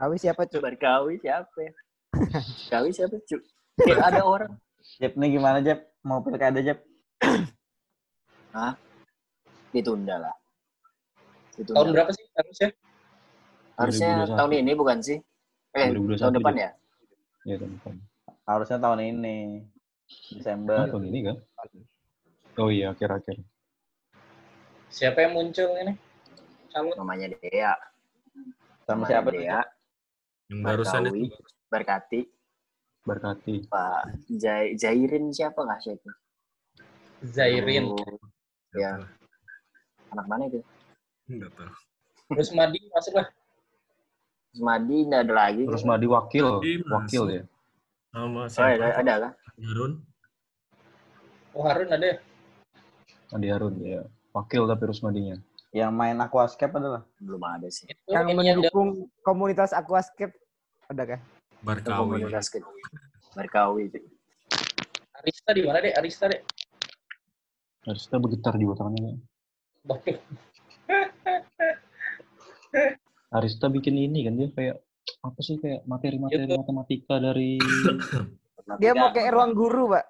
[0.00, 0.62] Awi siapa, Cuk?
[0.62, 1.72] Barkawi siapa ya?
[2.14, 3.42] Barkawi siapa, Cuk?
[3.82, 4.52] Kayak ada orang.
[4.96, 5.92] Jep nih gimana Jep?
[6.06, 6.80] Mau pilkada Jep?
[9.74, 10.34] Ditunda lah.
[11.58, 11.76] Ditunda.
[11.76, 12.68] Tahun berapa sih harusnya?
[13.76, 14.38] Harusnya 2021.
[14.40, 15.18] tahun ini bukan sih?
[15.76, 16.70] Eh, 2021 tahun depan ya?
[17.44, 17.94] Ya tahun depan.
[18.48, 19.36] Harusnya tahun ini.
[20.06, 20.86] Ah, Desember.
[20.86, 21.36] tahun ini kan?
[22.56, 23.42] Oh iya, akhir-akhir.
[24.88, 25.92] Siapa yang muncul ini?
[26.72, 26.94] Calon.
[26.96, 27.74] Namanya Dea.
[28.86, 29.34] Sama Namanya siapa tuh?
[29.36, 29.60] Dea.
[30.46, 31.26] Yang barusan itu
[31.66, 32.20] Berkati.
[33.02, 33.54] Berkati.
[33.66, 36.10] Pak Jai, Jairin siapa nggak sih itu?
[37.26, 37.90] Zairin.
[37.90, 38.18] Oh,
[38.76, 39.08] Ya,
[40.12, 40.60] anak mana itu?
[41.26, 41.70] enggak tahu.
[42.36, 43.26] Terus Madi masuk lah.
[44.52, 45.64] Terus Madi nggak ada lagi.
[45.66, 47.42] Terus Madi wakil, Madi wakil ya.
[48.14, 48.70] Sama Oh, siapa?
[48.76, 49.32] ada, ada kan?
[49.56, 50.04] Harun.
[51.56, 52.16] Oh Harun ada ya?
[53.32, 54.04] Adi Harun ya.
[54.36, 55.40] Wakil tapi Rusmadinya.
[55.72, 57.02] Yang main aquascape adalah.
[57.16, 57.88] Belum ada sih.
[57.88, 60.36] Itu Yang ini yang mendukung komunitas Aquascape.
[60.92, 61.20] Ada kah?
[61.64, 62.20] Barkawi.
[62.20, 62.52] Komunitas.
[63.32, 63.88] Berkawi.
[63.88, 63.98] itu.
[65.16, 65.92] Arista di mana deh?
[65.96, 66.40] Arista deh.
[67.88, 69.20] Arista bergetar juga tangannya.
[69.88, 70.18] Waduh.
[73.32, 74.76] Arista bikin ini kan dia kayak
[75.24, 77.58] apa sih kayak materi-materi matematika dari
[78.82, 80.04] Dia mau kayak ruang guru, Pak.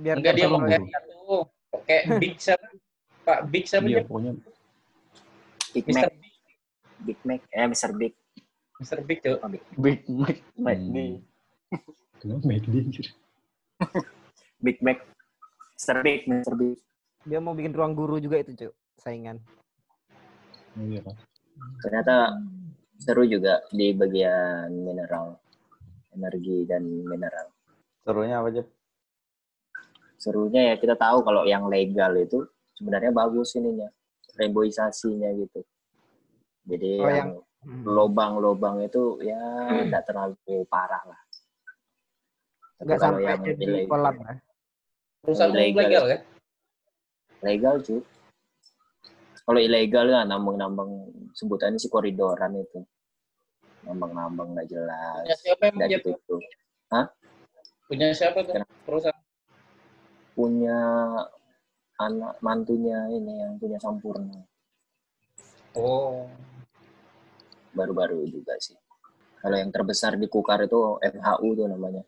[0.00, 1.36] Biar Enggak dia mau kayak satu.
[1.84, 2.66] Kayak Big siapa?
[3.20, 4.04] Pak Big siapa dia dia?
[4.08, 4.32] pokoknya
[5.70, 5.84] Big.
[5.92, 6.10] Mac.
[7.04, 7.40] Big Mac.
[7.52, 7.90] Eh, Mr.
[7.94, 8.14] Big.
[8.80, 8.98] Mr.
[9.04, 9.36] Big tuh.
[9.76, 10.96] Big Mac McD.
[12.20, 13.06] kenapa McD anjir.
[14.64, 15.04] Big Mac.
[15.76, 15.96] Mr.
[16.00, 16.20] Big.
[16.24, 16.54] Mr.
[16.56, 16.80] Big.
[17.28, 18.72] dia mau bikin ruang guru juga itu, Cuk.
[18.96, 19.36] Saingan.
[20.80, 21.16] Oh, iya kan.
[21.84, 22.40] Ternyata
[22.96, 25.36] seru juga di bagian mineral.
[26.10, 27.49] energi dan mineral.
[28.00, 28.62] Serunya apa aja?
[30.20, 32.44] Serunya ya kita tahu kalau yang legal itu
[32.76, 33.88] sebenarnya bagus ininya,
[34.36, 35.60] reboisasinya gitu.
[36.64, 37.84] Jadi Oh, yang Hmm.
[37.84, 39.36] lobang-lobang itu ya
[39.84, 41.20] tidak terlalu parah lah.
[42.80, 44.32] Tapi Nggak kalau sampai yang jadi ilegal- kolam ya.
[45.20, 45.76] Perusahaan Ilegal.
[45.84, 46.20] legal kan?
[47.40, 48.00] legal cuy.
[49.44, 50.90] Kalau ilegal kan nambang-nambang
[51.36, 52.80] sebutannya sih koridoran itu.
[53.84, 55.24] Nambang-nambang nggak jelas.
[55.24, 56.36] Punya siapa yang Nggak gitu.
[57.90, 58.54] Punya siapa tuh
[58.86, 59.18] perusahaan?
[60.38, 60.78] Punya
[61.98, 64.46] anak mantunya ini yang punya Sampurna.
[65.74, 66.30] Oh.
[67.74, 68.78] Baru-baru juga sih.
[69.42, 72.06] Kalau yang terbesar di Kukar itu MHU tuh namanya.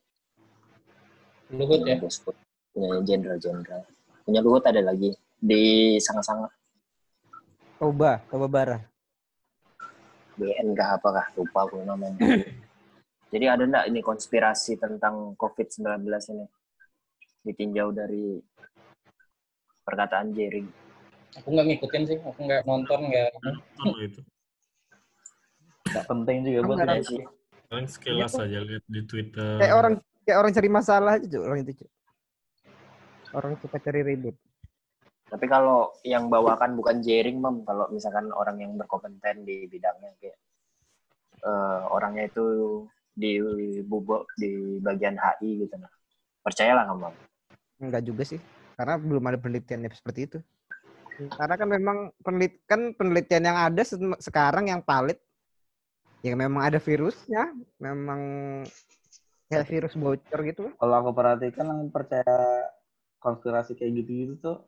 [1.51, 1.99] Luhut ya?
[1.99, 2.31] Bosku.
[2.71, 3.83] Punya jenderal-jenderal.
[4.23, 5.11] Punya Luhut ada lagi.
[5.43, 6.47] Di Sanga-Sanga.
[7.83, 8.79] Toba, Toba Bara.
[10.39, 11.27] BN kah apakah?
[11.35, 12.23] Lupa aku namanya.
[13.33, 16.05] Jadi ada enggak ini konspirasi tentang COVID-19
[16.37, 16.47] ini?
[17.43, 18.37] Ditinjau dari
[19.83, 20.69] perkataan Jering.
[21.41, 23.31] Aku nggak ngikutin sih, aku nggak nonton, nggak.
[23.41, 24.21] Kalau itu
[25.83, 26.95] Nggak penting juga buat kita.
[27.05, 27.25] sih.
[27.73, 29.57] paling sekilas aja lihat di Twitter.
[29.57, 29.95] Kayak orang
[30.29, 31.91] kayak orang cari masalah aja, orang itu, Cuk.
[33.33, 34.37] Orang suka cari ribut.
[35.33, 37.65] Tapi kalau yang bawakan bukan Jering, Mam.
[37.65, 40.37] Kalau misalkan orang yang berkompeten di bidangnya kayak
[41.41, 42.45] eh, orangnya itu
[43.13, 43.39] di
[43.85, 45.91] bubuk di bagian HI gitu nah.
[46.43, 47.13] Percayalah kamu.
[47.79, 48.41] Enggak juga sih.
[48.75, 50.39] Karena belum ada penelitian seperti itu.
[51.37, 55.21] Karena kan memang penelit kan penelitian yang ada se- sekarang yang valid
[56.23, 57.51] ya memang ada virusnya,
[57.83, 58.21] memang
[59.51, 60.71] kayak virus bocor gitu.
[60.79, 62.71] Kalau aku perhatikan yang percaya
[63.19, 64.59] konspirasi kayak gitu-gitu tuh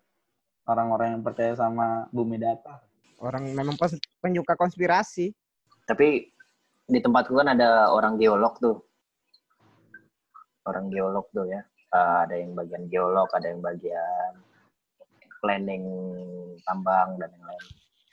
[0.69, 2.83] orang-orang yang percaya sama bumi datar.
[3.23, 5.33] Orang memang pos- penyuka konspirasi.
[5.87, 6.34] Tapi
[6.85, 8.77] di tempatku kan ada orang geolog tuh.
[10.65, 11.61] Orang geolog tuh ya.
[11.94, 14.32] Eh, ada yang bagian geolog, ada yang bagian
[15.40, 15.85] planning
[16.65, 17.65] tambang dan yang lain.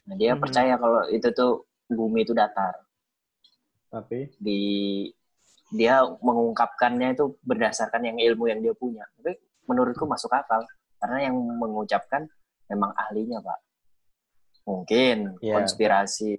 [0.08, 0.42] Nah, dia Mhm.
[0.44, 2.76] percaya kalau itu tuh bumi itu datar.
[3.92, 4.60] Tapi Di
[5.72, 9.08] dia mengungkapkannya itu berdasarkan yang ilmu yang dia punya.
[9.16, 10.68] Tapi menurutku masuk akal
[11.00, 12.28] karena yang mengucapkan
[12.68, 13.60] memang ahlinya, Pak.
[14.68, 15.56] Mungkin Iya.
[15.64, 16.36] konspirasi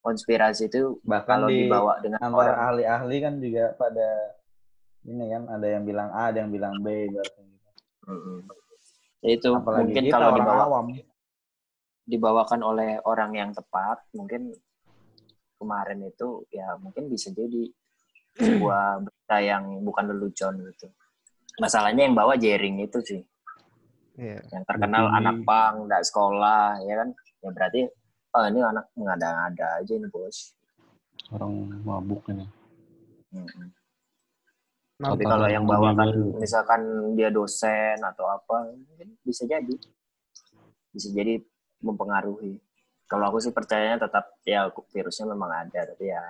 [0.00, 4.08] konspirasi itu bahkan kalau di dibawa dengan antara orang ahli-ahli kan juga pada
[5.04, 7.68] ini kan ada yang bilang A, ada yang bilang B ibaratnya gitu.
[8.08, 8.38] Mm-mm.
[9.18, 10.86] Ya itu Apalagi mungkin kita kalau dibawa, awam.
[12.08, 14.54] dibawakan oleh orang yang tepat mungkin
[15.58, 17.66] kemarin itu ya mungkin bisa jadi
[18.38, 20.86] sebuah berita yang bukan lelucon gitu
[21.58, 23.22] masalahnya yang bawa jaring itu sih
[24.18, 24.42] Iya.
[24.50, 25.18] yang terkenal Bukini.
[25.22, 27.08] anak pang nggak sekolah ya kan
[27.38, 27.80] ya berarti
[28.38, 30.54] oh ini anak mengada-ngada aja ini bos.
[31.34, 32.46] Orang mabuk ini.
[34.98, 36.26] Nah, tapi kalau yang bawakan baru.
[36.38, 36.80] misalkan
[37.18, 39.74] dia dosen atau apa mungkin bisa jadi.
[40.94, 41.42] Bisa jadi
[41.82, 42.58] mempengaruhi.
[43.10, 46.22] Kalau aku sih percayanya tetap ya virusnya memang ada tapi ya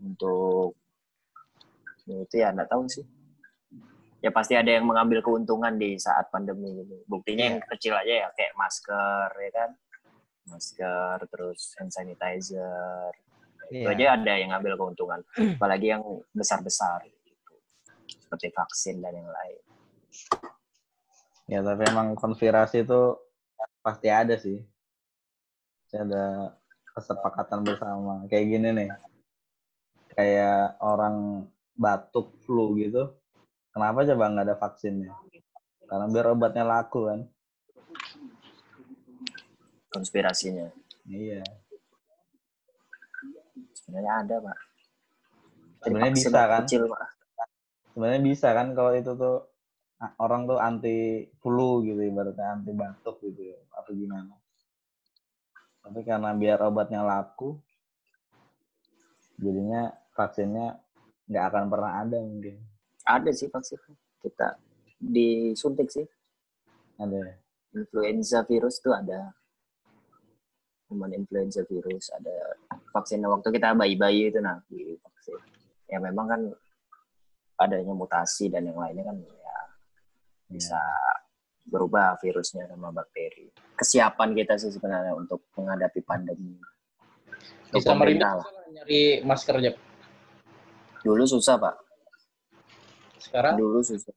[0.00, 0.72] untuk
[2.08, 3.04] ya itu ya nggak tahu sih.
[4.18, 8.28] Ya pasti ada yang mengambil keuntungan di saat pandemi gitu buktinya yang kecil aja ya
[8.34, 9.70] kayak masker ya kan
[10.50, 13.12] masker terus hand sanitizer
[13.68, 13.92] itu Iya.
[13.92, 15.20] aja ada yang ngambil keuntungan
[15.60, 16.02] apalagi yang
[16.32, 17.54] besar besar gitu
[18.08, 19.60] seperti vaksin dan yang lain
[21.48, 23.16] Ya tapi emang konspirasi itu
[23.80, 24.60] pasti ada sih.
[25.88, 26.52] Ada
[26.92, 28.28] kesepakatan bersama.
[28.28, 28.90] Kayak gini nih.
[30.12, 33.16] Kayak orang batuk flu gitu.
[33.72, 35.12] Kenapa coba nggak ada vaksinnya?
[35.88, 37.20] Karena biar obatnya laku kan.
[39.90, 40.68] Konspirasinya
[41.08, 41.40] Iya.
[43.74, 44.58] sebenarnya ada pak
[45.78, 46.62] Sebenarnya bisa kan?
[46.66, 47.02] kecil pak
[47.94, 49.36] Sebenarnya bisa kan kalau itu tuh
[50.20, 50.96] orang tuh anti
[51.40, 53.42] flu gitu ibaratnya anti batuk gitu
[53.74, 54.34] atau gimana.
[55.82, 57.58] Tapi karena biar obatnya laku
[59.38, 60.78] jadinya vaksinnya
[61.26, 62.56] nggak akan pernah ada mungkin.
[63.02, 63.78] ada sih vaksin
[64.20, 64.58] kita
[64.98, 66.04] disuntik sih
[66.98, 67.38] Ada.
[67.72, 69.32] influenza virus tuh ada
[70.88, 72.56] cuman influenza virus ada
[72.96, 75.36] vaksin waktu kita bayi-bayi itu nah di vaksin
[75.86, 76.40] ya memang kan
[77.60, 79.56] adanya mutasi dan yang lainnya kan ya
[80.48, 80.80] bisa
[81.68, 86.56] berubah virusnya sama bakteri kesiapan kita sih sebenarnya untuk menghadapi pandemi
[87.68, 88.48] Di Samarinda pemerintah lah.
[88.72, 89.72] nyari masker aja.
[91.04, 91.76] dulu susah pak
[93.20, 94.14] Sekarang dulu susah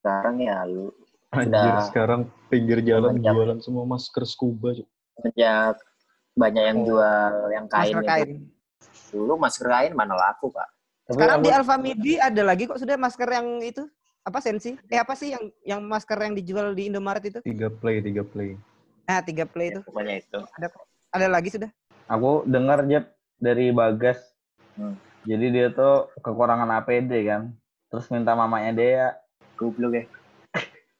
[0.00, 0.88] sekarang ya lu
[1.34, 1.82] Anjir, Sudah.
[1.90, 4.70] sekarang pinggir jalan jualan semua masker scuba.
[4.70, 4.86] Cuk.
[5.18, 5.74] sejak
[6.34, 6.86] banyak yang Oh.
[6.88, 8.30] jual yang kain Masker itu kain.
[9.08, 10.66] dulu masker kain mana laku pak
[11.04, 13.84] Tapi Sekarang aku- di Alfa Midi ada lagi kok sudah masker yang itu
[14.24, 14.72] apa sensi?
[14.88, 17.38] Eh apa sih yang yang masker yang dijual di Indomaret itu?
[17.44, 18.56] Tiga play, tiga play.
[19.04, 19.84] Nah, tiga play itu.
[19.84, 20.40] Pokoknya itu.
[21.12, 21.68] Ada lagi sudah.
[22.04, 23.04] aku dengar Jep
[23.36, 24.16] dari Bagas.
[24.74, 24.96] Hmm.
[25.22, 27.52] Jadi dia tuh kekurangan APD kan.
[27.86, 29.12] Terus minta mamanya Dea.
[29.54, 30.04] Goblok ya.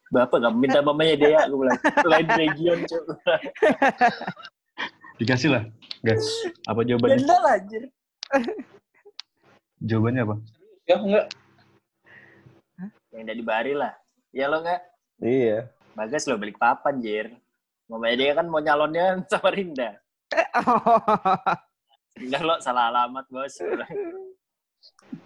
[0.07, 1.81] Bapak gak minta mamanya dia, gue bilang.
[2.05, 3.03] Lain region, cok.
[5.15, 5.63] Dikasih lah,
[6.03, 6.27] guys.
[6.67, 7.23] Apa jawabannya?
[7.23, 7.87] Benda lah, anjir.
[9.89, 10.37] Jawabannya apa?
[10.91, 11.27] Ya enggak.
[13.15, 13.95] Yang dari Bari lah.
[14.35, 14.81] Ya lo nggak?
[15.23, 15.71] Iya.
[15.95, 17.31] Bagas lo balik papan, Jir.
[17.87, 19.95] Mamanya dia kan mau nyalonnya sama Rinda.
[22.19, 23.55] Enggak lo salah alamat, bos.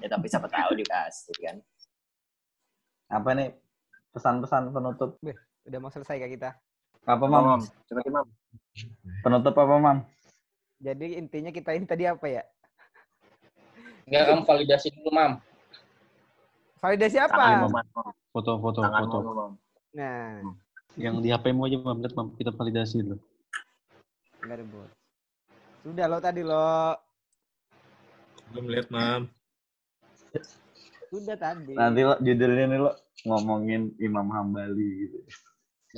[0.05, 1.56] ya tapi siapa tahu dikasih kan.
[3.09, 3.56] Apa nih
[4.12, 5.16] pesan-pesan penutup?
[5.65, 6.51] Udah mau selesai kak kita.
[7.09, 7.61] Apa Mam, mam?
[7.65, 8.27] coba Mam.
[9.25, 9.99] Penutup apa mam?
[10.79, 12.45] Jadi intinya kita ini tadi apa ya?
[14.05, 15.33] Enggak kamu validasi dulu, Mam.
[16.85, 17.65] Validasi apa?
[17.65, 17.73] Mam.
[18.31, 19.19] Foto, foto, Tangan foto.
[19.25, 19.53] Mam, Mam.
[19.97, 20.45] Nah,
[21.01, 21.99] Yang di HP-mu aja, Mam.
[22.05, 22.29] Lihat, Mam.
[22.37, 23.17] Kita validasi dulu.
[24.45, 24.93] enggak bos.
[25.83, 26.95] Sudah lo tadi lo.
[28.53, 29.33] Belum lihat, Mam.
[31.09, 31.73] Sudah tadi.
[31.73, 32.93] Nanti lo judulnya nih lo
[33.25, 35.19] ngomongin Imam Hambali gitu.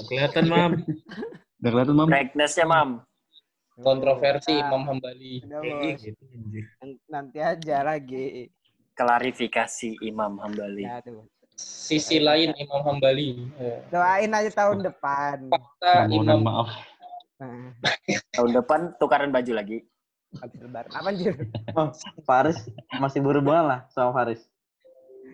[0.00, 0.72] Nggak kelihatan, Mam.
[1.60, 2.08] Udah kelihatan, Mam?
[2.08, 2.90] Brightness-nya, Mam.
[3.76, 5.40] Kontroversi Imam Hambali.
[5.42, 6.00] Udah, Eh, bos.
[6.02, 6.22] gitu,
[7.06, 8.48] Nanti aja lagi.
[8.92, 10.84] Klarifikasi Imam Hambali.
[10.84, 11.24] Ya tuh.
[11.54, 13.44] Sisi lain Imam Hambali.
[13.54, 15.48] Eh, Doain aja tahun depan.
[15.48, 16.68] Fakta Permohonan Imam maaf.
[17.36, 17.72] Nah,
[18.30, 19.80] Tahun depan tukaran baju lagi.
[20.30, 20.92] habis lebaran.
[20.92, 21.34] Apa anjir?
[21.74, 21.88] Oh,
[22.22, 22.62] Faris
[22.94, 24.38] masih berhubungan lah sama Faris.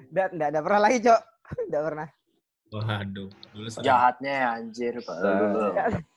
[0.08, 1.20] Udah, enggak ada pernah lagi, Cok.
[1.66, 2.08] Enggak pernah.
[2.76, 3.28] Waduh.
[3.80, 4.94] Jahatnya ya, anjir.
[5.00, 5.16] Pak.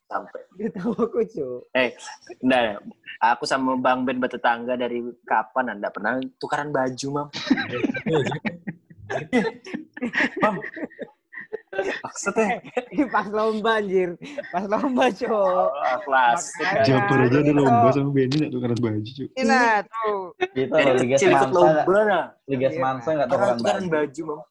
[0.09, 0.41] Sampai.
[0.59, 1.71] Dia tahu aku, Cok.
[1.71, 1.95] Eh,
[2.43, 2.75] nah,
[3.23, 7.27] aku sama Bang Ben bertetangga dari kapan anda pernah tukaran baju, Mam?
[10.43, 10.55] Mam.
[11.79, 12.59] Maksudnya?
[12.91, 14.19] Ini pas lomba anjir.
[14.51, 15.31] Pas lomba, Cok.
[15.31, 15.71] Oh,
[16.03, 16.43] kelas.
[16.83, 17.55] Japer aja ada gitu.
[17.55, 19.27] lomba sama Benny nggak tukaran baju, cuy.
[19.31, 20.35] Ini nah, tuh.
[20.67, 22.25] Lo Liga Semansa nah.
[22.49, 23.95] Liga Iya, Semansa nggak Tukaran, tukeran tukaran baju.
[23.95, 24.41] baju, Mam.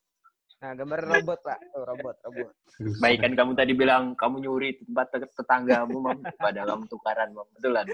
[0.58, 1.58] Nah, gambar robot, Pak.
[1.70, 2.48] Tuh, robot, robot.
[2.98, 6.18] Baik kan kamu tadi bilang kamu nyuri tempat tet- tetanggamu, Mam.
[6.34, 7.46] Padahal kamu tukaran, Mam.
[7.54, 7.86] Betulan.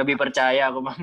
[0.00, 1.00] Lebih percaya aku, Mam.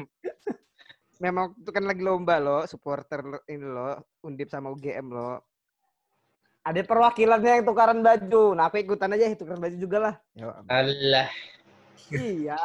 [1.21, 5.37] Memang itu kan lagi lomba loh, supporter ini loh, Undip sama UGM loh.
[6.65, 8.57] Ada perwakilannya yang tukaran baju.
[8.57, 10.15] Nah, aku ikutan aja tukaran baju juga lah.
[10.33, 11.29] Ya, Allah.
[12.09, 12.61] iya.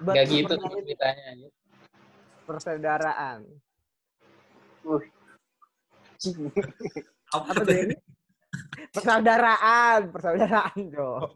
[0.00, 1.48] Buat Enggak gitu ceritanya.
[2.48, 3.44] Persaudaraan.
[4.80, 5.19] Uh.
[7.32, 7.96] Apa tuh ini?
[8.92, 11.32] Persaudaraan, persaudaraan, Jo.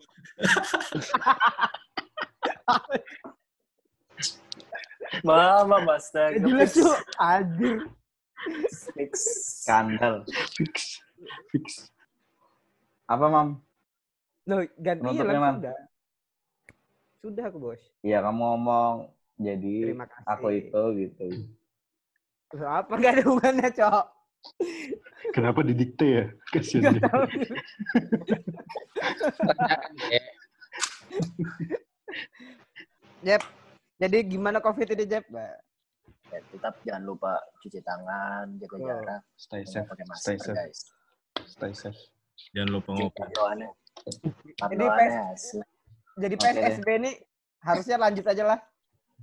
[5.25, 6.43] Mama, astaga.
[6.43, 6.99] Jelas, Cuk.
[7.17, 7.87] Anjir.
[8.93, 9.13] Fix.
[9.65, 10.27] Skandal.
[10.53, 11.01] Fix.
[11.49, 11.89] Fix.
[13.09, 13.49] Apa mam?
[14.45, 15.57] Penutupnya, langsung Man.
[15.61, 15.77] sudah.
[17.25, 17.81] Sudah aku, Bos.
[18.05, 19.09] Iya kamu ngomong
[19.41, 19.97] jadi
[20.29, 21.49] aku itu gitu.
[22.53, 24.05] Terus apa enggak ada hubungannya, Cok?
[25.33, 26.25] Kenapa didikte ya?
[26.53, 27.11] Kasihan Enggak dia.
[30.11, 30.23] Ya,
[33.25, 33.43] Jep.
[33.97, 35.25] Jadi gimana Covid ini, Jep?
[35.33, 35.49] Ya,
[36.51, 38.89] tetap jangan lupa cuci tangan, jaga Betul.
[38.91, 39.87] jarak, Stay safe.
[39.87, 40.57] pakai Stay masker, safe.
[40.59, 40.79] guys.
[41.47, 42.01] Stay safe.
[42.53, 43.15] Jangan lupa ngopi.
[43.23, 43.71] Pantauannya.
[44.03, 45.61] Jadi Pantauannya hasil.
[46.15, 47.11] Jadi PSSB ini
[47.63, 48.59] harusnya lanjut aja lah.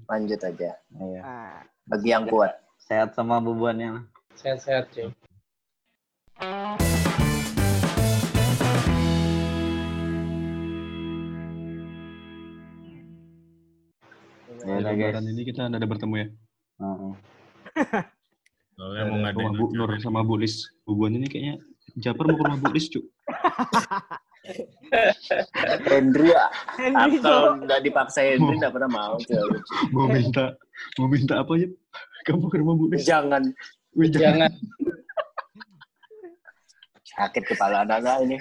[0.07, 0.71] Lanjut aja.
[0.87, 1.19] Iya.
[1.21, 2.51] Nah, Bagi yang kuat.
[2.79, 4.03] Sehat sama bubuannya lah.
[4.37, 5.09] Sehat-sehat, cuy.
[14.61, 15.25] Ya udah guys.
[15.25, 16.27] ini kita ada bertemu ya.
[16.81, 17.13] Heeh.
[18.77, 20.55] Soalnya mau Ada ngadain rumah Bu Nur sama Bu Lis.
[20.89, 21.55] Hubungannya ini kayaknya
[22.01, 23.01] Japer mau ke rumah Bu Lis, cu.
[25.85, 26.33] Hendri,
[26.81, 29.15] Henry, ah, kalau nggak dipaksa Hendri nggak pernah mau.
[29.95, 30.57] Mau minta
[30.97, 31.69] mau minta apa ya?
[32.25, 33.05] Kamu ke rumah Bu Lis.
[33.05, 33.53] Jangan
[33.95, 34.51] Jangan.
[37.03, 38.37] Sakit kepala anak ini.